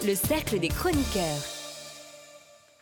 le 0.07 0.15
cercle 0.15 0.57
des 0.57 0.69
chroniqueurs. 0.69 1.43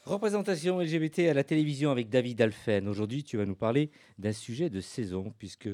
Représentation 0.04 0.80
LGBT 0.80 1.22
à 1.22 1.34
la 1.34 1.44
télévision 1.44 1.90
avec 1.90 2.08
David 2.08 2.40
Alphen. 2.40 2.88
Aujourd'hui, 2.88 3.24
tu 3.24 3.38
vas 3.38 3.48
nous 3.48 3.56
parler 3.56 3.90
d'un 4.20 4.32
sujet 4.32 4.70
de 4.70 4.80
saison, 4.80 5.34
puisque 5.40 5.70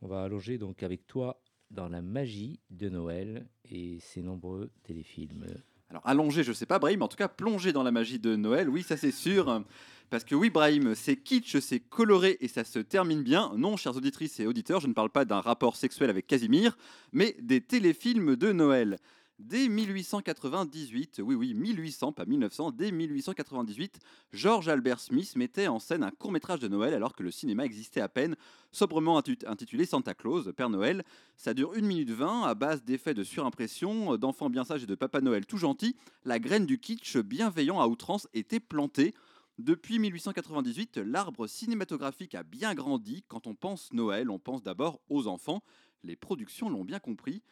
on 0.00 0.08
va 0.08 0.22
allonger 0.22 0.56
donc 0.56 0.82
avec 0.82 1.06
toi 1.06 1.38
dans 1.70 1.90
la 1.90 2.00
magie 2.00 2.60
de 2.70 2.88
Noël 2.88 3.46
et 3.70 3.98
ses 4.00 4.22
nombreux 4.22 4.70
téléfilms. 4.82 5.44
Alors 5.90 6.06
allongé, 6.06 6.44
je 6.44 6.52
sais 6.54 6.64
pas, 6.64 6.78
Brahim, 6.78 7.02
en 7.02 7.08
tout 7.08 7.18
cas 7.18 7.28
plongé 7.28 7.74
dans 7.74 7.82
la 7.82 7.90
magie 7.90 8.18
de 8.18 8.34
Noël, 8.34 8.70
oui, 8.70 8.82
ça 8.82 8.96
c'est 8.96 9.12
sûr. 9.12 9.62
Parce 10.08 10.24
que 10.24 10.34
oui, 10.34 10.48
Brahim, 10.48 10.94
c'est 10.94 11.16
kitsch, 11.16 11.58
c'est 11.58 11.80
coloré 11.80 12.38
et 12.40 12.48
ça 12.48 12.64
se 12.64 12.78
termine 12.78 13.22
bien. 13.22 13.52
Non, 13.54 13.76
chères 13.76 13.96
auditrices 13.96 14.40
et 14.40 14.46
auditeurs, 14.46 14.80
je 14.80 14.86
ne 14.86 14.94
parle 14.94 15.10
pas 15.10 15.26
d'un 15.26 15.40
rapport 15.40 15.76
sexuel 15.76 16.08
avec 16.08 16.26
Casimir, 16.26 16.78
mais 17.12 17.36
des 17.42 17.60
téléfilms 17.60 18.34
de 18.34 18.50
Noël. 18.50 18.96
Dès 19.40 19.70
1898, 19.70 21.22
oui 21.24 21.34
oui, 21.34 21.54
1800, 21.54 22.12
pas 22.12 22.26
1900, 22.26 22.72
dès 22.72 22.92
1898, 22.92 23.98
George 24.34 24.68
Albert 24.68 25.00
Smith 25.00 25.34
mettait 25.34 25.66
en 25.66 25.78
scène 25.78 26.02
un 26.02 26.10
court-métrage 26.10 26.60
de 26.60 26.68
Noël 26.68 26.92
alors 26.92 27.16
que 27.16 27.22
le 27.22 27.30
cinéma 27.30 27.64
existait 27.64 28.02
à 28.02 28.10
peine, 28.10 28.36
sobrement 28.70 29.16
intitulé 29.16 29.86
Santa 29.86 30.12
Claus, 30.12 30.50
Père 30.54 30.68
Noël. 30.68 31.04
Ça 31.38 31.54
dure 31.54 31.72
1 31.74 31.80
minute 31.80 32.10
20, 32.10 32.42
à 32.42 32.54
base 32.54 32.84
d'effets 32.84 33.14
de 33.14 33.24
surimpression, 33.24 34.18
d'enfants 34.18 34.50
bien 34.50 34.62
sages 34.62 34.82
et 34.82 34.86
de 34.86 34.94
Papa 34.94 35.22
Noël 35.22 35.46
tout 35.46 35.56
gentil, 35.56 35.96
la 36.26 36.38
graine 36.38 36.66
du 36.66 36.78
kitsch 36.78 37.16
bienveillant 37.16 37.80
à 37.80 37.86
outrance 37.86 38.28
était 38.34 38.60
plantée. 38.60 39.14
Depuis 39.58 39.98
1898, 39.98 40.98
l'arbre 40.98 41.46
cinématographique 41.46 42.34
a 42.34 42.42
bien 42.42 42.74
grandi. 42.74 43.24
Quand 43.26 43.46
on 43.46 43.54
pense 43.54 43.90
Noël, 43.94 44.28
on 44.28 44.38
pense 44.38 44.62
d'abord 44.62 45.00
aux 45.08 45.26
enfants. 45.28 45.62
Les 46.04 46.14
productions 46.14 46.68
l'ont 46.68 46.84
bien 46.84 46.98
compris. 46.98 47.42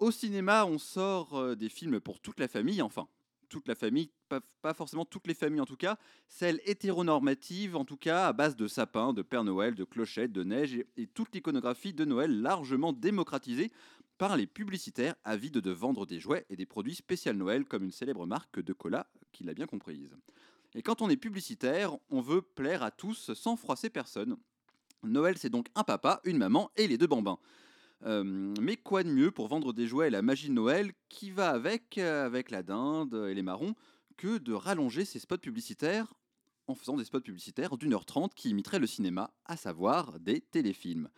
Au 0.00 0.10
cinéma, 0.10 0.64
on 0.64 0.78
sort 0.78 1.38
euh, 1.38 1.54
des 1.54 1.68
films 1.68 2.00
pour 2.00 2.20
toute 2.20 2.40
la 2.40 2.48
famille, 2.48 2.80
enfin, 2.80 3.06
toute 3.50 3.68
la 3.68 3.74
famille, 3.74 4.10
pas, 4.30 4.72
forcément 4.72 5.04
toutes 5.04 5.26
les 5.26 5.34
familles 5.34 5.60
en 5.60 5.66
tout 5.66 5.76
cas, 5.76 5.98
celles 6.26 6.60
hétéronormatives 6.64 7.76
en 7.76 7.84
tout 7.84 7.98
cas, 7.98 8.26
à 8.26 8.32
base 8.32 8.56
de 8.56 8.66
sapins, 8.66 9.12
de 9.12 9.20
Père 9.20 9.44
Noël, 9.44 9.74
de 9.74 9.84
clochettes, 9.84 10.32
de 10.32 10.42
neige 10.42 10.74
et, 10.74 10.86
et 10.96 11.06
toute 11.06 11.34
l'iconographie 11.34 11.92
de 11.92 12.06
Noël 12.06 12.40
largement 12.40 12.94
démocratisée 12.94 13.70
par 14.16 14.38
les 14.38 14.46
publicitaires 14.46 15.16
avides 15.22 15.58
de 15.58 15.70
vendre 15.70 16.06
des 16.06 16.18
jouets 16.18 16.46
et 16.48 16.56
des 16.56 16.66
produits 16.66 16.94
spécial 16.94 17.36
Noël 17.36 17.66
comme 17.66 17.84
une 17.84 17.90
célèbre 17.90 18.26
marque 18.26 18.60
de 18.60 18.72
cola 18.72 19.06
qui 19.32 19.44
l'a 19.44 19.52
bien 19.52 19.66
comprise. 19.66 20.16
Et 20.74 20.80
quand 20.80 21.02
on 21.02 21.10
est 21.10 21.16
publicitaire, 21.18 21.94
on 22.08 22.22
veut 22.22 22.40
plaire 22.40 22.82
à 22.82 22.90
tous 22.90 23.34
sans 23.34 23.56
froisser 23.56 23.90
personne. 23.90 24.38
Noël, 25.02 25.36
c'est 25.36 25.50
donc 25.50 25.66
un 25.74 25.84
papa, 25.84 26.22
une 26.24 26.38
maman 26.38 26.70
et 26.76 26.86
les 26.86 26.96
deux 26.96 27.06
bambins. 27.06 27.38
Euh, 28.06 28.54
mais 28.60 28.76
quoi 28.76 29.02
de 29.02 29.10
mieux 29.10 29.30
pour 29.30 29.48
vendre 29.48 29.72
des 29.72 29.86
jouets 29.86 30.08
et 30.08 30.10
la 30.10 30.22
magie 30.22 30.48
de 30.48 30.54
Noël 30.54 30.92
qui 31.08 31.30
va 31.30 31.50
avec, 31.50 31.98
euh, 31.98 32.24
avec 32.24 32.50
la 32.50 32.62
dinde 32.62 33.26
et 33.28 33.34
les 33.34 33.42
marrons 33.42 33.74
que 34.16 34.38
de 34.38 34.52
rallonger 34.52 35.04
ces 35.04 35.18
spots 35.18 35.38
publicitaires 35.38 36.14
en 36.66 36.74
faisant 36.74 36.96
des 36.96 37.04
spots 37.04 37.20
publicitaires 37.20 37.76
d'une 37.76 37.92
heure 37.92 38.06
trente 38.06 38.34
qui 38.34 38.50
imiteraient 38.50 38.78
le 38.78 38.86
cinéma, 38.86 39.32
à 39.44 39.56
savoir 39.56 40.18
des 40.20 40.40
téléfilms. 40.40 41.08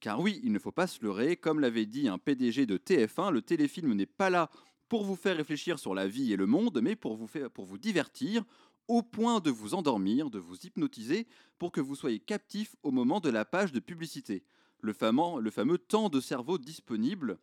Car 0.00 0.20
oui, 0.20 0.40
il 0.42 0.52
ne 0.52 0.58
faut 0.58 0.72
pas 0.72 0.86
se 0.86 1.02
leurrer, 1.02 1.36
comme 1.36 1.60
l'avait 1.60 1.86
dit 1.86 2.08
un 2.08 2.18
PDG 2.18 2.66
de 2.66 2.76
TF1, 2.76 3.30
le 3.30 3.40
téléfilm 3.40 3.94
n'est 3.94 4.04
pas 4.04 4.30
là 4.30 4.50
pour 4.88 5.04
vous 5.04 5.16
faire 5.16 5.36
réfléchir 5.36 5.78
sur 5.78 5.94
la 5.94 6.06
vie 6.06 6.32
et 6.32 6.36
le 6.36 6.46
monde, 6.46 6.80
mais 6.82 6.96
pour 6.96 7.16
vous, 7.16 7.28
pour 7.54 7.64
vous 7.64 7.78
divertir, 7.78 8.44
au 8.88 9.02
point 9.02 9.40
de 9.40 9.50
vous 9.50 9.74
endormir, 9.74 10.30
de 10.30 10.38
vous 10.38 10.56
hypnotiser, 10.64 11.26
pour 11.58 11.72
que 11.72 11.80
vous 11.80 11.96
soyez 11.96 12.20
captif 12.20 12.76
au 12.82 12.90
moment 12.90 13.20
de 13.20 13.30
la 13.30 13.44
page 13.44 13.72
de 13.72 13.80
publicité. 13.80 14.44
Le 14.80 14.92
fameux, 14.92 15.40
le 15.40 15.50
fameux 15.50 15.78
temps 15.78 16.08
de 16.08 16.20
cerveau 16.20 16.58
disponible. 16.58 17.38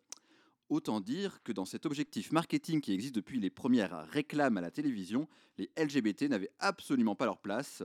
Autant 0.70 1.00
dire 1.00 1.42
que 1.42 1.52
dans 1.52 1.66
cet 1.66 1.84
objectif 1.84 2.32
marketing 2.32 2.80
qui 2.80 2.92
existe 2.92 3.14
depuis 3.14 3.38
les 3.38 3.50
premières 3.50 4.06
réclames 4.08 4.56
à 4.56 4.60
la 4.60 4.70
télévision, 4.70 5.28
les 5.58 5.70
LGBT 5.76 6.22
n'avaient 6.22 6.52
absolument 6.58 7.14
pas 7.14 7.26
leur 7.26 7.38
place, 7.38 7.82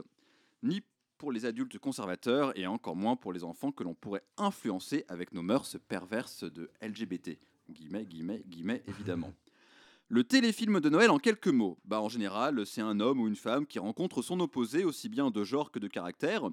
ni 0.62 0.82
pour 1.18 1.30
les 1.30 1.44
adultes 1.44 1.78
conservateurs 1.78 2.58
et 2.58 2.66
encore 2.66 2.96
moins 2.96 3.14
pour 3.14 3.34
les 3.34 3.44
enfants 3.44 3.72
que 3.72 3.84
l'on 3.84 3.94
pourrait 3.94 4.24
influencer 4.38 5.04
avec 5.08 5.32
nos 5.34 5.42
mœurs 5.42 5.76
perverses 5.86 6.44
de 6.44 6.70
LGBT. 6.80 7.38
Guillemets, 7.68 8.06
guillemets, 8.06 8.42
guillemets, 8.46 8.82
évidemment. 8.88 9.32
Le 10.08 10.24
téléfilm 10.24 10.80
de 10.80 10.88
Noël 10.88 11.10
en 11.10 11.18
quelques 11.18 11.46
mots. 11.46 11.78
Bah, 11.84 12.00
en 12.00 12.08
général, 12.08 12.66
c'est 12.66 12.80
un 12.80 12.98
homme 12.98 13.20
ou 13.20 13.28
une 13.28 13.36
femme 13.36 13.64
qui 13.64 13.78
rencontre 13.78 14.22
son 14.22 14.40
opposé, 14.40 14.82
aussi 14.82 15.08
bien 15.08 15.30
de 15.30 15.44
genre 15.44 15.70
que 15.70 15.78
de 15.78 15.86
caractère. 15.86 16.50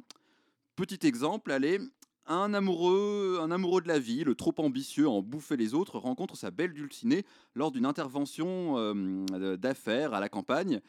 Petit 0.76 1.08
exemple, 1.08 1.52
allez, 1.52 1.80
un 2.28 2.54
amoureux, 2.54 3.40
un 3.42 3.52
amoureux 3.52 3.82
de 3.82 3.88
la 3.88 4.00
vie, 4.00 4.24
le 4.24 4.36
trop 4.36 4.54
ambitieux 4.58 5.08
en 5.08 5.22
bouffer 5.22 5.58
les 5.58 5.74
autres, 5.74 5.98
rencontre 5.98 6.36
sa 6.36 6.52
belle 6.52 6.74
dulcinée 6.74 7.26
lors 7.56 7.72
d'une 7.72 7.86
intervention 7.86 8.76
euh, 8.78 9.58
d'affaires 9.58 10.14
à 10.14 10.20
la 10.20 10.30
campagne. 10.30 10.82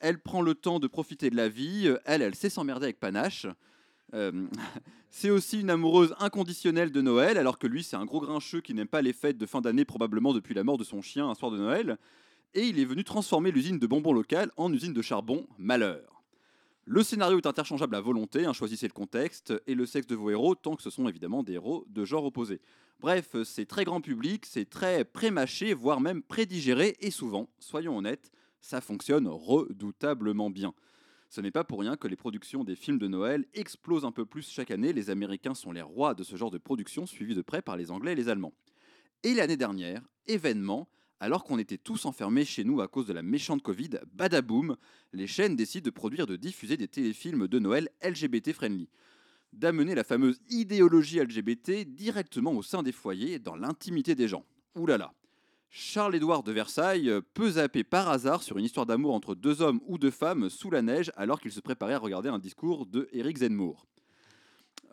Elle 0.00 0.18
prend 0.18 0.42
le 0.42 0.54
temps 0.54 0.80
de 0.80 0.86
profiter 0.86 1.30
de 1.30 1.36
la 1.36 1.48
vie. 1.48 1.92
Elle, 2.04 2.22
elle 2.22 2.34
sait 2.34 2.50
s'emmerder 2.50 2.84
avec 2.84 3.00
panache. 3.00 3.46
Euh, 4.14 4.32
c'est 5.10 5.30
aussi 5.30 5.60
une 5.60 5.70
amoureuse 5.70 6.14
inconditionnelle 6.18 6.92
de 6.92 7.00
Noël, 7.00 7.38
alors 7.38 7.58
que 7.58 7.66
lui, 7.66 7.82
c'est 7.82 7.96
un 7.96 8.04
gros 8.04 8.20
grincheux 8.20 8.60
qui 8.60 8.74
n'aime 8.74 8.88
pas 8.88 9.02
les 9.02 9.12
fêtes 9.12 9.38
de 9.38 9.46
fin 9.46 9.60
d'année, 9.60 9.84
probablement 9.84 10.32
depuis 10.32 10.54
la 10.54 10.64
mort 10.64 10.78
de 10.78 10.84
son 10.84 11.02
chien 11.02 11.28
un 11.28 11.34
soir 11.34 11.50
de 11.50 11.58
Noël. 11.58 11.98
Et 12.54 12.66
il 12.66 12.78
est 12.78 12.84
venu 12.84 13.04
transformer 13.04 13.50
l'usine 13.50 13.78
de 13.78 13.86
bonbons 13.86 14.12
locale 14.12 14.50
en 14.56 14.72
usine 14.72 14.92
de 14.92 15.02
charbon. 15.02 15.46
Malheur. 15.58 16.11
Le 16.84 17.04
scénario 17.04 17.38
est 17.38 17.46
interchangeable 17.46 17.94
à 17.94 18.00
volonté, 18.00 18.44
hein, 18.44 18.52
choisissez 18.52 18.88
le 18.88 18.92
contexte 18.92 19.54
et 19.68 19.76
le 19.76 19.86
sexe 19.86 20.08
de 20.08 20.16
vos 20.16 20.30
héros, 20.30 20.56
tant 20.56 20.74
que 20.74 20.82
ce 20.82 20.90
sont 20.90 21.06
évidemment 21.06 21.44
des 21.44 21.52
héros 21.52 21.84
de 21.88 22.04
genre 22.04 22.24
opposé. 22.24 22.60
Bref, 22.98 23.36
c'est 23.44 23.66
très 23.66 23.84
grand 23.84 24.00
public, 24.00 24.44
c'est 24.46 24.68
très 24.68 25.04
prémâché, 25.04 25.74
voire 25.74 26.00
même 26.00 26.24
prédigéré, 26.24 26.96
et 26.98 27.12
souvent, 27.12 27.48
soyons 27.60 27.96
honnêtes, 27.96 28.32
ça 28.60 28.80
fonctionne 28.80 29.28
redoutablement 29.28 30.50
bien. 30.50 30.74
Ce 31.28 31.40
n'est 31.40 31.52
pas 31.52 31.62
pour 31.62 31.78
rien 31.78 31.96
que 31.96 32.08
les 32.08 32.16
productions 32.16 32.64
des 32.64 32.74
films 32.74 32.98
de 32.98 33.06
Noël 33.06 33.46
explosent 33.54 34.04
un 34.04 34.12
peu 34.12 34.26
plus 34.26 34.50
chaque 34.50 34.72
année, 34.72 34.92
les 34.92 35.08
Américains 35.08 35.54
sont 35.54 35.70
les 35.70 35.82
rois 35.82 36.14
de 36.14 36.24
ce 36.24 36.34
genre 36.34 36.50
de 36.50 36.58
production, 36.58 37.06
suivis 37.06 37.36
de 37.36 37.42
près 37.42 37.62
par 37.62 37.76
les 37.76 37.92
Anglais 37.92 38.12
et 38.12 38.16
les 38.16 38.28
Allemands. 38.28 38.54
Et 39.22 39.34
l'année 39.34 39.56
dernière, 39.56 40.02
événement, 40.26 40.88
alors 41.22 41.44
qu'on 41.44 41.60
était 41.60 41.78
tous 41.78 42.04
enfermés 42.04 42.44
chez 42.44 42.64
nous 42.64 42.80
à 42.80 42.88
cause 42.88 43.06
de 43.06 43.12
la 43.12 43.22
méchante 43.22 43.62
Covid, 43.62 43.90
badaboum, 44.12 44.76
les 45.12 45.28
chaînes 45.28 45.54
décident 45.54 45.84
de 45.84 45.90
produire 45.90 46.26
de 46.26 46.34
diffuser 46.34 46.76
des 46.76 46.88
téléfilms 46.88 47.46
de 47.46 47.60
Noël 47.60 47.90
LGBT 48.02 48.52
friendly. 48.52 48.88
D'amener 49.52 49.94
la 49.94 50.02
fameuse 50.02 50.40
idéologie 50.50 51.20
LGBT 51.20 51.84
directement 51.84 52.50
au 52.54 52.62
sein 52.64 52.82
des 52.82 52.90
foyers, 52.90 53.38
dans 53.38 53.54
l'intimité 53.54 54.16
des 54.16 54.26
gens. 54.26 54.44
Là. 54.74 55.14
Charles-Édouard 55.70 56.42
de 56.42 56.50
Versailles 56.50 57.12
peut 57.34 57.52
zapper 57.52 57.84
par 57.84 58.08
hasard 58.08 58.42
sur 58.42 58.58
une 58.58 58.64
histoire 58.64 58.86
d'amour 58.86 59.14
entre 59.14 59.36
deux 59.36 59.62
hommes 59.62 59.80
ou 59.86 59.98
deux 59.98 60.10
femmes 60.10 60.50
sous 60.50 60.72
la 60.72 60.82
neige 60.82 61.12
alors 61.14 61.40
qu'il 61.40 61.52
se 61.52 61.60
préparait 61.60 61.94
à 61.94 62.00
regarder 62.00 62.30
un 62.30 62.40
discours 62.40 62.84
de 62.84 63.08
Éric 63.12 63.38
Zemmour. 63.38 63.86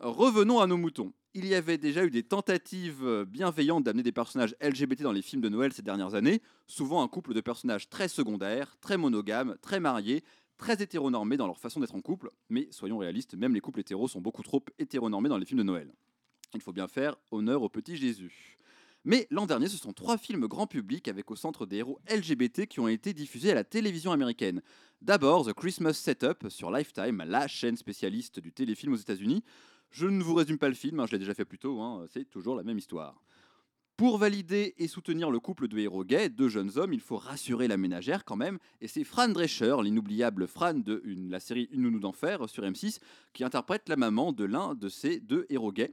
Revenons 0.00 0.60
à 0.60 0.66
nos 0.66 0.76
moutons 0.76 1.12
il 1.34 1.46
y 1.46 1.54
avait 1.54 1.78
déjà 1.78 2.04
eu 2.04 2.10
des 2.10 2.24
tentatives 2.24 3.24
bienveillantes 3.28 3.84
d'amener 3.84 4.02
des 4.02 4.12
personnages 4.12 4.56
LGBT 4.60 5.02
dans 5.02 5.12
les 5.12 5.22
films 5.22 5.42
de 5.42 5.48
Noël 5.48 5.72
ces 5.72 5.82
dernières 5.82 6.14
années, 6.14 6.42
souvent 6.66 7.02
un 7.02 7.08
couple 7.08 7.34
de 7.34 7.40
personnages 7.40 7.88
très 7.88 8.08
secondaires, 8.08 8.76
très 8.80 8.96
monogames, 8.96 9.56
très 9.62 9.78
mariés, 9.78 10.24
très 10.56 10.82
hétéronormés 10.82 11.36
dans 11.36 11.46
leur 11.46 11.58
façon 11.58 11.78
d'être 11.80 11.94
en 11.94 12.00
couple, 12.00 12.30
mais 12.48 12.66
soyons 12.72 12.98
réalistes, 12.98 13.34
même 13.34 13.54
les 13.54 13.60
couples 13.60 13.80
hétéros 13.80 14.08
sont 14.08 14.20
beaucoup 14.20 14.42
trop 14.42 14.64
hétéronormés 14.78 15.28
dans 15.28 15.38
les 15.38 15.46
films 15.46 15.60
de 15.60 15.64
Noël. 15.64 15.92
Il 16.54 16.60
faut 16.60 16.72
bien 16.72 16.88
faire 16.88 17.16
honneur 17.30 17.62
au 17.62 17.68
petit 17.68 17.96
Jésus. 17.96 18.56
Mais 19.04 19.26
l'an 19.30 19.46
dernier, 19.46 19.68
ce 19.68 19.78
sont 19.78 19.92
trois 19.92 20.18
films 20.18 20.46
grand 20.46 20.66
public 20.66 21.08
avec 21.08 21.30
au 21.30 21.36
centre 21.36 21.64
des 21.64 21.76
héros 21.76 22.00
LGBT 22.10 22.66
qui 22.66 22.80
ont 22.80 22.88
été 22.88 23.14
diffusés 23.14 23.52
à 23.52 23.54
la 23.54 23.64
télévision 23.64 24.12
américaine. 24.12 24.62
D'abord, 25.00 25.46
The 25.46 25.54
Christmas 25.54 25.94
Setup 25.94 26.48
sur 26.50 26.70
Lifetime, 26.70 27.22
la 27.26 27.46
chaîne 27.48 27.76
spécialiste 27.76 28.40
du 28.40 28.52
téléfilm 28.52 28.92
aux 28.92 28.96
États-Unis, 28.96 29.42
je 29.90 30.06
ne 30.06 30.22
vous 30.22 30.34
résume 30.34 30.58
pas 30.58 30.68
le 30.68 30.74
film, 30.74 31.00
hein, 31.00 31.06
je 31.06 31.12
l'ai 31.12 31.18
déjà 31.18 31.34
fait 31.34 31.44
plus 31.44 31.58
tôt, 31.58 31.80
hein, 31.80 32.06
c'est 32.12 32.28
toujours 32.28 32.56
la 32.56 32.62
même 32.62 32.78
histoire. 32.78 33.20
Pour 34.00 34.16
valider 34.16 34.72
et 34.78 34.88
soutenir 34.88 35.30
le 35.30 35.40
couple 35.40 35.68
de 35.68 35.78
héros 35.78 36.04
gays, 36.04 36.30
deux 36.30 36.48
jeunes 36.48 36.78
hommes, 36.78 36.94
il 36.94 37.00
faut 37.02 37.18
rassurer 37.18 37.68
la 37.68 37.76
ménagère 37.76 38.24
quand 38.24 38.36
même, 38.36 38.58
et 38.80 38.88
c'est 38.88 39.04
Fran 39.04 39.28
Drescher, 39.28 39.76
l'inoubliable 39.82 40.46
Fran 40.46 40.72
de 40.72 41.02
la 41.28 41.38
série 41.38 41.68
Une 41.70 41.82
nounou 41.82 42.00
d'enfer 42.00 42.48
sur 42.48 42.62
M6, 42.62 43.00
qui 43.34 43.44
interprète 43.44 43.90
la 43.90 43.96
maman 43.96 44.32
de 44.32 44.44
l'un 44.44 44.74
de 44.74 44.88
ces 44.88 45.20
deux 45.20 45.44
héros 45.50 45.70
gays. 45.70 45.92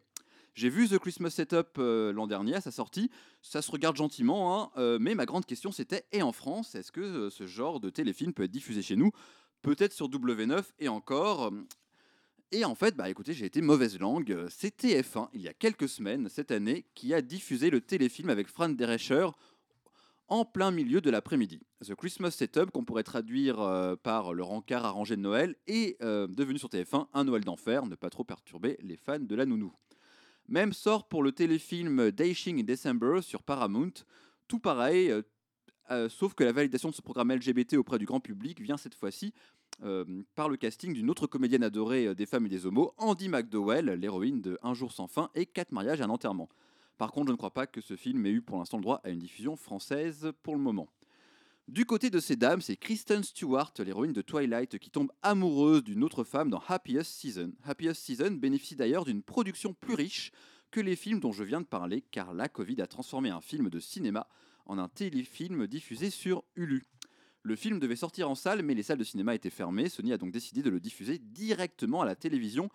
J'ai 0.55 0.69
vu 0.69 0.87
The 0.87 0.99
Christmas 0.99 1.31
Setup 1.31 1.77
euh, 1.79 2.13
l'an 2.13 2.27
dernier 2.27 2.55
à 2.55 2.61
sa 2.61 2.71
sortie, 2.71 3.11
ça 3.41 3.61
se 3.61 3.69
regarde 3.69 3.97
gentiment, 3.97 4.57
hein, 4.57 4.71
euh, 4.77 4.97
mais 5.01 5.13
ma 5.13 5.25
grande 5.25 5.45
question 5.45 5.73
c'était, 5.73 6.05
et 6.13 6.21
en 6.21 6.31
France, 6.31 6.75
est-ce 6.75 6.93
que 6.93 7.01
euh, 7.01 7.29
ce 7.29 7.45
genre 7.45 7.81
de 7.81 7.89
téléfilm 7.89 8.31
peut 8.33 8.43
être 8.43 8.51
diffusé 8.51 8.81
chez 8.81 8.95
nous? 8.95 9.11
Peut-être 9.61 9.91
sur 9.91 10.07
W9 10.09 10.63
et 10.79 10.87
encore, 10.87 11.51
et 12.51 12.63
en 12.63 12.75
fait, 12.75 12.95
bah 12.95 13.09
écoutez, 13.09 13.33
j'ai 13.33 13.45
été 13.45 13.61
mauvaise 13.61 13.99
langue. 13.99 14.45
C'est 14.49 14.81
TF1, 14.81 15.29
il 15.33 15.41
y 15.41 15.47
a 15.47 15.53
quelques 15.53 15.89
semaines, 15.89 16.29
cette 16.29 16.51
année, 16.51 16.85
qui 16.95 17.13
a 17.13 17.21
diffusé 17.21 17.69
le 17.69 17.81
téléfilm 17.81 18.29
avec 18.29 18.47
Fran 18.47 18.69
Drescher 18.69 19.27
en 20.29 20.45
plein 20.45 20.71
milieu 20.71 21.01
de 21.01 21.09
l'après-midi. 21.09 21.61
The 21.85 21.95
Christmas 21.95 22.31
Setup, 22.31 22.71
qu'on 22.71 22.85
pourrait 22.85 23.03
traduire 23.03 23.59
euh, 23.59 23.95
par 23.95 24.33
le 24.33 24.43
rencard 24.43 24.85
arrangé 24.85 25.15
de 25.15 25.21
Noël, 25.21 25.55
est 25.67 26.01
euh, 26.01 26.27
devenu 26.27 26.57
sur 26.57 26.69
TF1 26.69 27.07
un 27.13 27.23
Noël 27.23 27.43
d'enfer, 27.43 27.85
ne 27.85 27.95
pas 27.95 28.09
trop 28.09 28.23
perturber 28.23 28.77
les 28.81 28.97
fans 28.97 29.19
de 29.19 29.35
la 29.35 29.45
nounou. 29.45 29.73
Même 30.47 30.73
sort 30.73 31.07
pour 31.07 31.23
le 31.23 31.33
téléfilm 31.33 32.11
Dashing 32.11 32.61
in 32.61 32.63
December 32.63 33.21
sur 33.21 33.43
Paramount. 33.43 33.93
Tout 34.47 34.59
pareil, 34.59 35.13
euh, 35.89 36.09
sauf 36.09 36.33
que 36.33 36.43
la 36.43 36.51
validation 36.51 36.89
de 36.89 36.95
ce 36.95 37.01
programme 37.01 37.31
LGBT 37.31 37.75
auprès 37.75 37.97
du 37.97 38.05
grand 38.05 38.19
public 38.19 38.61
vient 38.61 38.77
cette 38.77 38.95
fois-ci 38.95 39.33
euh, 39.83 40.03
par 40.35 40.49
le 40.49 40.57
casting 40.57 40.93
d'une 40.93 41.09
autre 41.09 41.27
comédienne 41.27 41.63
adorée 41.63 42.07
euh, 42.07 42.15
des 42.15 42.25
femmes 42.25 42.45
et 42.45 42.49
des 42.49 42.65
homos, 42.65 42.93
Andy 42.97 43.29
McDowell, 43.29 43.85
l'héroïne 43.91 44.41
de 44.41 44.57
Un 44.63 44.73
jour 44.73 44.91
sans 44.91 45.07
fin 45.07 45.29
et 45.35 45.45
Quatre 45.45 45.71
mariages 45.71 45.99
et 45.99 46.03
un 46.03 46.09
enterrement. 46.09 46.49
Par 46.97 47.11
contre, 47.11 47.27
je 47.27 47.31
ne 47.31 47.37
crois 47.37 47.53
pas 47.53 47.67
que 47.67 47.79
ce 47.79 47.95
film 47.95 48.25
ait 48.25 48.31
eu 48.31 48.41
pour 48.41 48.57
l'instant 48.57 48.77
le 48.77 48.83
droit 48.83 49.01
à 49.03 49.09
une 49.09 49.19
diffusion 49.19 49.55
française 49.55 50.31
pour 50.43 50.55
le 50.55 50.61
moment. 50.61 50.89
Du 51.67 51.85
côté 51.85 52.09
de 52.09 52.19
ces 52.19 52.37
dames, 52.37 52.61
c'est 52.61 52.77
Kristen 52.77 53.23
Stewart, 53.23 53.73
l'héroïne 53.79 54.13
de 54.13 54.21
Twilight, 54.21 54.79
qui 54.79 54.89
tombe 54.89 55.11
amoureuse 55.21 55.83
d'une 55.83 56.03
autre 56.03 56.23
femme 56.23 56.49
dans 56.49 56.63
Happiest 56.67 57.11
Season. 57.11 57.51
Happiest 57.63 58.01
Season 58.01 58.31
bénéficie 58.31 58.75
d'ailleurs 58.75 59.03
d'une 59.03 59.21
production 59.21 59.73
plus 59.73 59.93
riche 59.93 60.31
que 60.71 60.79
les 60.79 60.95
films 60.95 61.19
dont 61.19 61.33
je 61.33 61.43
viens 61.43 61.61
de 61.61 61.65
parler, 61.65 62.03
car 62.09 62.33
la 62.33 62.49
Covid 62.49 62.81
a 62.81 62.87
transformé 62.87 63.29
un 63.29 63.41
film 63.41 63.69
de 63.69 63.79
cinéma 63.79 64.27
en 64.67 64.77
un 64.77 64.89
téléfilm 64.89 65.67
diffusé 65.67 66.09
sur 66.09 66.43
Hulu. 66.55 66.83
Le 67.43 67.55
film 67.55 67.79
devait 67.79 67.95
sortir 67.95 68.29
en 68.29 68.35
salle, 68.35 68.61
mais 68.61 68.73
les 68.73 68.83
salles 68.83 68.97
de 68.97 69.03
cinéma 69.03 69.33
étaient 69.33 69.49
fermées. 69.49 69.89
Sony 69.89 70.11
a 70.11 70.17
donc 70.17 70.31
décidé 70.31 70.61
de 70.61 70.69
le 70.69 70.79
diffuser 70.79 71.17
directement 71.17 72.01
à 72.01 72.05
la 72.05 72.15
télévision. 72.15 72.69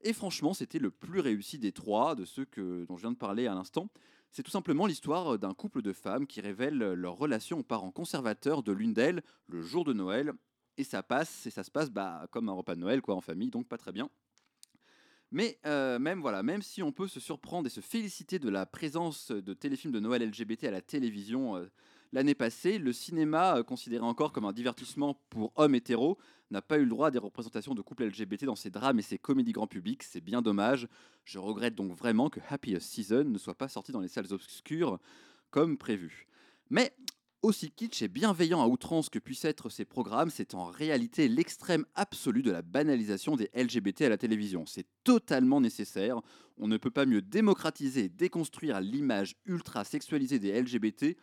Et 0.00 0.12
franchement, 0.12 0.54
c'était 0.54 0.78
le 0.78 0.90
plus 0.90 1.20
réussi 1.20 1.58
des 1.58 1.72
trois, 1.72 2.14
de 2.14 2.24
ceux 2.24 2.44
que, 2.44 2.84
dont 2.86 2.96
je 2.96 3.02
viens 3.02 3.12
de 3.12 3.16
parler 3.16 3.46
à 3.46 3.54
l'instant. 3.54 3.88
C'est 4.32 4.42
tout 4.42 4.50
simplement 4.50 4.86
l'histoire 4.86 5.38
d'un 5.38 5.54
couple 5.54 5.82
de 5.82 5.92
femmes 5.92 6.26
qui 6.26 6.40
révèlent 6.40 6.78
leur 6.94 7.16
relation 7.16 7.60
aux 7.60 7.64
parents 7.64 7.90
conservateurs 7.90 8.62
de 8.62 8.72
l'une 8.72 8.92
d'elles 8.92 9.22
le 9.46 9.62
jour 9.62 9.84
de 9.84 9.92
Noël. 9.92 10.32
Et 10.76 10.84
ça 10.84 11.02
passe, 11.02 11.46
et 11.46 11.50
ça 11.50 11.64
se 11.64 11.70
passe 11.70 11.90
bah, 11.90 12.26
comme 12.30 12.48
un 12.48 12.52
repas 12.52 12.74
de 12.74 12.80
Noël, 12.80 13.00
quoi, 13.02 13.14
en 13.14 13.20
famille, 13.20 13.50
donc 13.50 13.66
pas 13.66 13.78
très 13.78 13.92
bien. 13.92 14.10
Mais 15.30 15.58
euh, 15.66 15.98
même 15.98 16.62
si 16.62 16.82
on 16.82 16.92
peut 16.92 17.08
se 17.08 17.20
surprendre 17.20 17.66
et 17.66 17.70
se 17.70 17.80
féliciter 17.80 18.38
de 18.38 18.48
la 18.48 18.66
présence 18.66 19.30
de 19.30 19.54
téléfilms 19.54 19.92
de 19.92 20.00
Noël 20.00 20.26
LGBT 20.26 20.64
à 20.64 20.70
la 20.70 20.80
télévision 20.80 21.56
euh, 21.56 21.70
L'année 22.12 22.34
passée, 22.34 22.78
le 22.78 22.92
cinéma, 22.92 23.58
euh, 23.58 23.62
considéré 23.62 24.02
encore 24.02 24.32
comme 24.32 24.46
un 24.46 24.52
divertissement 24.52 25.20
pour 25.28 25.52
hommes 25.56 25.74
hétéros, 25.74 26.16
n'a 26.50 26.62
pas 26.62 26.78
eu 26.78 26.84
le 26.84 26.88
droit 26.88 27.08
à 27.08 27.10
des 27.10 27.18
représentations 27.18 27.74
de 27.74 27.82
couples 27.82 28.06
LGBT 28.06 28.44
dans 28.44 28.56
ses 28.56 28.70
drames 28.70 28.98
et 28.98 29.02
ses 29.02 29.18
comédies 29.18 29.52
grand 29.52 29.66
public. 29.66 30.02
C'est 30.02 30.22
bien 30.22 30.40
dommage. 30.40 30.88
Je 31.24 31.38
regrette 31.38 31.74
donc 31.74 31.92
vraiment 31.92 32.30
que 32.30 32.40
Happiest 32.48 32.88
Season 32.88 33.24
ne 33.24 33.36
soit 33.36 33.56
pas 33.56 33.68
sorti 33.68 33.92
dans 33.92 34.00
les 34.00 34.08
salles 34.08 34.32
obscures 34.32 34.98
comme 35.50 35.76
prévu. 35.76 36.26
Mais 36.70 36.92
aussi 37.42 37.70
kitsch 37.70 38.02
et 38.02 38.08
bienveillant 38.08 38.60
à 38.60 38.66
outrance 38.66 39.08
que 39.08 39.18
puissent 39.18 39.44
être 39.44 39.68
ces 39.68 39.84
programmes, 39.84 40.30
c'est 40.30 40.54
en 40.54 40.66
réalité 40.66 41.28
l'extrême 41.28 41.86
absolu 41.94 42.42
de 42.42 42.50
la 42.50 42.62
banalisation 42.62 43.36
des 43.36 43.50
LGBT 43.54 44.02
à 44.02 44.08
la 44.08 44.18
télévision. 44.18 44.66
C'est 44.66 44.86
totalement 45.04 45.60
nécessaire. 45.60 46.20
On 46.56 46.68
ne 46.68 46.76
peut 46.76 46.90
pas 46.90 47.06
mieux 47.06 47.22
démocratiser 47.22 48.04
et 48.04 48.08
déconstruire 48.08 48.80
l'image 48.80 49.36
ultra 49.46 49.84
sexualisée 49.84 50.38
des 50.38 50.60
LGBT 50.60 51.16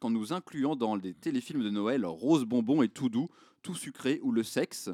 qu'en 0.00 0.10
nous 0.10 0.32
incluant 0.32 0.76
dans 0.76 0.96
des 0.96 1.14
téléfilms 1.14 1.62
de 1.62 1.70
Noël 1.70 2.04
rose 2.06 2.44
bonbon 2.44 2.82
et 2.82 2.88
tout 2.88 3.08
doux, 3.08 3.28
tout 3.62 3.74
sucré, 3.74 4.18
où 4.22 4.32
le 4.32 4.42
sexe, 4.42 4.90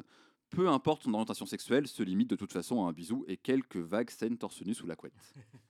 peu 0.49 0.67
importe 0.67 1.03
son 1.03 1.13
orientation 1.13 1.45
sexuelle, 1.45 1.87
se 1.87 2.03
limite 2.03 2.29
de 2.29 2.35
toute 2.35 2.53
façon 2.53 2.85
à 2.85 2.89
un 2.89 2.91
bisou 2.93 3.25
et 3.27 3.37
quelques 3.37 3.77
vagues 3.77 4.09
scènes 4.09 4.37
torse 4.37 4.61
nu 4.63 4.73
sous 4.73 4.85
la 4.85 4.95
couette. 4.95 5.13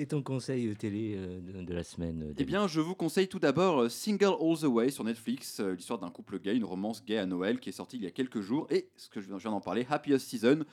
Et 0.00 0.06
ton 0.06 0.22
conseil 0.22 0.74
télé 0.76 1.16
euh, 1.16 1.40
de, 1.40 1.74
la 1.74 1.82
semaine 1.82 2.22
euh, 2.22 2.32
Eh 2.38 2.44
bien, 2.44 2.68
je 2.68 2.80
vous 2.80 2.94
conseille 2.94 3.26
tout 3.26 3.40
d'abord 3.40 3.82
euh, 3.82 3.88
Single 3.88 4.36
All 4.40 4.56
the 4.56 4.62
Way 4.62 4.90
sur 4.90 5.02
Netflix, 5.02 5.58
euh, 5.58 5.74
l'histoire 5.74 5.98
d'un 5.98 6.08
couple 6.08 6.38
gay, 6.38 6.54
une 6.56 6.64
romance 6.64 7.04
gay 7.04 7.18
à 7.18 7.26
Noël 7.26 7.58
qui 7.58 7.68
est 7.68 7.72
sortie 7.72 7.96
il 7.96 8.04
y 8.04 8.06
a 8.06 8.12
quelques 8.12 8.40
jours, 8.40 8.68
et 8.70 8.88
ce 8.96 9.08
que 9.10 9.20
je 9.20 9.26
viens 9.26 9.38
je 9.38 9.42
viens 9.42 9.50
d'en 9.50 9.60
parler, 9.60 9.84
Happiest 9.90 10.28
Season, 10.28 10.64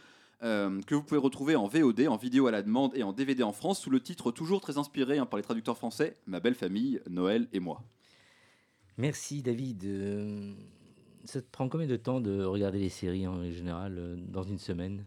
euh, 0.43 0.79
que 0.81 0.93
vous 0.93 1.01
pouvez 1.01 1.19
retrouver 1.19 1.55
en 1.55 1.65
VOD, 1.65 2.07
en 2.07 2.17
vidéo 2.17 2.45
à 2.45 2.51
la 2.51 2.61
demande 2.61 2.91
et 2.95 3.01
en 3.01 3.13
DVD 3.13 3.41
en 3.41 3.51
France, 3.51 3.79
sous 3.81 3.89
le 3.89 3.99
titre 3.99 4.31
toujours 4.31 4.61
très 4.61 4.77
inspiré 4.77 5.17
hein, 5.17 5.25
par 5.25 5.37
les 5.37 5.43
traducteurs 5.43 5.77
français, 5.77 6.17
Ma 6.27 6.39
belle 6.39 6.53
famille, 6.55 7.01
Noël 7.09 7.47
et 7.51 7.59
moi. 7.59 7.81
Merci 8.97 9.41
David. 9.41 9.85
Euh, 9.85 10.53
Ça 11.23 11.41
te 11.41 11.47
prend 11.51 11.67
combien 11.67 11.87
de 11.87 11.95
temps 11.95 12.21
de 12.21 12.43
regarder 12.43 12.77
les 12.77 12.89
séries 12.89 13.27
en 13.27 13.49
général 13.49 13.95
euh, 13.97 14.15
dans 14.17 14.43
une 14.43 14.59
semaine? 14.59 15.05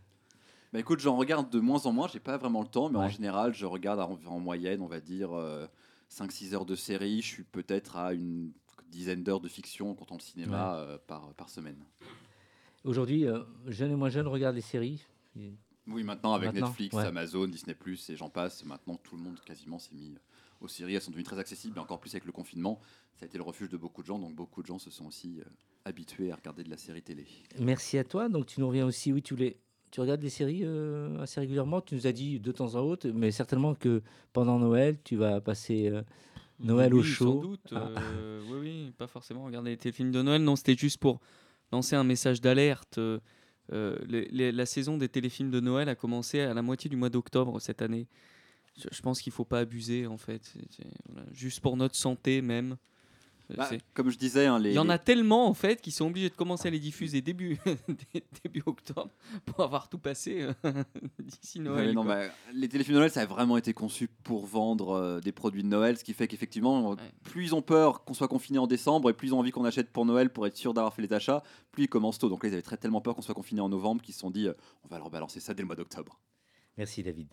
Bah 0.72 0.80
écoute, 0.80 1.00
j'en 1.00 1.16
regarde 1.16 1.50
de 1.50 1.60
moins 1.60 1.86
en 1.86 1.92
moins, 1.92 2.08
j'ai 2.08 2.20
pas 2.20 2.36
vraiment 2.36 2.60
le 2.62 2.68
temps, 2.68 2.90
mais 2.90 2.98
en 2.98 3.08
général, 3.08 3.54
je 3.54 3.64
regarde 3.66 4.00
en, 4.00 4.18
en 4.26 4.38
moyenne, 4.38 4.82
on 4.82 4.86
va 4.86 5.00
dire, 5.00 5.30
5-6 6.10 6.54
heures 6.54 6.66
de 6.66 6.74
série, 6.74 7.22
je 7.22 7.26
suis 7.26 7.44
peut-être 7.44 7.96
à 7.96 8.12
une 8.12 8.52
dizaine 8.90 9.22
d'heures 9.22 9.40
de 9.40 9.48
fiction, 9.48 9.94
comptant 9.94 10.16
le 10.16 10.20
cinéma, 10.22 10.76
euh, 10.76 10.98
par, 11.06 11.32
par 11.34 11.48
semaine. 11.48 11.82
Aujourd'hui, 12.84 13.26
euh, 13.26 13.42
jeune 13.66 13.92
et 13.92 13.96
moins 13.96 14.08
jeune 14.08 14.26
regardent 14.26 14.56
les 14.56 14.62
séries. 14.62 15.02
Oui, 15.86 16.02
maintenant 16.04 16.34
avec 16.34 16.52
Maintenant, 16.52 16.68
Netflix, 16.68 16.94
ouais. 16.94 17.04
Amazon, 17.04 17.46
Disney+, 17.48 17.74
et 18.08 18.16
j'en 18.16 18.28
passe, 18.30 18.64
maintenant 18.64 18.96
tout 18.96 19.16
le 19.16 19.22
monde 19.22 19.40
quasiment 19.40 19.78
s'est 19.78 19.94
mis 19.94 20.14
euh, 20.14 20.18
aux 20.60 20.68
séries. 20.68 20.94
Elles 20.94 21.02
sont 21.02 21.10
devenues 21.10 21.24
très 21.24 21.38
accessibles, 21.38 21.76
et 21.76 21.80
encore 21.80 22.00
plus 22.00 22.10
avec 22.10 22.24
le 22.24 22.32
confinement. 22.32 22.80
Ça 23.16 23.24
a 23.24 23.26
été 23.26 23.36
le 23.38 23.44
refuge 23.44 23.68
de 23.68 23.76
beaucoup 23.76 24.02
de 24.02 24.06
gens, 24.06 24.18
donc 24.18 24.34
beaucoup 24.34 24.62
de 24.62 24.66
gens 24.66 24.78
se 24.78 24.90
sont 24.90 25.06
aussi 25.06 25.40
euh, 25.40 25.44
habitués 25.84 26.30
à 26.30 26.36
regarder 26.36 26.62
de 26.62 26.70
la 26.70 26.76
série 26.76 27.02
télé. 27.02 27.26
Merci 27.58 27.98
à 27.98 28.04
toi. 28.04 28.28
Donc 28.28 28.46
tu 28.46 28.60
nous 28.60 28.68
reviens 28.68 28.86
aussi. 28.86 29.12
Oui, 29.12 29.22
tu 29.22 29.34
les. 29.36 29.58
Tu 29.90 30.00
regardes 30.00 30.20
des 30.20 30.28
séries 30.30 30.60
euh, 30.64 31.18
assez 31.20 31.40
régulièrement. 31.40 31.80
Tu 31.80 31.94
nous 31.94 32.06
as 32.06 32.12
dit 32.12 32.40
de 32.40 32.52
temps 32.52 32.74
en 32.74 32.80
autre, 32.80 33.08
mais 33.08 33.30
certainement 33.30 33.74
que 33.74 34.02
pendant 34.32 34.58
Noël, 34.58 34.98
tu 35.02 35.16
vas 35.16 35.40
passer 35.40 35.88
euh, 35.88 36.02
Noël 36.60 36.92
au 36.94 36.98
Oui, 36.98 37.04
chaud. 37.04 37.42
Sans 37.42 37.48
doute. 37.48 37.72
Ah. 37.72 37.90
euh, 37.98 38.40
oui, 38.50 38.58
oui, 38.60 38.92
pas 38.98 39.06
forcément 39.06 39.44
regarder 39.44 39.70
les 39.70 39.76
téléfilms 39.76 40.10
de 40.12 40.22
Noël. 40.22 40.42
Non, 40.42 40.56
c'était 40.56 40.76
juste 40.76 40.98
pour 40.98 41.20
lancer 41.72 41.96
un 41.96 42.04
message 42.04 42.40
d'alerte. 42.40 42.98
les- 43.70 44.28
les- 44.30 44.52
la 44.52 44.66
saison 44.66 44.96
des 44.96 45.08
téléfilms 45.08 45.50
de 45.50 45.60
Noël 45.60 45.88
a 45.88 45.94
commencé 45.94 46.40
à 46.40 46.54
la 46.54 46.62
moitié 46.62 46.88
du 46.88 46.96
mois 46.96 47.10
d'octobre 47.10 47.60
cette 47.60 47.82
année. 47.82 48.06
Je, 48.78 48.88
je 48.90 49.02
pense 49.02 49.20
qu'il 49.20 49.32
faut 49.32 49.44
pas 49.44 49.60
abuser 49.60 50.06
en 50.06 50.16
fait. 50.16 50.54
Voilà, 51.10 51.26
juste 51.32 51.60
pour 51.60 51.76
notre 51.76 51.94
santé 51.96 52.40
même. 52.42 52.76
Bah, 53.56 53.70
comme 53.94 54.10
je 54.10 54.18
disais, 54.18 54.44
hein, 54.46 54.58
les, 54.58 54.70
Il 54.70 54.74
y 54.74 54.78
en 54.78 54.84
les- 54.84 54.90
a 54.90 54.98
tellement 54.98 55.46
en 55.48 55.54
fait 55.54 55.80
qui 55.80 55.90
sont 55.90 56.06
obligés 56.06 56.28
de 56.28 56.34
commencer 56.34 56.68
à 56.68 56.70
les 56.70 56.78
diffuser 56.78 57.22
début, 57.22 57.58
dé- 58.14 58.22
début 58.44 58.62
octobre 58.66 59.10
pour 59.46 59.64
avoir 59.64 59.88
tout 59.88 59.98
passé 59.98 60.42
euh, 60.42 60.52
d'ici 61.18 61.58
Ouais, 61.58 61.64
Noël. 61.64 61.94
non, 61.94 62.04
bah, 62.04 62.24
les 62.52 62.68
téléfilms 62.68 62.94
de 62.96 62.98
Noël, 63.00 63.10
ça 63.10 63.22
a 63.22 63.26
vraiment 63.26 63.56
été 63.56 63.72
conçu 63.72 64.08
pour 64.22 64.44
vendre 64.44 64.90
euh, 64.90 65.20
des 65.20 65.32
produits 65.32 65.62
de 65.62 65.68
Noël, 65.68 65.96
ce 65.96 66.04
qui 66.04 66.12
fait 66.12 66.28
qu'effectivement, 66.28 66.92
euh, 66.92 66.94
Ouais. 66.96 67.12
plus 67.24 67.44
ils 67.46 67.54
ont 67.54 67.62
peur 67.62 68.04
qu'on 68.04 68.12
soit 68.14 68.28
confiné 68.28 68.58
en 68.58 68.66
décembre 68.66 69.08
et 69.08 69.14
plus 69.14 69.28
ils 69.28 69.34
ont 69.34 69.38
envie 69.38 69.50
qu'on 69.50 69.64
achète 69.64 69.90
pour 69.90 70.04
Noël 70.04 70.30
pour 70.30 70.46
être 70.46 70.56
sûr 70.56 70.74
d'avoir 70.74 70.92
fait 70.92 71.00
les 71.02 71.12
achats, 71.14 71.42
plus 71.72 71.84
ils 71.84 71.88
commencent 71.88 72.18
tôt. 72.18 72.28
Donc 72.28 72.42
là, 72.44 72.50
ils 72.50 72.52
avaient 72.52 72.60
très 72.62 72.76
tellement 72.76 73.00
peur 73.00 73.14
qu'on 73.14 73.22
soit 73.22 73.34
confiné 73.34 73.62
en 73.62 73.70
novembre 73.70 74.02
qu'ils 74.02 74.12
se 74.14 74.20
sont 74.20 74.30
dit, 74.30 74.46
euh, 74.46 74.52
on 74.84 74.88
va 74.88 74.98
leur 74.98 75.08
balancer 75.08 75.40
ça 75.40 75.54
dès 75.54 75.62
le 75.62 75.66
mois 75.66 75.76
d'octobre. 75.76 76.20
Merci 76.76 77.02
David. 77.02 77.28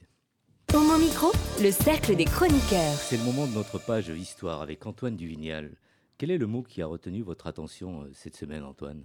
Au 0.73 0.79
mon 0.79 0.97
micro, 0.97 1.31
le 1.61 1.71
cercle 1.71 2.15
des 2.15 2.25
chroniqueurs. 2.25 2.93
C'est 2.95 3.17
le 3.17 3.23
moment 3.23 3.47
de 3.47 3.53
notre 3.53 3.79
page 3.79 4.09
Histoire 4.09 4.61
avec 4.61 4.85
Antoine 4.85 5.15
Duvignal. 5.15 5.71
Quel 6.17 6.31
est 6.31 6.37
le 6.37 6.47
mot 6.47 6.63
qui 6.63 6.81
a 6.81 6.87
retenu 6.87 7.21
votre 7.21 7.47
attention 7.47 8.03
euh, 8.03 8.11
cette 8.13 8.37
semaine, 8.37 8.63
Antoine? 8.63 9.03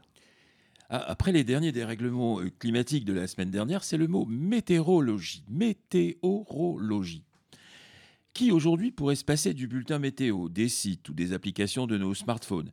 Ah, 0.89 0.99
Après 0.99 1.33
les 1.33 1.43
derniers 1.43 1.73
dérèglements 1.73 2.41
euh, 2.41 2.51
climatiques 2.59 3.05
de 3.05 3.13
la 3.13 3.27
semaine 3.27 3.51
dernière, 3.51 3.83
c'est 3.83 3.97
le 3.97 4.07
mot 4.07 4.27
météorologie. 4.27 5.43
Météorologie. 5.49 7.25
Qui 8.33 8.53
aujourd'hui 8.53 8.93
pourrait 8.93 9.17
se 9.17 9.25
passer 9.25 9.55
du 9.55 9.67
bulletin 9.67 9.99
météo, 9.99 10.49
des 10.49 10.69
sites 10.69 11.09
ou 11.09 11.15
des 11.15 11.33
applications 11.33 11.89
de 11.89 11.99
nos 11.99 12.15
smartphones? 12.15 12.71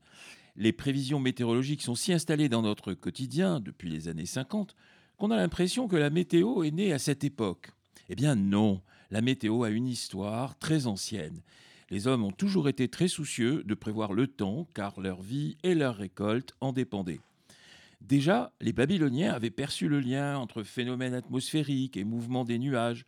Les 0.55 0.71
prévisions 0.71 1.19
météorologiques 1.19 1.81
sont 1.81 1.95
si 1.95 2.13
installées 2.13 2.49
dans 2.49 2.61
notre 2.61 2.93
quotidien 2.93 3.59
depuis 3.59 3.89
les 3.89 4.07
années 4.07 4.25
50 4.27 4.75
qu'on 5.17 5.31
a 5.31 5.35
l'impression 5.35 5.87
que 5.87 5.95
la 5.95 6.11
météo 6.11 6.63
est 6.63 6.71
née 6.71 6.93
à 6.93 6.99
cette 6.99 7.23
époque. 7.23 7.71
Eh 8.09 8.15
bien 8.15 8.35
non, 8.35 8.81
la 9.09 9.21
météo 9.21 9.63
a 9.63 9.69
une 9.69 9.87
histoire 9.87 10.57
très 10.59 10.85
ancienne. 10.85 11.41
Les 11.89 12.07
hommes 12.07 12.23
ont 12.23 12.31
toujours 12.31 12.67
été 12.67 12.89
très 12.89 13.07
soucieux 13.07 13.63
de 13.63 13.73
prévoir 13.73 14.13
le 14.13 14.27
temps 14.27 14.67
car 14.73 14.99
leur 14.99 15.21
vie 15.21 15.57
et 15.63 15.73
leur 15.73 15.95
récolte 15.95 16.53
en 16.59 16.73
dépendaient. 16.73 17.21
Déjà, 18.01 18.51
les 18.61 18.73
Babyloniens 18.73 19.33
avaient 19.33 19.49
perçu 19.49 19.87
le 19.87 19.99
lien 19.99 20.37
entre 20.37 20.63
phénomènes 20.63 21.13
atmosphériques 21.13 21.97
et 21.97 22.03
mouvements 22.03 22.45
des 22.45 22.59
nuages, 22.59 23.05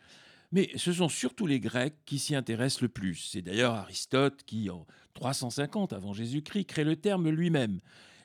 mais 0.51 0.71
ce 0.75 0.91
sont 0.93 1.09
surtout 1.09 1.45
les 1.45 1.59
Grecs 1.59 1.95
qui 2.05 2.17
s'y 2.17 2.35
intéressent 2.35 2.81
le 2.81 2.89
plus. 2.89 3.29
C'est 3.31 3.41
d'ailleurs 3.41 3.75
Aristote 3.75 4.43
qui, 4.45 4.69
en 4.69 4.87
350 5.13 5.93
avant 5.93 6.13
Jésus-Christ, 6.13 6.65
crée 6.65 6.83
le 6.83 6.95
terme 6.95 7.29
lui-même. 7.29 7.79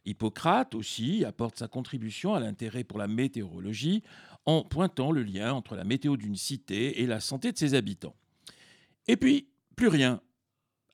Hippocrate 0.07 0.75
aussi 0.75 1.25
apporte 1.25 1.59
sa 1.59 1.69
contribution 1.69 2.35
à 2.35 2.41
l'intérêt 2.41 2.85
pour 2.85 2.99
la 2.99 3.09
météorologie 3.09 4.03
en 4.47 4.63
pointant 4.63 5.11
le 5.11 5.23
lien 5.23 5.53
entre 5.53 5.77
la 5.77 5.85
météo 5.85 6.17
d'une 6.17 6.37
cité 6.37 7.03
et 7.03 7.07
la 7.07 7.21
santé 7.21 7.53
de 7.53 7.59
ses 7.59 7.75
habitants. 7.75 8.15
Et 9.07 9.17
puis, 9.17 9.49
plus 9.77 9.89
rien. 9.89 10.21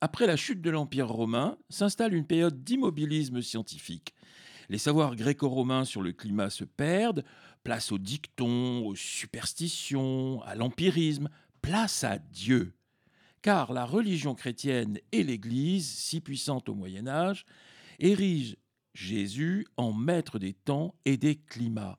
Après 0.02 0.26
la 0.26 0.36
chute 0.36 0.62
de 0.62 0.70
l'Empire 0.70 1.08
romain, 1.08 1.58
s'installe 1.68 2.14
une 2.14 2.26
période 2.26 2.64
d'immobilisme 2.64 3.42
scientifique. 3.42 4.14
Les 4.70 4.78
savoirs 4.78 5.14
gréco-romains 5.14 5.84
sur 5.84 6.00
le 6.00 6.12
climat 6.12 6.48
se 6.48 6.64
perdent, 6.64 7.24
place 7.64 7.92
aux 7.92 7.98
dictons, 7.98 8.86
aux 8.86 8.94
superstitions, 8.94 10.40
à 10.44 10.54
l'empirisme, 10.54 11.28
place 11.60 12.02
à 12.04 12.18
Dieu. 12.18 12.72
Car 13.42 13.74
la 13.74 13.84
religion 13.84 14.34
chrétienne 14.34 14.98
et 15.12 15.22
l'Église, 15.22 15.90
si 15.90 16.20
puissante 16.20 16.70
au 16.70 16.74
Moyen 16.74 17.06
Âge, 17.06 17.44
érigent 17.98 18.56
Jésus 18.94 19.66
en 19.76 19.92
maître 19.92 20.38
des 20.38 20.54
temps 20.54 20.94
et 21.04 21.18
des 21.18 21.36
climats. 21.36 21.98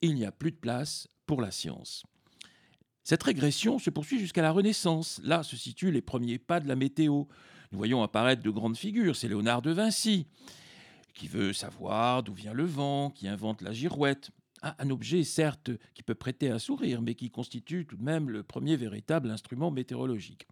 Il 0.00 0.14
n'y 0.14 0.24
a 0.24 0.32
plus 0.32 0.52
de 0.52 0.56
place 0.56 1.06
pour 1.26 1.42
la 1.42 1.50
science. 1.50 2.04
Cette 3.04 3.22
régression 3.22 3.78
se 3.78 3.90
poursuit 3.90 4.18
jusqu'à 4.18 4.42
la 4.42 4.52
Renaissance. 4.52 5.20
Là 5.24 5.42
se 5.42 5.56
situent 5.56 5.90
les 5.90 6.02
premiers 6.02 6.38
pas 6.38 6.60
de 6.60 6.68
la 6.68 6.76
météo. 6.76 7.24
Nous 7.72 7.78
voyons 7.78 8.02
apparaître 8.02 8.42
de 8.42 8.50
grandes 8.50 8.76
figures. 8.76 9.16
C'est 9.16 9.28
Léonard 9.28 9.62
de 9.62 9.72
Vinci, 9.72 10.26
qui 11.14 11.26
veut 11.26 11.52
savoir 11.52 12.22
d'où 12.22 12.34
vient 12.34 12.52
le 12.52 12.64
vent, 12.64 13.10
qui 13.10 13.26
invente 13.26 13.62
la 13.62 13.72
girouette. 13.72 14.30
Un 14.62 14.90
objet, 14.90 15.24
certes, 15.24 15.70
qui 15.94 16.04
peut 16.04 16.14
prêter 16.14 16.48
un 16.48 16.60
sourire, 16.60 17.02
mais 17.02 17.16
qui 17.16 17.30
constitue 17.30 17.84
tout 17.84 17.96
de 17.96 18.04
même 18.04 18.30
le 18.30 18.44
premier 18.44 18.76
véritable 18.76 19.30
instrument 19.30 19.72
météorologique. 19.72 20.46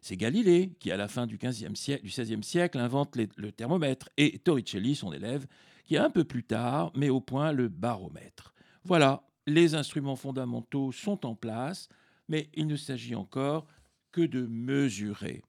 C'est 0.00 0.16
Galilée 0.16 0.72
qui, 0.78 0.92
à 0.92 0.96
la 0.96 1.08
fin 1.08 1.26
du, 1.26 1.38
15e 1.38 1.74
siècle, 1.74 2.44
siècle, 2.44 2.78
invente 2.78 3.16
le 3.16 3.50
thermomètre, 3.50 4.10
et 4.16 4.38
Torricelli, 4.38 4.94
son 4.94 5.12
élève, 5.12 5.46
qui 5.86 5.96
un 5.96 6.10
peu 6.10 6.22
plus 6.22 6.44
tard 6.44 6.92
met 6.94 7.10
au 7.10 7.20
point 7.20 7.50
le 7.50 7.68
baromètre. 7.68 8.54
Voilà, 8.84 9.24
les 9.46 9.74
instruments 9.74 10.16
fondamentaux 10.16 10.92
sont 10.92 11.26
en 11.26 11.34
place, 11.34 11.88
mais 12.28 12.48
il 12.54 12.66
ne 12.66 12.76
s'agit 12.76 13.14
encore 13.14 13.66
que 14.12 14.22
de 14.22 14.46
mesurer. 14.46 15.42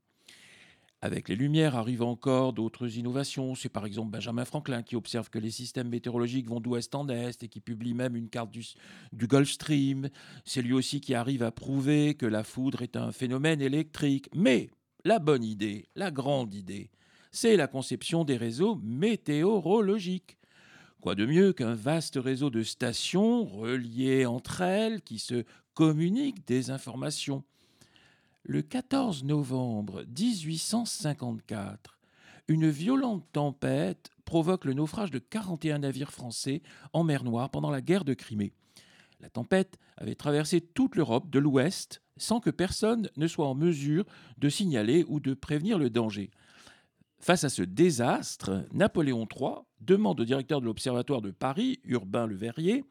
Avec 1.03 1.27
les 1.27 1.35
Lumières 1.35 1.75
arrivent 1.75 2.01
encore 2.01 2.53
d'autres 2.53 2.97
innovations. 2.97 3.55
C'est 3.55 3.67
par 3.67 3.85
exemple 3.85 4.11
Benjamin 4.11 4.45
Franklin 4.45 4.83
qui 4.83 4.95
observe 4.95 5.29
que 5.29 5.37
les 5.37 5.51
systèmes 5.51 5.89
météorologiques 5.89 6.47
vont 6.47 6.61
d'ouest 6.61 6.95
en 6.95 7.09
est 7.09 7.43
et 7.43 7.49
qui 7.49 7.59
publie 7.59 7.93
même 7.93 8.15
une 8.15 8.29
carte 8.29 8.51
du, 8.51 8.63
Gulf 9.27 9.49
Stream. 9.49 10.09
C'est 10.45 10.61
lui 10.61 10.71
aussi 10.71 11.01
qui 11.01 11.13
arrive 11.13 11.43
à 11.43 11.51
prouver 11.51 12.15
que 12.15 12.25
la 12.25 12.45
foudre 12.45 12.83
est 12.83 12.95
un 12.95 13.11
phénomène 13.11 13.61
électrique. 13.61 14.29
Mais 14.33 14.69
la 15.03 15.19
bonne 15.19 15.43
idée, 15.43 15.89
la 15.97 16.09
grande 16.09 16.53
idée, 16.53 16.89
c'est 17.33 17.57
la 17.57 17.67
conception 17.67 18.23
des 18.23 18.37
réseaux 18.37 18.79
météorologiques. 18.81 20.37
Quoi 21.03 21.15
de 21.15 21.25
mieux 21.25 21.51
qu'un 21.51 21.75
vaste 21.75 22.15
réseau 22.15 22.49
de 22.49 22.63
stations 22.63 23.43
reliées 23.43 24.25
entre 24.25 24.61
elles 24.61 25.01
qui 25.01 25.19
se 25.19 25.43
communiquent 25.73 26.47
des 26.47 26.71
informations? 26.71 27.43
Le 28.43 28.61
14 28.61 29.25
novembre 29.25 30.05
1854, 30.17 31.99
une 32.47 32.69
violente 32.69 33.25
tempête 33.33 34.11
provoque 34.23 34.63
le 34.63 34.75
naufrage 34.75 35.11
de 35.11 35.19
41 35.19 35.79
navires 35.79 36.13
français 36.13 36.61
en 36.93 37.03
mer 37.03 37.25
Noire 37.25 37.49
pendant 37.49 37.69
la 37.69 37.81
guerre 37.81 38.05
de 38.05 38.13
Crimée. 38.13 38.53
La 39.19 39.29
tempête 39.29 39.77
avait 39.97 40.15
traversé 40.15 40.61
toute 40.61 40.95
l'Europe 40.95 41.29
de 41.29 41.39
l'Ouest 41.39 42.01
sans 42.15 42.39
que 42.39 42.49
personne 42.49 43.09
ne 43.17 43.27
soit 43.27 43.49
en 43.49 43.55
mesure 43.55 44.05
de 44.37 44.47
signaler 44.47 45.03
ou 45.09 45.19
de 45.19 45.33
prévenir 45.33 45.77
le 45.77 45.89
danger. 45.89 46.31
Face 47.23 47.45
à 47.45 47.49
ce 47.49 47.61
désastre, 47.61 48.65
Napoléon 48.73 49.25
III 49.33 49.51
demande 49.79 50.19
au 50.19 50.25
directeur 50.25 50.59
de 50.59 50.65
l'Observatoire 50.65 51.21
de 51.21 51.31
Paris, 51.31 51.79
Urbain 51.85 52.27
Le 52.27 52.35
Verrier, 52.35 52.83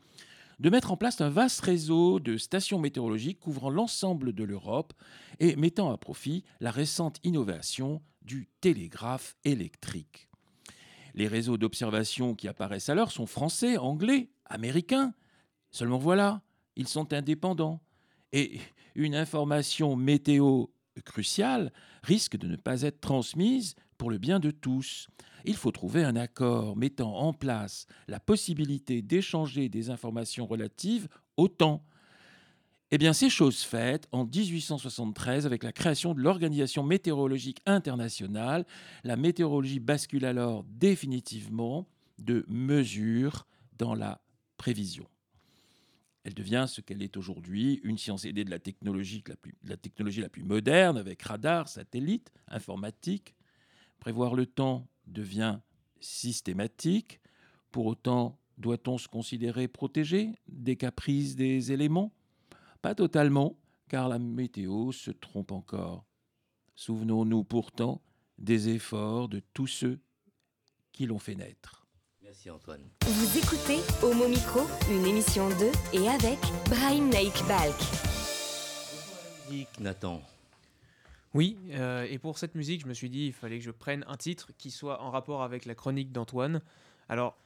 de 0.58 0.70
mettre 0.70 0.90
en 0.90 0.96
place 0.96 1.20
un 1.20 1.28
vaste 1.28 1.60
réseau 1.60 2.18
de 2.18 2.38
stations 2.38 2.78
météorologiques 2.78 3.40
couvrant 3.40 3.68
l'ensemble 3.68 4.32
de 4.32 4.42
l'Europe 4.42 4.94
et 5.38 5.54
mettant 5.56 5.92
à 5.92 5.98
profit 5.98 6.44
la 6.60 6.70
récente 6.70 7.18
innovation 7.24 8.00
du 8.22 8.48
télégraphe 8.62 9.36
électrique. 9.44 10.30
Les 11.12 11.28
réseaux 11.28 11.58
d'observation 11.58 12.34
qui 12.34 12.48
apparaissent 12.48 12.88
alors 12.88 13.12
sont 13.12 13.26
français, 13.26 13.76
anglais, 13.76 14.30
américains. 14.46 15.12
Seulement 15.70 15.98
voilà, 15.98 16.40
ils 16.76 16.88
sont 16.88 17.12
indépendants. 17.12 17.82
Et 18.32 18.60
une 18.94 19.14
information 19.14 19.94
météo 19.94 20.68
cruciale 21.04 21.70
risque 22.02 22.38
de 22.38 22.46
ne 22.46 22.56
pas 22.56 22.80
être 22.80 23.02
transmise 23.02 23.74
pour 24.02 24.10
le 24.10 24.18
bien 24.18 24.40
de 24.40 24.50
tous. 24.50 25.06
Il 25.44 25.54
faut 25.54 25.70
trouver 25.70 26.02
un 26.02 26.16
accord 26.16 26.76
mettant 26.76 27.18
en 27.18 27.32
place 27.32 27.86
la 28.08 28.18
possibilité 28.18 29.00
d'échanger 29.00 29.68
des 29.68 29.90
informations 29.90 30.44
relatives 30.44 31.06
au 31.36 31.46
temps. 31.46 31.84
Eh 32.90 32.98
bien, 32.98 33.12
c'est 33.12 33.30
chose 33.30 33.62
faite 33.62 34.08
en 34.10 34.24
1873 34.24 35.46
avec 35.46 35.62
la 35.62 35.70
création 35.70 36.14
de 36.14 36.20
l'Organisation 36.20 36.82
météorologique 36.82 37.62
internationale. 37.64 38.66
La 39.04 39.14
météorologie 39.14 39.78
bascule 39.78 40.24
alors 40.24 40.64
définitivement 40.64 41.86
de 42.18 42.44
mesure 42.48 43.46
dans 43.78 43.94
la 43.94 44.20
prévision. 44.56 45.06
Elle 46.24 46.34
devient 46.34 46.64
ce 46.66 46.80
qu'elle 46.80 47.04
est 47.04 47.16
aujourd'hui, 47.16 47.80
une 47.84 47.98
science 47.98 48.24
aidée 48.24 48.44
de 48.44 48.50
la 48.50 48.58
technologie 48.58 49.22
la 49.28 49.36
plus, 49.36 49.54
la 49.62 49.76
technologie 49.76 50.22
la 50.22 50.28
plus 50.28 50.42
moderne, 50.42 50.96
avec 50.96 51.22
radar, 51.22 51.68
satellite, 51.68 52.32
informatique. 52.48 53.36
Prévoir 54.02 54.34
le 54.34 54.46
temps 54.46 54.88
devient 55.06 55.60
systématique. 56.00 57.20
Pour 57.70 57.86
autant, 57.86 58.36
doit-on 58.58 58.98
se 58.98 59.06
considérer 59.06 59.68
protégé 59.68 60.32
des 60.48 60.74
caprices 60.74 61.36
des 61.36 61.70
éléments? 61.70 62.10
Pas 62.80 62.96
totalement, 62.96 63.56
car 63.88 64.08
la 64.08 64.18
météo 64.18 64.90
se 64.90 65.12
trompe 65.12 65.52
encore. 65.52 66.04
Souvenons-nous 66.74 67.44
pourtant 67.44 68.02
des 68.38 68.70
efforts 68.70 69.28
de 69.28 69.40
tous 69.54 69.68
ceux 69.68 70.00
qui 70.90 71.06
l'ont 71.06 71.20
fait 71.20 71.36
naître. 71.36 71.86
Merci 72.24 72.50
Antoine. 72.50 72.82
Vous 73.06 73.38
écoutez 73.38 73.78
Homo 74.02 74.26
Micro, 74.26 74.62
une 74.90 75.06
émission 75.06 75.48
de 75.48 75.70
et 75.96 76.08
avec 76.08 76.40
Brahim 76.68 77.08
Naik 77.08 77.34
Balk. 77.46 77.78
Musique, 79.48 79.78
Nathan. 79.78 80.20
Oui, 81.34 81.56
euh, 81.72 82.06
et 82.10 82.18
pour 82.18 82.38
cette 82.38 82.54
musique, 82.54 82.82
je 82.82 82.86
me 82.86 82.94
suis 82.94 83.08
dit 83.08 83.26
il 83.26 83.32
fallait 83.32 83.58
que 83.58 83.64
je 83.64 83.70
prenne 83.70 84.04
un 84.06 84.16
titre 84.16 84.50
qui 84.58 84.70
soit 84.70 85.00
en 85.00 85.10
rapport 85.10 85.42
avec 85.42 85.64
la 85.64 85.74
chronique 85.74 86.12
d'Antoine. 86.12 86.60
Alors, 87.08 87.36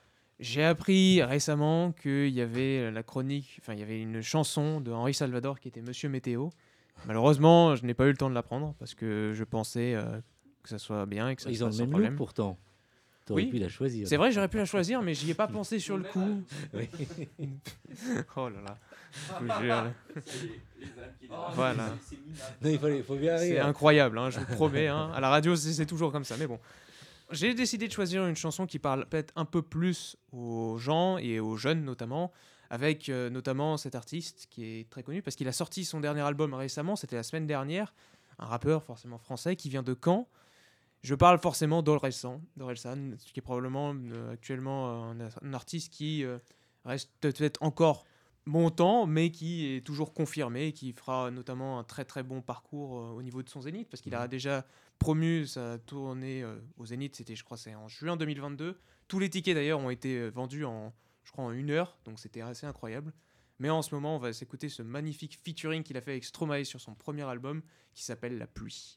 j'ai 0.41 0.65
appris 0.65 1.23
récemment 1.23 1.93
qu'il 1.93 2.29
y 2.29 2.41
avait 2.41 2.91
la 2.91 3.03
chronique, 3.03 3.59
enfin, 3.61 3.73
il 3.75 3.81
y 3.81 3.83
avait 3.83 4.01
une 4.01 4.21
chanson 4.23 4.81
de 4.81 4.91
Henri 4.93 5.15
Salvador 5.15 5.61
qui 5.61 5.69
était 5.69 5.83
Monsieur 5.83 6.09
Météo. 6.09 6.51
Malheureusement, 7.07 7.77
je 7.77 7.85
n'ai 7.87 7.95
pas 7.95 8.07
eu 8.07 8.11
le 8.11 8.17
temps 8.17 8.29
de 8.31 8.35
l'apprendre 8.35 8.75
parce 8.79 8.95
que 8.95 9.33
je 9.35 9.45
pensais 9.45 9.95
euh, 9.95 10.21
que 10.63 10.69
ça 10.69 10.79
soit 10.79 11.07
bien 11.07 11.29
et 11.29 11.37
que 11.37 11.43
ça 11.43 11.51
Ils 11.51 11.61
le 11.65 11.71
sans 11.71 11.79
même 11.79 11.91
problème. 11.91 12.17
pourtant. 12.17 12.59
T'aurais 13.27 13.43
Oui. 13.43 13.51
pu 13.51 13.59
la 13.59 13.69
choisir. 13.69 14.07
C'est 14.09 14.17
vrai, 14.17 14.31
j'aurais 14.33 14.49
pu 14.49 14.57
la 14.57 14.65
choisir, 14.65 15.03
mais 15.03 15.13
j'y 15.13 15.31
ai 15.31 15.35
pas 15.35 15.49
pensé 15.49 15.79
sur 15.81 15.99
le 15.99 16.05
coup. 16.13 16.43
Oui. 16.73 16.89
oh 18.37 18.49
là 18.49 18.61
là. 18.65 18.79
Je 19.41 19.45
vous 19.45 19.63
jure. 19.63 19.93
Voilà. 21.55 21.89
Non, 22.63 22.71
il 22.71 22.79
fallait, 22.79 23.03
faut 23.03 23.17
bien 23.17 23.37
C'est 23.39 23.59
incroyable, 23.59 24.19
hein, 24.19 24.31
je 24.31 24.39
vous 24.39 24.47
promets. 24.55 24.89
hein. 24.89 25.11
À 25.15 25.21
la 25.21 25.29
radio, 25.29 25.57
c'est 25.57 25.73
c'est 25.73 25.87
toujours 25.87 26.13
comme 26.13 26.25
ça. 26.25 26.37
Mais 26.39 26.47
bon. 26.47 26.59
J'ai 27.33 27.55
décidé 27.55 27.89
de 27.89 27.93
choisir 27.93 28.25
une 28.27 28.37
chanson 28.37 28.67
qui 28.67 28.79
parle 28.79 29.05
peut-être 29.07 29.33
un 29.35 29.45
peu 29.45 29.61
plus 29.61 30.17
aux 30.33 30.79
gens 30.79 31.19
et 31.19 31.41
aux 31.41 31.57
jeunes 31.57 31.83
notamment, 31.85 32.31
avec 32.71 33.09
euh, 33.09 33.31
notamment 33.31 33.77
cet 33.77 33.97
artiste 33.97 34.47
qui 34.49 34.65
est 34.65 34.89
très 34.89 35.03
connu 35.03 35.23
parce 35.23 35.35
qu'il 35.35 35.49
a 35.49 35.53
sorti 35.53 35.85
son 35.85 35.99
dernier 35.99 36.21
album 36.21 36.55
récemment, 36.55 36.95
c'était 36.95 37.17
la 37.17 37.25
semaine 37.25 37.49
dernière, 37.49 37.93
un 38.39 38.47
rappeur 38.47 38.85
forcément 38.85 39.19
français 39.19 39.57
qui 39.57 39.69
vient 39.69 39.83
de 39.83 39.97
Caen. 40.05 40.29
Je 41.07 41.15
parle 41.15 41.39
forcément 41.39 41.83
d'Orelsan, 41.85 42.41
qui 42.57 43.39
est 43.39 43.41
probablement 43.41 43.95
euh, 43.95 44.33
actuellement 44.33 45.11
un, 45.11 45.21
un 45.21 45.55
artiste 45.55 45.93
qui 45.93 46.25
euh, 46.25 46.39
reste 46.85 47.13
peut-être 47.21 47.63
encore 47.63 48.05
montant, 48.47 49.07
mais 49.07 49.31
qui 49.31 49.67
est 49.67 49.85
toujours 49.85 50.15
confirmé, 50.15 50.73
qui 50.73 50.93
fera 50.93 51.31
notamment 51.31 51.79
un 51.79 51.85
très 51.85 52.05
très 52.05 52.23
bon 52.23 52.41
parcours 52.41 52.99
euh, 52.99 53.11
au 53.11 53.23
niveau 53.23 53.43
de 53.43 53.49
son 53.49 53.61
Zénith, 53.61 53.89
parce 53.91 54.01
qu'il 54.01 54.15
a 54.15 54.27
déjà 54.29 54.65
promu 54.99 55.47
sa 55.47 55.79
tournée 55.79 56.43
euh, 56.43 56.57
au 56.79 56.87
Zénith, 56.87 57.17
c'était 57.17 57.35
je 57.35 57.45
crois 57.45 57.57
c'est 57.57 57.75
en 57.75 57.89
juin 57.89 58.17
2022. 58.17 58.79
Tous 59.09 59.19
les 59.19 59.29
tickets 59.29 59.55
d'ailleurs 59.55 59.81
ont 59.81 59.91
été 59.91 60.17
euh, 60.17 60.31
vendus 60.31 60.65
en 60.65 60.93
je 61.25 61.33
crois 61.33 61.45
en 61.45 61.53
une 61.53 61.71
heure, 61.71 61.99
donc 62.05 62.21
c'était 62.21 62.41
assez 62.41 62.67
incroyable. 62.67 63.13
Mais 63.59 63.71
en 63.71 63.83
ce 63.83 63.95
moment, 63.95 64.17
on 64.17 64.19
va 64.19 64.33
s'écouter 64.33 64.69
ce 64.69 64.83
magnifique 64.83 65.39
featuring 65.43 65.83
qu'il 65.83 65.97
a 65.97 66.01
fait 66.01 66.13
avec 66.13 66.25
Stromae 66.25 66.65
sur 66.65 66.81
son 66.81 66.95
premier 66.95 67.23
album 67.23 67.63
qui 67.95 68.05
s'appelle 68.05 68.39
La 68.39 68.47
pluie. 68.47 68.97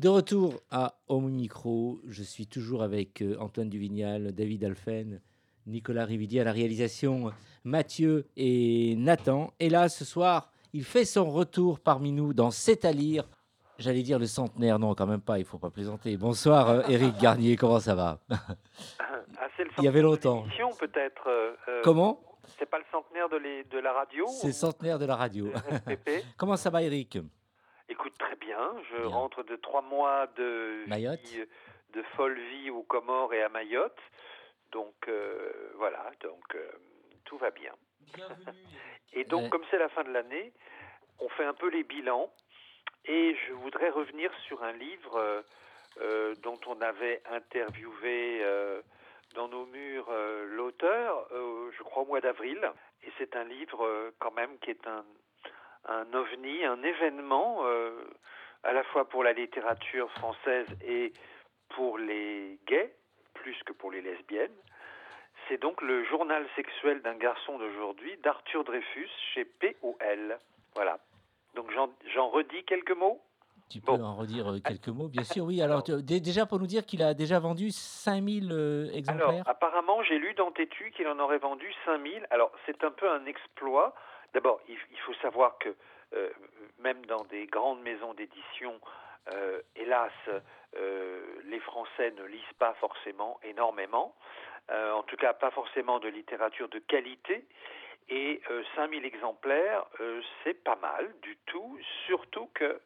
De 0.00 0.08
retour 0.08 0.54
à 0.70 0.94
Home 1.08 1.28
Micro, 1.30 2.00
je 2.08 2.22
suis 2.22 2.46
toujours 2.46 2.82
avec 2.82 3.20
euh, 3.20 3.36
Antoine 3.38 3.68
Duvignal, 3.68 4.32
David 4.32 4.64
Alphen, 4.64 5.20
Nicolas 5.66 6.06
Rividier 6.06 6.40
à 6.40 6.44
la 6.44 6.52
réalisation, 6.52 7.30
Mathieu 7.64 8.26
et 8.34 8.94
Nathan. 8.96 9.52
Et 9.60 9.68
là, 9.68 9.90
ce 9.90 10.06
soir, 10.06 10.50
il 10.72 10.84
fait 10.84 11.04
son 11.04 11.30
retour 11.30 11.80
parmi 11.80 12.12
nous 12.12 12.32
dans 12.32 12.50
C'est 12.50 12.86
à 12.86 12.92
lire. 12.92 13.24
J'allais 13.78 14.02
dire 14.02 14.18
le 14.18 14.24
centenaire, 14.26 14.78
non, 14.78 14.94
quand 14.94 15.06
même 15.06 15.20
pas, 15.20 15.38
il 15.38 15.44
faut 15.44 15.58
pas 15.58 15.68
plaisanter. 15.70 16.16
Bonsoir, 16.16 16.68
euh, 16.70 16.82
Éric 16.88 17.18
Garnier, 17.18 17.56
comment 17.56 17.80
ça 17.80 17.94
va? 17.94 18.20
Ah, 18.30 18.38
le 19.58 19.66
Il 19.78 19.84
y 19.84 19.88
avait 19.88 20.00
longtemps. 20.02 20.44
peut-être. 20.78 21.28
euh, 21.28 21.52
euh, 21.68 21.80
Comment? 21.84 22.22
C'est 22.58 22.64
pas 22.70 22.78
le 22.78 22.84
centenaire 22.90 23.28
de, 23.28 23.36
les- 23.36 23.64
de 23.64 23.78
la 23.78 23.92
radio 23.92 24.24
C'est 24.28 24.46
le 24.48 24.52
centenaire 24.54 24.98
de 24.98 25.04
la 25.04 25.16
radio. 25.16 25.52
Comment 26.38 26.56
ça 26.56 26.70
va, 26.70 26.82
Éric? 26.82 27.18
Écoute, 27.88 28.12
très 28.18 28.29
bien. 28.50 28.74
Je 28.90 29.02
rentre 29.04 29.42
de 29.44 29.56
trois 29.56 29.82
mois 29.82 30.26
de 30.36 30.84
Mayotte 30.88 31.20
vie, 31.20 31.44
de 31.94 32.02
folle 32.16 32.38
vie 32.38 32.70
aux 32.70 32.82
Comores 32.82 33.32
et 33.34 33.42
à 33.42 33.48
Mayotte. 33.48 33.98
Donc, 34.72 34.94
euh, 35.08 35.52
voilà. 35.76 36.10
Donc, 36.22 36.54
euh, 36.54 36.70
tout 37.24 37.38
va 37.38 37.50
bien. 37.50 37.72
Et 39.12 39.24
donc, 39.24 39.42
Ouais. 39.44 39.48
comme 39.50 39.64
c'est 39.70 39.78
la 39.78 39.88
fin 39.88 40.04
de 40.04 40.10
l'année, 40.12 40.52
on 41.18 41.28
fait 41.30 41.44
un 41.44 41.54
peu 41.54 41.68
les 41.68 41.82
bilans. 41.84 42.32
Et 43.06 43.34
je 43.46 43.52
voudrais 43.54 43.90
revenir 43.90 44.30
sur 44.46 44.62
un 44.62 44.72
livre 44.72 45.16
euh, 45.16 45.42
euh, 46.00 46.34
dont 46.42 46.60
on 46.66 46.80
avait 46.80 47.22
interviewé 47.30 48.40
euh, 48.42 48.80
dans 49.34 49.48
nos 49.48 49.66
murs 49.66 50.08
euh, 50.10 50.46
l'auteur, 50.46 51.26
euh, 51.32 51.70
je 51.76 51.82
crois 51.82 52.02
au 52.02 52.06
mois 52.06 52.20
d'avril. 52.20 52.60
Et 53.04 53.10
c'est 53.18 53.34
un 53.36 53.44
livre 53.44 53.84
euh, 53.84 54.10
quand 54.18 54.32
même 54.32 54.58
qui 54.58 54.70
est 54.70 54.86
un, 54.86 55.04
un 55.86 56.12
ovni, 56.14 56.64
un 56.64 56.82
événement 56.82 57.60
euh, 57.64 58.04
à 58.64 58.72
la 58.72 58.82
fois 58.84 59.08
pour 59.08 59.24
la 59.24 59.32
littérature 59.32 60.10
française 60.12 60.66
et 60.84 61.12
pour 61.70 61.98
les 61.98 62.58
gays, 62.66 62.94
plus 63.34 63.56
que 63.64 63.72
pour 63.72 63.90
les 63.90 64.00
lesbiennes. 64.02 64.52
C'est 65.48 65.60
donc 65.60 65.80
le 65.82 66.04
journal 66.04 66.46
sexuel 66.56 67.00
d'un 67.02 67.14
garçon 67.16 67.58
d'aujourd'hui 67.58 68.16
d'Arthur 68.22 68.64
Dreyfus 68.64 69.08
chez 69.34 69.44
POL. 69.44 70.38
Voilà. 70.74 70.98
Donc 71.54 71.70
j'en- 71.72 72.28
redis 72.28 72.64
quelques 72.64 72.96
mots? 72.96 73.20
Tu 73.70 73.80
peux 73.80 73.92
en 73.92 74.16
redire 74.16 74.50
euh, 74.50 74.58
quelques 74.58 74.88
mots, 74.88 75.06
bien 75.08 75.22
sûr. 75.22 75.44
Oui, 75.44 75.62
alors 75.62 75.84
tu- 75.84 76.02
déjà 76.02 76.44
pour 76.44 76.58
nous 76.58 76.66
dire 76.66 76.84
qu'il 76.84 77.02
a 77.02 77.14
déjà 77.14 77.38
vendu 77.38 77.70
5000 77.70 78.50
euh, 78.52 78.82
Alors, 78.86 78.96
exemplaires. 78.96 79.42
apparemment, 79.46 80.02
j'ai 80.02 80.18
lu 80.18 80.34
dans 80.34 80.50
Tétu 80.50 80.90
qu'il 80.90 81.06
en 81.06 81.18
aurait 81.20 81.38
vendu 81.38 81.72
5000. 81.84 82.26
Alors, 82.30 82.50
c'est 82.66 82.82
un 82.82 82.90
peu 82.90 83.08
un 83.08 83.24
exploit. 83.26 83.94
D'abord, 84.34 84.60
il, 84.68 84.78
faut 85.06 85.14
savoir 85.14 85.58
que 85.58 85.74
euh, 86.14 86.30
même 86.78 87.04
dans 87.06 87.24
des 87.24 87.46
grandes 87.46 87.82
maisons 87.82 88.14
d'édition, 88.14 88.80
euh, 89.32 89.60
hélas, 89.76 90.12
euh, 90.76 91.40
les 91.44 91.60
Français 91.60 92.10
ne 92.12 92.24
lisent 92.24 92.56
pas 92.58 92.74
forcément 92.74 93.38
énormément. 93.42 94.14
En 94.72 95.02
tout 95.02 95.16
cas, 95.16 95.32
pas 95.32 95.50
forcément 95.50 95.98
de 95.98 96.06
littérature 96.06 96.68
de 96.68 96.78
qualité. 96.78 97.44
Et 98.08 98.40
euh, 98.50 98.62
5000 98.76 99.04
exemplaires, 99.04 99.84
c'est 100.44 100.54
pas 100.62 100.76
mal 100.76 101.12
du 101.22 101.36
tout, 101.46 101.76
surtout 102.06 102.48
que 102.54 102.80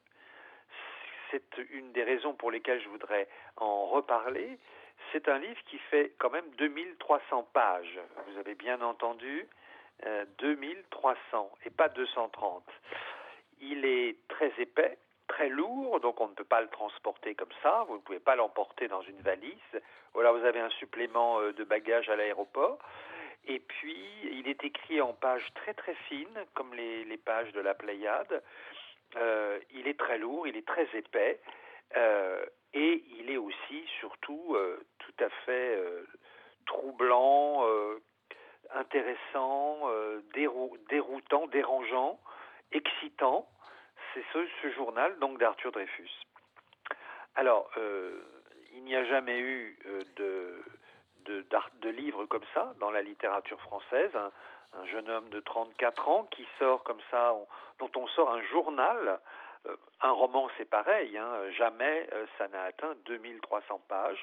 c'est 1.31 1.59
une 1.71 1.93
des 1.93 2.03
raisons 2.03 2.33
pour 2.33 2.51
lesquelles 2.51 2.83
je 2.83 2.89
voudrais 2.89 3.29
en 3.57 3.87
reparler. 3.87 4.59
C'est 5.13 5.29
un 5.29 5.39
livre 5.39 5.61
qui 5.67 5.79
fait 5.91 6.15
quand 6.19 6.31
même 6.31 6.49
2300 6.57 7.49
pages. 7.53 8.01
Vous 8.29 8.39
avez 8.39 8.55
bien 8.55 8.81
entendu, 8.81 9.47
2300 10.39 11.51
et 11.65 11.71
pas 11.71 11.89
230. 11.89 12.65
Il 13.61 13.85
est 13.85 14.17
très 14.29 14.53
épais, 14.59 14.99
très 15.29 15.49
lourd, 15.49 16.01
donc 16.01 16.21
on 16.21 16.29
ne 16.29 16.35
peut 16.35 16.45
pas 16.45 16.61
le 16.61 16.69
transporter 16.69 17.35
comme 17.35 17.53
ça. 17.63 17.85
Vous 17.89 17.95
ne 17.95 18.01
pouvez 18.01 18.21
pas 18.21 18.37
l'emporter 18.37 18.89
dans 18.89 19.03
une 19.03 19.21
valise. 19.21 19.81
Alors 20.19 20.37
vous 20.37 20.45
avez 20.45 20.61
un 20.61 20.71
supplément 20.71 21.41
euh, 21.41 21.53
de 21.53 21.65
bagages 21.65 22.09
à 22.09 22.17
l'aéroport. 22.17 22.79
Et 23.47 23.59
puis, 23.59 23.97
il 24.33 24.49
est 24.49 24.65
écrit 24.65 25.01
en 25.01 25.13
pages 25.13 25.47
très 25.55 25.75
très 25.75 25.95
fines, 26.09 26.45
comme 26.55 26.73
les, 26.75 27.17
pages 27.19 27.53
de 27.53 27.61
la 27.61 27.75
Pléiade. 27.75 28.43
Euh, 29.17 29.59
il 29.75 29.87
est 29.87 29.99
très 29.99 30.19
lourd, 30.19 30.47
il 30.47 30.57
est 30.57 30.67
très 30.67 30.89
épais, 30.95 31.41
euh, 31.97 32.45
et 32.73 33.05
il 33.19 33.31
est 33.31 33.37
aussi, 33.37 33.85
surtout, 34.01 34.55
euh, 34.55 34.83
tout 34.99 35.25
à 35.25 35.29
fait 35.45 35.77
euh, 35.77 36.07
troublant, 36.67 37.67
euh, 37.67 38.01
intéressant, 38.75 39.81
euh, 39.89 40.21
dérou- 40.35 40.77
déroutant, 40.89 41.47
dérangeant, 41.49 42.19
excitant. 42.73 43.49
C'est 44.13 44.25
ce, 44.33 44.71
journal 44.71 45.19
donc 45.19 45.39
d'Arthur 45.39 45.73
Dreyfus. 45.73 46.11
Alors, 47.37 47.69
euh, 47.77 48.21
il 48.73 48.85
n'y 48.85 48.95
a 48.97 49.05
jamais 49.05 49.39
eu 49.39 49.79
euh, 49.87 50.01
de, 50.17 50.63
de, 51.25 51.43
d'art- 51.43 51.71
de 51.81 51.89
livre 51.91 52.27
comme 52.27 52.45
ça 52.55 52.75
dans 52.81 52.91
la 52.91 53.03
littérature 53.03 53.61
française. 53.63 54.15
Un, 54.15 54.31
un 54.81 54.87
jeune 54.87 55.09
homme 55.11 55.29
de 55.31 55.41
34 55.41 56.09
ans 56.09 56.25
qui 56.31 56.47
sort 56.59 56.83
comme 56.85 57.01
ça, 57.11 57.35
on- 57.35 57.47
dont 57.79 57.91
on 58.01 58.07
sort 58.09 58.31
un 58.33 58.43
journal. 58.45 59.21
Un 60.03 60.11
roman, 60.11 60.51
c'est 60.59 60.69
pareil. 60.69 61.17
hein, 61.17 61.51
jamais 61.53 62.07
ça 62.37 62.49
n'a 62.49 62.65
atteint 62.65 62.95
2300 63.07 63.81
pages. 63.89 64.23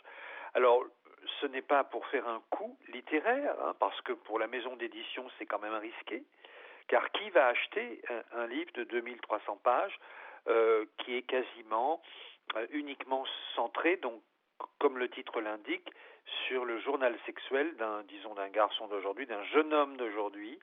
Alors, 0.54 0.84
ce 1.40 1.46
n'est 1.48 1.62
pas 1.62 1.84
pour 1.84 2.06
faire 2.08 2.28
un 2.28 2.42
coup 2.50 2.78
littéraire, 2.90 3.56
hein, 3.64 3.76
parce 3.80 4.00
que 4.02 4.14
pour 4.14 4.40
la 4.40 4.48
maison 4.48 4.76
d'édition, 4.76 5.26
c'est 5.38 5.46
quand 5.46 5.60
même 5.60 5.74
risqué. 5.76 6.24
Car 6.88 7.12
qui 7.12 7.30
va 7.30 7.48
acheter 7.48 8.02
un, 8.34 8.48
livre 8.48 8.72
de 8.74 8.84
2300 8.84 9.60
pages 9.64 9.98
euh, 10.48 10.86
qui 10.98 11.16
est 11.16 11.22
quasiment 11.22 12.02
euh, 12.56 12.66
uniquement 12.72 13.26
centré, 13.56 13.98
donc 13.98 14.22
comme 14.80 14.98
le 14.98 15.10
titre 15.10 15.40
l'indique, 15.42 15.90
sur 16.48 16.66
le 16.66 16.80
journal 16.80 17.18
sexuel 17.26 17.76
d'un, 17.78 18.04
disons, 18.04 18.34
d'un 18.36 18.50
garçon 18.50 18.88
d'aujourd'hui, 18.88 19.26
d'un 19.26 19.44
jeune 19.46 19.74
homme 19.74 19.98
d'aujourd'hui, 19.98 20.60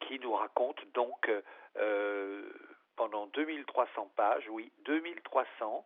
qui 0.00 0.18
nous 0.18 0.32
raconte 0.32 0.80
donc 0.94 1.30
euh, 1.76 2.42
pendant 2.96 3.26
2300 3.28 4.10
pages, 4.16 4.48
oui, 4.50 4.72
2300, 4.84 5.84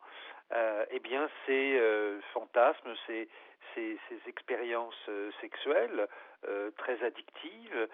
euh, 0.52 0.84
eh 0.90 0.98
bien, 1.00 1.28
ces 1.46 1.78
euh, 1.78 2.20
fantasmes, 2.32 2.94
ces, 3.06 3.28
ces, 3.74 3.98
ces 4.08 4.28
expériences 4.28 4.94
euh, 5.08 5.30
sexuelles 5.40 6.08
euh, 6.48 6.70
très 6.78 7.02
addictives, 7.04 7.88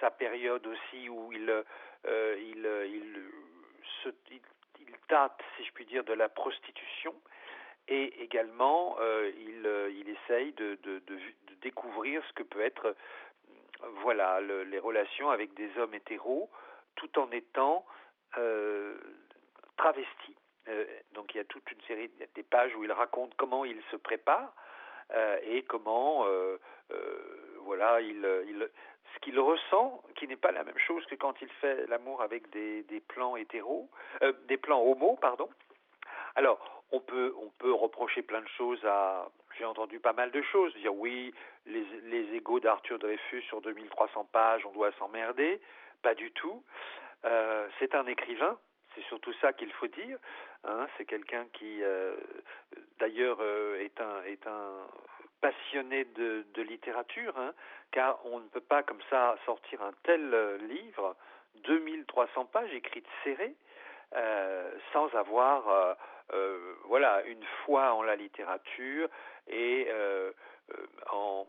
sa 0.00 0.10
période 0.10 0.66
aussi 0.66 1.08
où 1.08 1.32
il, 1.32 1.64
il, 2.06 2.68
il, 2.86 3.30
tâte, 5.08 5.40
si 5.56 5.64
je 5.64 5.72
puis 5.72 5.86
dire, 5.86 6.04
de 6.04 6.12
la 6.12 6.28
prostitution, 6.28 7.14
et 7.88 8.22
également 8.22 8.96
il, 9.00 9.68
il 9.96 10.08
essaye 10.08 10.52
de, 10.52 10.78
de, 10.82 10.98
de, 11.00 11.18
découvrir 11.62 12.22
ce 12.28 12.32
que 12.32 12.42
peut 12.42 12.60
être 12.60 12.94
voilà 14.02 14.40
le, 14.40 14.64
les 14.64 14.78
relations 14.78 15.30
avec 15.30 15.54
des 15.54 15.70
hommes 15.78 15.94
hétéros 15.94 16.50
tout 16.96 17.18
en 17.18 17.30
étant 17.30 17.84
euh, 18.38 18.96
travesti. 19.76 20.36
Euh, 20.68 20.84
donc 21.12 21.34
il 21.34 21.38
y 21.38 21.40
a 21.40 21.44
toute 21.44 21.70
une 21.70 21.80
série 21.82 22.08
de- 22.08 22.26
des 22.34 22.42
pages 22.42 22.74
où 22.76 22.84
il 22.84 22.92
raconte 22.92 23.34
comment 23.36 23.64
il 23.64 23.80
se 23.90 23.96
prépare 23.96 24.54
euh, 25.12 25.38
et 25.42 25.62
comment 25.62 26.26
voilà 27.60 28.00
il, 28.00 28.20
ce 29.14 29.18
qu'il 29.20 29.38
ressent, 29.40 30.02
qui 30.16 30.28
n'est 30.28 30.36
pas 30.36 30.52
la 30.52 30.64
même 30.64 30.78
chose 30.78 31.04
que 31.06 31.14
quand 31.14 31.40
il 31.40 31.48
fait 31.60 31.86
l'amour 31.86 32.22
avec 32.22 32.50
des, 32.50 32.84
plans 33.08 33.36
hétéros, 33.36 33.88
des 34.48 34.56
plans 34.58 34.82
homo, 34.82 35.16
pardon. 35.20 35.48
Alors, 36.36 36.84
on 36.92 37.00
peut, 37.00 37.34
on 37.40 37.48
peut 37.58 37.72
reprocher 37.72 38.22
plein 38.22 38.40
de 38.40 38.48
choses 38.48 38.84
à. 38.84 39.28
J'ai 39.58 39.64
entendu 39.64 40.00
pas 40.00 40.12
mal 40.12 40.30
de 40.30 40.42
choses. 40.42 40.74
Dire 40.74 40.94
oui, 40.94 41.32
les, 41.66 41.84
les 42.04 42.34
égaux 42.34 42.60
d'Arthur 42.60 42.98
Dreyfus 42.98 43.42
sur 43.42 43.60
2300 43.60 44.28
pages, 44.32 44.66
on 44.66 44.72
doit 44.72 44.92
s'emmerder. 44.98 45.60
Pas 46.04 46.14
du 46.14 46.30
tout. 46.32 46.62
Euh, 47.24 47.66
c'est 47.78 47.94
un 47.94 48.06
écrivain. 48.06 48.58
C'est 48.94 49.02
surtout 49.04 49.32
ça 49.40 49.54
qu'il 49.54 49.72
faut 49.72 49.86
dire. 49.88 50.18
hein. 50.64 50.86
c'est 50.96 51.06
quelqu'un 51.06 51.46
qui, 51.54 51.82
euh, 51.82 52.14
d'ailleurs, 53.00 53.38
euh, 53.40 53.80
est, 53.80 53.98
un, 54.00 54.22
est 54.24 54.46
un 54.46 54.86
passionné 55.40 56.04
de, 56.04 56.44
littérature, 56.62 57.36
hein, 57.38 57.52
car 57.90 58.18
on 58.26 58.38
ne 58.38 58.48
peut 58.48 58.60
pas 58.60 58.82
comme 58.82 59.00
ça 59.10 59.36
sortir 59.46 59.82
un 59.82 59.92
tel 60.04 60.56
livre, 60.68 61.16
2300 61.64 62.44
pages 62.46 62.72
écrites 62.72 63.06
serrées, 63.24 63.54
sans 64.92 65.08
avoir 65.14 65.96
voilà 66.84 67.22
une 67.26 67.44
foi 67.64 67.92
en 67.94 68.02
la 68.02 68.16
littérature 68.16 69.08
et 69.48 69.88
en- 71.12 71.46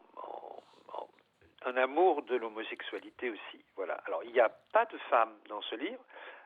un 1.66 1.78
amour 1.78 2.22
de 2.24 2.36
l'homosexualité 2.36 3.30
aussi. 3.30 3.66
Voilà. 3.76 3.96
Alors 4.06 4.24
il 4.24 4.32
n'y 4.32 4.40
a 4.40 4.50
pas 4.50 4.86
de 4.86 4.98
femme 5.10 5.36
dans 5.50 5.62
ce 5.62 5.76
livre, 5.76 6.04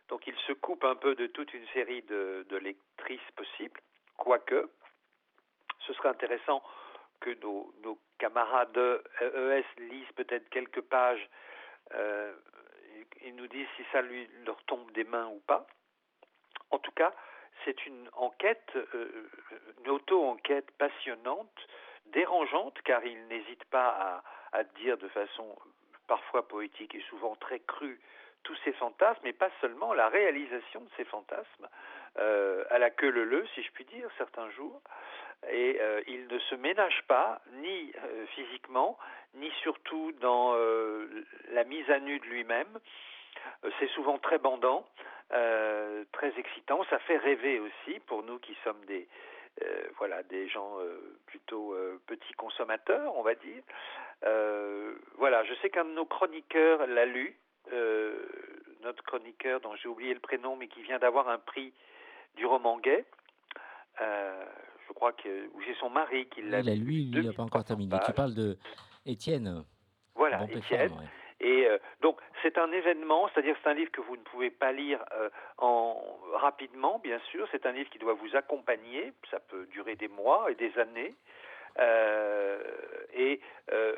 donc 0.08 0.26
il 0.28 0.36
se 0.48 0.54
coupe 0.54 0.84
un 0.84 0.96
peu 0.96 1.16
de 1.16 1.28
toute 1.28 1.54
une 1.54 1.68
série 1.68 2.02
de, 2.04 2.46
lectrices 2.62 3.32
possibles, 3.36 3.80
quoique 4.18 4.70
ce 5.86 5.94
serait 5.94 6.10
intéressant 6.10 6.64
que 7.20 7.32
nos, 7.42 8.00
camarades 8.18 8.72
de 8.74 9.04
ES 9.22 9.82
lisent 9.82 10.12
peut-être 10.16 10.50
quelques 10.50 10.82
pages 10.82 11.30
euh, 11.94 12.34
et, 13.22 13.32
nous 13.32 13.48
disent 13.48 13.68
si 13.78 13.84
ça 13.94 14.02
lui 14.02 14.30
leur 14.46 14.62
tombe 14.64 14.92
des 14.92 15.06
mains 15.06 15.28
ou 15.28 15.40
pas. 15.48 15.66
En 16.72 16.80
tout 16.80 16.92
cas, 16.92 17.14
c'est 17.64 17.86
une 17.86 18.10
enquête, 18.14 18.72
euh, 18.76 19.30
une 19.80 19.90
auto-enquête 19.90 20.70
passionnante, 20.72 21.68
dérangeante, 22.08 22.78
car 22.84 23.06
il 23.06 23.28
n'hésite 23.28 23.64
pas 23.66 24.22
à, 24.54 24.64
dire 24.64 24.98
de 24.98 25.08
façon 25.10 25.58
parfois 26.08 26.48
poétique 26.48 26.96
et 26.96 27.02
souvent 27.10 27.36
très 27.36 27.60
crue 27.60 28.00
tous 28.44 28.56
ses 28.64 28.72
fantasmes, 28.74 29.26
et 29.26 29.34
pas 29.34 29.50
seulement 29.62 29.94
la 29.94 30.08
réalisation 30.10 30.82
de 30.82 30.90
ces 30.98 31.04
fantasmes, 31.06 31.68
euh, 32.18 32.64
à 32.70 32.80
la 32.80 32.90
queue 32.90 33.10
leu 33.10 33.46
si 33.54 33.64
je 33.64 33.72
puis 33.72 33.86
dire, 33.86 34.10
certains 34.18 34.50
jours. 34.52 34.82
Et 35.50 35.78
euh, 35.80 36.02
il 36.08 36.28
ne 36.28 36.40
se 36.40 36.56
ménage 36.56 37.02
pas, 37.08 37.42
ni 37.54 37.94
euh, 38.04 38.26
physiquement, 38.28 38.98
ni 39.36 39.50
surtout 39.62 40.12
dans 40.20 40.56
la 41.52 41.64
mise 41.66 41.90
à 41.90 42.00
nu 42.00 42.20
de 42.20 42.26
lui-même. 42.26 42.80
C'est 43.80 43.90
souvent 43.90 44.18
très 44.18 44.40
bandant, 44.40 44.86
très 45.30 46.34
excitant. 46.38 46.84
Ça 46.90 46.98
fait 47.00 47.18
rêver 47.18 47.60
aussi 47.60 48.00
pour 48.08 48.24
nous 48.24 48.40
qui 48.40 48.58
sommes 48.64 48.84
des 48.86 49.08
voilà 49.98 50.24
des 50.24 50.48
gens 50.48 50.78
plutôt 51.28 51.76
petits 52.08 52.34
consommateurs, 52.34 53.16
on 53.16 53.22
va 53.22 53.36
dire. 53.36 53.62
Euh, 54.26 54.94
voilà, 55.18 55.44
je 55.46 55.54
sais 55.62 55.70
qu'un 55.70 55.86
de 55.86 55.92
nos 55.92 56.06
chroniqueurs 56.06 56.86
l'a 56.88 57.06
lu. 57.06 57.38
euh, 57.72 58.26
notre 58.82 59.04
chroniqueur 59.04 59.60
dont 59.60 59.76
j'ai 59.76 59.90
oublié 59.90 60.14
le 60.14 60.20
prénom, 60.22 60.56
mais 60.56 60.68
qui 60.68 60.82
vient 60.82 61.00
d'avoir 61.00 61.28
un 61.28 61.38
prix 61.38 61.74
du 62.36 62.46
roman 62.46 62.80
gay. 62.80 63.06
Euh, 64.02 64.46
je 64.88 64.94
crois 64.94 65.12
que 65.12 65.50
c'est 65.66 65.76
son 65.76 65.90
mari 65.90 66.28
qui 66.28 66.42
l'a 66.42 66.62
lu. 66.62 66.76
lui, 66.76 67.12
il 67.14 67.26
n'a 67.26 67.34
pas 67.34 67.44
encore 67.44 67.64
terminé. 67.66 67.96
Tu 68.06 68.14
parles 68.14 68.34
de 68.34 68.58
Étienne. 69.06 69.64
Voilà, 70.16 70.38
Bon 70.40 70.58
Étienne. 70.58 70.92
ouais. 70.94 71.06
Et 71.42 71.68
euh, 71.68 71.78
donc 72.02 72.20
c'est 72.42 72.58
un 72.58 72.72
événement, 72.72 73.30
c'est-à-dire 73.30 73.56
c'est 73.64 73.70
un 73.70 73.74
livre 73.74 73.92
que 73.92 74.02
vous 74.02 74.16
ne 74.18 74.22
pouvez 74.24 74.50
pas 74.50 74.72
lire 74.72 75.04
euh, 75.14 75.30
en 75.58 76.02
rapidement, 76.36 77.00
bien 77.00 77.20
sûr. 77.32 77.48
C'est 77.52 77.66
un 77.66 77.72
livre 77.72 77.90
qui 77.90 78.00
doit 78.00 78.14
vous 78.14 78.36
accompagner. 78.36 79.14
Ça 79.30 79.40
peut 79.40 79.66
durer 79.68 79.96
des 79.96 80.08
mois 80.10 80.50
et 80.52 80.56
des 80.56 80.78
années. 80.80 81.16
Euh, 81.80 82.60
et 83.14 83.40
euh, 83.72 83.96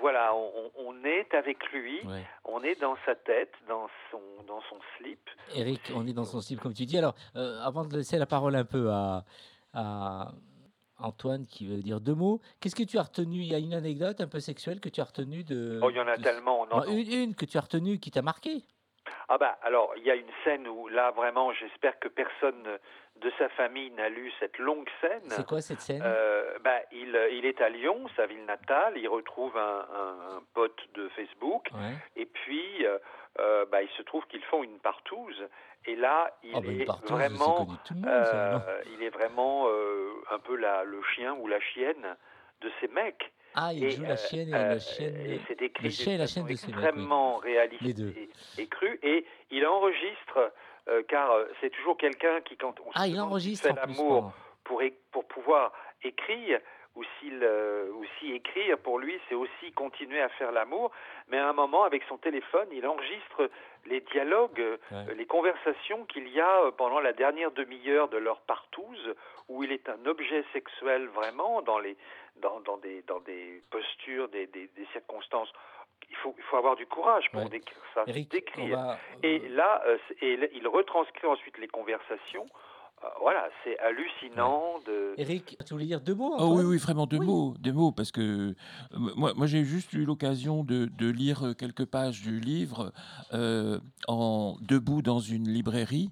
voilà, 0.00 0.34
on, 0.34 1.04
est 1.04 1.32
avec 1.34 1.58
lui, 1.72 2.00
Ouais. 2.06 2.24
on 2.44 2.62
est 2.62 2.80
dans 2.80 2.96
sa 3.06 3.14
tête, 3.14 3.52
dans 3.68 3.88
son 4.10 4.20
dans 4.46 4.60
son 4.68 4.76
slip. 4.96 5.20
Eric, 5.54 5.92
on 5.94 6.06
est 6.06 6.12
dans 6.12 6.24
son 6.24 6.40
style, 6.40 6.58
comme 6.58 6.74
tu 6.74 6.84
dis. 6.84 6.98
Alors, 6.98 7.14
euh, 7.36 7.60
avant 7.62 7.84
de 7.84 7.96
laisser 7.96 8.18
la 8.18 8.26
parole 8.26 8.56
un 8.56 8.64
peu 8.64 8.90
à, 8.90 9.24
à 9.72 10.32
Antoine, 10.98 11.46
qui 11.46 11.66
veut 11.66 11.82
dire 11.82 12.00
deux 12.00 12.14
mots, 12.14 12.40
qu'est-ce 12.60 12.74
que 12.76 12.82
tu 12.82 12.98
as 12.98 13.02
retenu? 13.02 13.38
Il 13.38 13.46
y 13.46 13.54
a 13.54 13.58
une 13.58 13.74
anecdote 13.74 14.20
un 14.20 14.28
peu 14.28 14.40
sexuelle 14.40 14.80
que 14.80 14.88
tu 14.88 15.00
as 15.00 15.04
retenue 15.04 15.44
de. 15.44 15.78
Oh, 15.82 15.90
il 15.90 15.96
y 15.96 16.00
en 16.00 16.08
a 16.08 16.16
de- 16.16 16.22
tellement. 16.22 16.66
non, 16.66 16.78
non. 16.78 16.84
une, 16.92 17.12
une 17.12 17.34
que 17.34 17.44
tu 17.44 17.56
as 17.56 17.62
retenue 17.62 17.98
qui 17.98 18.10
t'a 18.10 18.22
marqué. 18.22 18.62
Ah 19.28 19.38
bah 19.38 19.58
alors 19.62 19.92
il 19.96 20.02
y 20.04 20.10
a 20.10 20.14
une 20.14 20.30
scène 20.44 20.66
où 20.68 20.88
là 20.88 21.10
vraiment 21.10 21.52
j'espère 21.52 21.98
que 21.98 22.08
personne 22.08 22.78
de 23.16 23.32
sa 23.38 23.48
famille 23.50 23.90
n'a 23.92 24.08
lu 24.08 24.32
cette 24.40 24.58
longue 24.58 24.88
scène. 25.00 25.22
C'est 25.28 25.46
quoi 25.46 25.60
cette 25.60 25.80
scène? 25.80 26.02
Euh, 26.04 26.58
bah, 26.64 26.80
il, 26.90 27.16
il 27.32 27.46
est 27.46 27.60
à 27.60 27.68
Lyon, 27.68 28.06
sa 28.16 28.26
ville 28.26 28.44
natale, 28.44 28.94
il 28.96 29.06
retrouve 29.08 29.56
un, 29.56 29.86
un- 29.94 30.36
un 30.38 30.42
pote 30.52 30.80
de 30.94 31.08
Facebook, 31.10 31.68
Ouais. 31.74 31.94
et 32.16 32.26
puis 32.26 32.84
euh, 32.86 32.98
euh, 33.38 33.66
bah, 33.70 33.82
il 33.82 33.88
se 33.90 34.02
trouve 34.02 34.26
qu'ils 34.26 34.42
font 34.44 34.64
une 34.64 34.78
partouze, 34.80 35.46
et 35.86 35.94
là 35.96 36.36
il 36.42 36.56
Oh, 36.56 36.60
bah, 36.60 36.72
est 36.72 36.84
partouze, 36.84 37.10
vraiment, 37.12 37.66
ça, 37.84 37.94
euh, 38.06 38.82
il 38.92 39.02
est 39.02 39.10
vraiment 39.10 39.66
euh, 39.68 40.12
un 40.32 40.38
peu 40.40 40.56
la, 40.56 40.82
le 40.84 41.00
chien 41.14 41.34
ou 41.34 41.46
la 41.46 41.60
chienne 41.60 42.16
de 42.62 42.70
ces 42.80 42.88
mecs. 42.88 43.32
Ah, 43.54 43.72
il 43.72 43.84
Et, 43.84 43.90
joue 43.90 44.04
euh, 44.04 44.08
la 44.08 44.16
chienne 44.16 44.48
et 44.48 44.54
euh, 44.54 44.68
la 44.68 44.78
chienne. 44.80 45.16
et 45.26 45.40
c'est 45.46 45.58
décrit 45.58 45.84
le 45.84 45.90
chien 45.90 46.14
et 46.14 46.18
la 46.18 46.26
chienne 46.26 46.44
de 46.44 46.48
mecs. 46.50 46.58
oui. 46.66 46.70
extrêmement 46.72 47.36
réaliste 47.36 47.82
Les 47.82 47.94
deux. 47.94 48.12
et, 48.16 48.62
et 48.62 48.66
cru, 48.66 48.98
et 49.02 49.24
il 49.50 49.64
enregistre, 49.66 50.52
euh, 50.88 51.02
car 51.08 51.30
euh, 51.30 51.44
c'est 51.60 51.70
toujours 51.70 51.96
quelqu'un 51.96 52.40
qui, 52.42 52.56
quand 52.56 52.74
on 52.80 52.90
Ah, 52.94 53.06
il 53.06 53.18
enregistre 53.20 53.68
fait 53.68 53.74
l'amour 53.74 54.32
pour, 54.64 54.82
pour 55.12 55.24
pouvoir 55.26 55.72
écrire, 56.02 56.60
ou 56.94 57.02
s'il 57.18 57.40
euh, 57.42 57.88
ou 57.92 58.04
si 58.18 58.32
écrire 58.32 58.78
pour 58.78 58.98
lui, 58.98 59.18
c'est 59.28 59.34
aussi 59.34 59.72
continuer 59.72 60.20
à 60.22 60.28
faire 60.30 60.52
l'amour. 60.52 60.92
Mais 61.28 61.38
à 61.38 61.48
un 61.48 61.52
moment, 61.52 61.82
avec 61.84 62.02
son 62.04 62.18
téléphone, 62.18 62.68
il 62.72 62.86
enregistre 62.86 63.50
les 63.86 64.00
dialogues, 64.00 64.60
euh, 64.60 64.76
Ouais. 64.92 65.14
les 65.14 65.26
conversations 65.26 66.04
qu'il 66.06 66.28
y 66.28 66.40
a 66.40 66.60
euh, 66.62 66.70
pendant 66.70 67.00
la 67.00 67.12
dernière 67.12 67.50
demi-heure 67.50 68.08
de 68.08 68.16
leur 68.18 68.40
partouze, 68.42 69.14
où 69.48 69.62
il 69.64 69.72
est 69.72 69.88
un 69.88 70.06
objet 70.06 70.44
sexuel 70.52 71.06
vraiment 71.08 71.62
dans 71.62 71.78
les 71.78 71.96
dans, 72.36 72.60
dans 72.60 72.76
des 72.78 73.02
dans 73.02 73.20
des 73.20 73.62
postures, 73.70 74.28
des, 74.28 74.46
des, 74.46 74.68
des 74.68 74.86
circonstances. 74.92 75.52
Il 76.10 76.16
faut 76.16 76.34
il 76.38 76.44
faut 76.44 76.56
avoir 76.56 76.76
du 76.76 76.86
courage 76.86 77.28
pour 77.32 77.42
Ouais. 77.42 77.48
décrire 77.48 77.82
ça, 77.94 78.04
Eric, 78.06 78.30
décrire. 78.30 78.76
va. 78.76 78.98
Et 79.22 79.38
là, 79.48 79.82
euh, 79.86 79.98
et 80.20 80.38
il 80.52 80.68
retranscrit 80.68 81.26
ensuite 81.26 81.58
les 81.58 81.68
conversations. 81.68 82.46
Euh, 83.04 83.08
voilà, 83.20 83.48
c'est 83.62 83.78
hallucinant 83.78 84.78
de. 84.86 85.14
Eric, 85.16 85.56
tu 85.66 85.74
voulais 85.74 85.86
dire 85.86 86.00
deux 86.00 86.14
mots 86.14 86.34
Oh 86.38 86.54
oui, 86.56 86.64
oui, 86.64 86.78
vraiment 86.78 87.06
deux 87.06 87.18
mots, 87.18 87.54
deux 87.58 87.72
mots, 87.72 87.92
parce 87.92 88.12
que 88.12 88.20
euh, 88.20 88.54
moi, 89.16 89.32
moi 89.34 89.46
j'ai 89.46 89.64
juste 89.64 89.92
eu 89.92 90.04
l'occasion 90.04 90.64
de, 90.64 90.86
de 90.86 91.08
lire 91.08 91.46
euh, 91.46 91.54
quelques 91.54 91.84
pages 91.84 92.22
du 92.22 92.40
livre 92.40 92.92
euh, 93.32 93.78
en 94.08 94.56
debout 94.60 95.02
dans 95.02 95.20
une 95.20 95.48
librairie, 95.48 96.10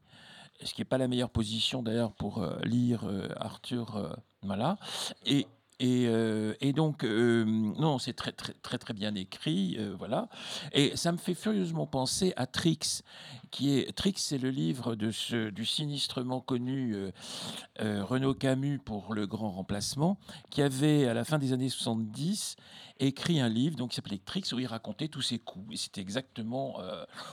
ce 0.63 0.75
qui 0.75 0.81
n'est 0.81 0.87
pas 0.87 0.99
la 0.99 1.09
meilleure 1.09 1.31
position 1.31 1.83
d'ailleurs 1.83 2.13
pour 2.13 2.45
lire 2.65 3.05
euh, 3.05 3.29
Arthur, 3.37 3.97
euh, 3.97 4.13
voilà. 4.43 4.77
Et 5.27 5.47
et, 5.83 6.07
euh, 6.07 6.55
et 6.61 6.73
donc, 6.73 7.03
euh, 7.03 7.45
non, 7.45 7.99
c'est 7.99 8.13
très, 8.13 8.31
très, 8.31 8.53
très, 8.53 8.79
très 8.79 8.95
bien 8.95 9.17
écrit, 9.17 9.77
euh, 9.81 9.97
voilà. 9.99 10.29
Et 10.73 10.97
ça 10.97 11.11
me 11.11 11.17
fait 11.17 11.35
furieusement 11.35 11.89
penser 11.89 12.33
à 12.37 12.47
Trix, 12.47 13.03
qui 13.51 13.77
est 13.77 13.93
Trix, 13.93 14.15
c'est 14.17 14.39
le 14.39 14.51
livre 14.51 14.95
de 14.95 15.11
ce, 15.11 15.51
du 15.51 15.67
sinistrement 15.67 16.41
connu 16.41 16.95
Renaud 17.81 18.33
Camus 18.33 18.79
pour 18.79 19.13
le 19.13 19.27
grand 19.27 19.51
remplacement, 19.51 20.19
qui 20.51 20.63
avait 20.63 21.09
à 21.09 21.15
la 21.15 21.25
fin 21.25 21.39
des 21.39 21.53
années 21.53 21.69
70 21.69 22.57
écrit 23.01 23.41
un 23.41 23.49
livre 23.49 23.77
donc 23.77 23.91
qui 23.91 23.97
s'appelait 23.97 24.21
Trix 24.25 24.45
où 24.53 24.61
il 24.61 24.67
racontait 24.67 25.09
tous 25.09 25.23
ses 25.23 25.41
coups. 25.41 25.75
Et 25.75 25.77
c'était 25.77 26.01
exactement, 26.01 26.79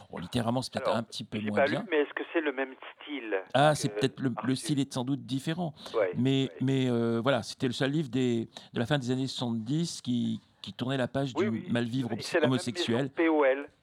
bon, 0.10 0.18
littéralement, 0.18 0.64
c'est 0.64 0.74
peut-être 0.74 0.96
un 0.96 1.04
petit 1.04 1.24
peu 1.24 1.40
moins 1.40 1.56
pas 1.56 1.66
lu, 1.68 1.74
bien. 1.74 1.86
mais 1.92 1.98
est-ce 1.98 2.14
le 2.50 2.56
même 2.56 2.74
style 3.02 3.36
Ah, 3.54 3.76
c'est 3.76 3.90
peut-être 3.90 4.20
le, 4.20 4.56
style 4.56 4.80
est 4.80 4.94
sans 4.94 5.04
doute 5.04 5.26
différent, 5.26 5.74
Ouais, 5.94 6.12
mais 6.18 6.44
ouais. 6.44 6.52
mais 6.62 6.90
euh, 6.90 7.20
voilà, 7.22 7.44
c'était 7.44 7.68
le 7.68 7.74
seul 7.74 7.92
livre 7.92 8.10
des, 8.10 8.48
de 8.74 8.80
la 8.80 8.86
fin 8.86 8.98
des 8.98 9.12
années 9.12 9.28
70 9.28 10.02
qui 10.02 10.42
qui 10.62 10.74
tournait 10.74 10.98
la 10.98 11.08
page 11.08 11.32
Oui, 11.38 11.46
du 11.46 11.50
oui. 11.52 11.66
mal-vivre 11.70 12.12
Et 12.12 12.22
c'est 12.22 12.36
la 12.38 12.42
même 12.42 12.52
homosexuel. 12.52 13.10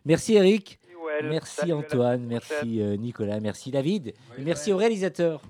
Merci 0.05 0.35
Eric. 0.35 0.79
POL. 0.93 1.31
Merci 1.31 1.73
Antoine, 1.73 2.27
merci 2.27 2.83
euh, 2.83 2.97
Nicolas, 2.97 3.41
merci 3.41 3.71
David, 3.71 4.13
merci 4.39 4.73
aux 4.73 4.77
réalisateurs 4.77 5.41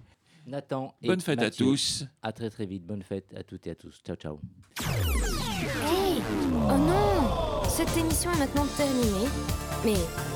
Nathan 0.46 0.94
et 1.02 1.08
Bonne 1.08 1.20
fête 1.20 1.42
à 1.42 1.50
tous. 1.50 2.04
À 2.22 2.30
très 2.30 2.50
très 2.50 2.66
vite. 2.66 2.84
Bonne 2.86 3.02
fête 3.02 3.26
à 3.36 3.42
toutes 3.42 3.66
et 3.66 3.70
à 3.70 3.74
tous. 3.74 4.00
Ciao 4.06 4.14
ciao. 4.14 4.38
Hey 4.80 6.22
Oh 6.52 6.76
non 6.78 7.64
Cette 7.68 7.96
émission 7.96 8.30
est 8.30 8.38
maintenant 8.38 8.66
terminée. 8.76 9.26
Mais 9.84 10.35